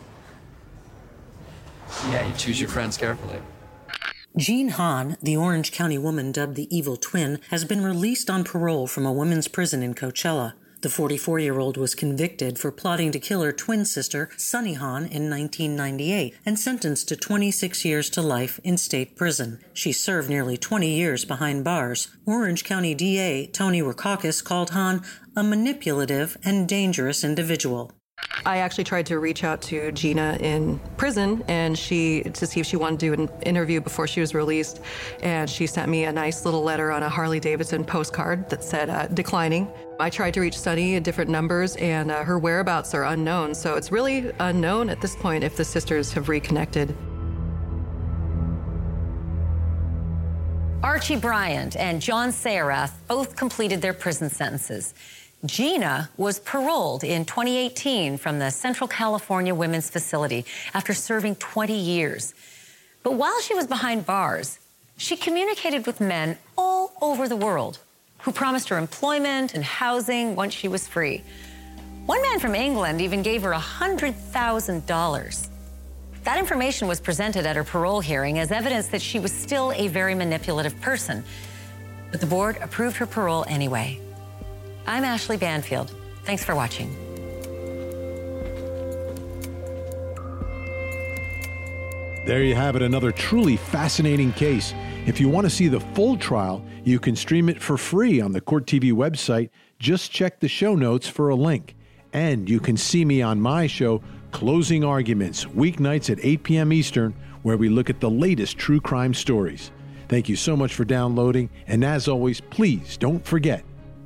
Yeah, 2.10 2.26
you 2.28 2.34
choose 2.36 2.60
your 2.60 2.70
friends 2.70 2.98
carefully. 2.98 3.40
Jean 4.38 4.70
Han, 4.70 5.18
the 5.22 5.36
Orange 5.36 5.72
County 5.72 5.98
woman 5.98 6.32
dubbed 6.32 6.56
the 6.56 6.76
evil 6.76 6.96
twin, 6.96 7.40
has 7.50 7.66
been 7.66 7.84
released 7.84 8.30
on 8.30 8.44
parole 8.44 8.86
from 8.86 9.06
a 9.06 9.12
women's 9.12 9.48
prison 9.48 9.82
in 9.82 9.96
Coachella. 9.96 10.54
The 10.82 10.90
44 10.90 11.40
year 11.40 11.58
old 11.58 11.76
was 11.76 11.96
convicted 11.96 12.60
for 12.60 12.72
plotting 12.72 13.12
to 13.12 13.20
kill 13.20 13.42
her 13.42 13.52
twin 13.52 13.84
sister, 13.84 14.30
Sunny 14.38 14.76
Han, 14.76 15.06
in 15.06 15.28
1998 15.28 16.36
and 16.46 16.60
sentenced 16.60 17.08
to 17.08 17.16
26 17.16 17.84
years 17.84 18.12
to 18.12 18.22
life 18.22 18.60
in 18.64 18.78
state 18.78 19.16
prison. 19.16 19.60
She 19.74 19.92
served 19.92 20.30
nearly 20.30 20.56
20 20.56 20.88
years 20.88 21.26
behind 21.26 21.64
bars. 21.64 22.10
Orange 22.28 22.64
County 22.64 22.94
DA 22.94 23.48
Tony 23.48 23.82
Rackauckas 23.82 24.44
called 24.44 24.70
Han 24.70 25.04
a 25.36 25.44
manipulative 25.44 26.38
and 26.44 26.70
dangerous 26.70 27.24
individual. 27.24 27.92
I 28.46 28.58
actually 28.58 28.84
tried 28.84 29.06
to 29.08 29.20
reach 29.20 29.44
out 29.44 29.62
to 29.64 29.92
Jeena 29.92 30.40
in 30.40 30.80
prison 30.96 31.44
and 31.48 31.78
she 31.78 32.24
to 32.24 32.46
see 32.46 32.60
if 32.60 32.66
she 32.66 32.78
wanted 32.78 33.00
to 33.02 33.16
do 33.16 33.22
an 33.22 33.30
interview 33.44 33.82
before 33.82 34.08
she 34.08 34.20
was 34.20 34.34
released 34.34 34.82
and 35.22 35.50
she 35.50 35.68
sent 35.68 35.90
me 35.90 36.06
a 36.06 36.12
nice 36.12 36.46
little 36.46 36.64
letter 36.64 36.92
on 36.92 37.04
a 37.04 37.10
Harley 37.10 37.40
Davidson 37.40 37.84
postcard 37.84 38.50
that 38.50 38.64
said 38.64 38.90
uh, 38.90 39.08
declining. 39.08 39.68
I 40.00 40.10
tried 40.10 40.34
to 40.36 40.42
reach 40.42 40.58
Sunny 40.58 40.96
at 40.96 41.04
different 41.04 41.30
numbers 41.30 41.76
and 41.78 42.12
uh, 42.12 42.24
her 42.24 42.38
whereabouts 42.38 42.94
are 42.94 43.06
unknown 43.06 43.56
so 43.56 43.76
it's 43.76 43.92
really 43.92 44.32
unknown 44.40 44.90
at 44.90 45.02
this 45.02 45.16
point 45.16 45.44
if 45.44 45.58
the 45.58 45.66
sisters 45.66 46.14
have 46.14 46.30
reconnected. 46.30 46.96
Archie 50.84 51.16
Bryant 51.16 51.76
and 51.76 52.02
John 52.02 52.30
Sayarath 52.30 52.94
both 53.08 53.36
completed 53.36 53.82
their 53.82 53.94
prison 53.94 54.30
sentences. 54.30 54.94
Jeena 55.46 56.10
was 56.18 56.40
paroled 56.40 57.04
in 57.04 57.24
2018 57.24 58.18
from 58.18 58.40
the 58.40 58.50
Central 58.50 58.88
California 58.88 59.54
Women's 59.54 59.88
Facility 59.90 60.46
after 60.74 60.96
serving 60.96 61.36
20 61.36 61.74
years. 61.74 62.34
But 63.04 63.14
while 63.14 63.40
she 63.42 63.54
was 63.54 63.68
behind 63.68 64.08
bars, 64.08 64.58
she 64.98 65.16
communicated 65.16 65.86
with 65.86 66.02
men 66.02 66.40
all 66.58 66.92
over 67.02 67.30
the 67.30 67.36
world 67.36 67.78
who 68.22 68.32
promised 68.32 68.70
her 68.70 68.80
employment 68.80 69.54
and 69.54 69.64
housing 69.64 70.36
once 70.36 70.56
she 70.56 70.68
was 70.68 70.88
free. 70.88 71.22
One 72.08 72.22
man 72.24 72.40
from 72.40 72.56
England 72.56 73.00
even 73.00 73.22
gave 73.22 73.44
her 73.44 73.54
$100,000. 73.54 75.50
That 76.24 76.40
information 76.40 76.88
was 76.88 77.00
presented 77.00 77.46
at 77.46 77.56
her 77.56 77.64
parole 77.64 78.02
hearing 78.02 78.40
as 78.40 78.52
evidence 78.52 78.88
that 78.88 79.04
she 79.04 79.20
was 79.20 79.32
still 79.32 79.72
a 79.76 79.88
very 79.88 80.16
manipulative 80.16 80.82
person. 80.82 81.24
But 82.12 82.22
the 82.22 82.28
board 82.28 82.58
approved 82.60 82.98
her 82.98 83.06
parole 83.06 83.46
anyway. 83.48 84.02
I'm 84.88 85.04
Ashleigh 85.04 85.38
Banfield. 85.38 85.94
Thanks 86.24 86.46
for 86.46 86.56
watching. 86.56 86.96
There 92.26 92.44
you 92.44 92.56
have 92.56 92.76
it, 92.76 92.82
another 92.82 93.12
truly 93.12 93.58
fascinating 93.58 94.32
case. 94.34 94.74
If 95.06 95.20
you 95.20 95.30
want 95.30 95.46
to 95.46 95.50
see 95.50 95.68
the 95.68 95.80
full 95.80 96.18
trial, 96.18 96.66
you 96.84 97.00
can 97.00 97.16
stream 97.16 97.50
it 97.50 97.62
for 97.62 97.78
free 97.78 98.22
on 98.22 98.32
the 98.32 98.42
Court 98.42 98.66
TV 98.66 98.92
website. 98.94 99.50
Just 99.80 100.12
check 100.12 100.40
the 100.40 100.48
show 100.48 100.76
notes 100.76 101.08
for 101.08 101.30
a 101.30 101.36
link. 101.36 101.76
And 102.14 102.50
you 102.50 102.60
can 102.60 102.78
see 102.78 103.04
me 103.04 103.22
on 103.22 103.40
my 103.40 103.68
show, 103.68 104.02
Closing 104.32 104.84
Arguments, 104.84 105.46
weeknights 105.46 106.10
at 106.10 106.24
8 106.24 106.44
p.m. 106.44 106.74
Eastern, 106.74 107.14
where 107.44 107.58
we 107.58 107.70
look 107.70 107.90
at 107.90 108.00
the 108.00 108.10
latest 108.10 108.58
true 108.58 108.82
crime 108.82 109.14
stories. 109.14 109.72
Thank 110.08 110.30
you 110.30 110.38
so 110.38 110.56
much 110.56 110.74
for 110.74 110.86
downloading, 110.86 111.50
and 111.68 111.84
as 111.84 112.08
always, 112.08 112.40
please 112.40 112.98
don't 112.98 113.26
forget 113.26 113.64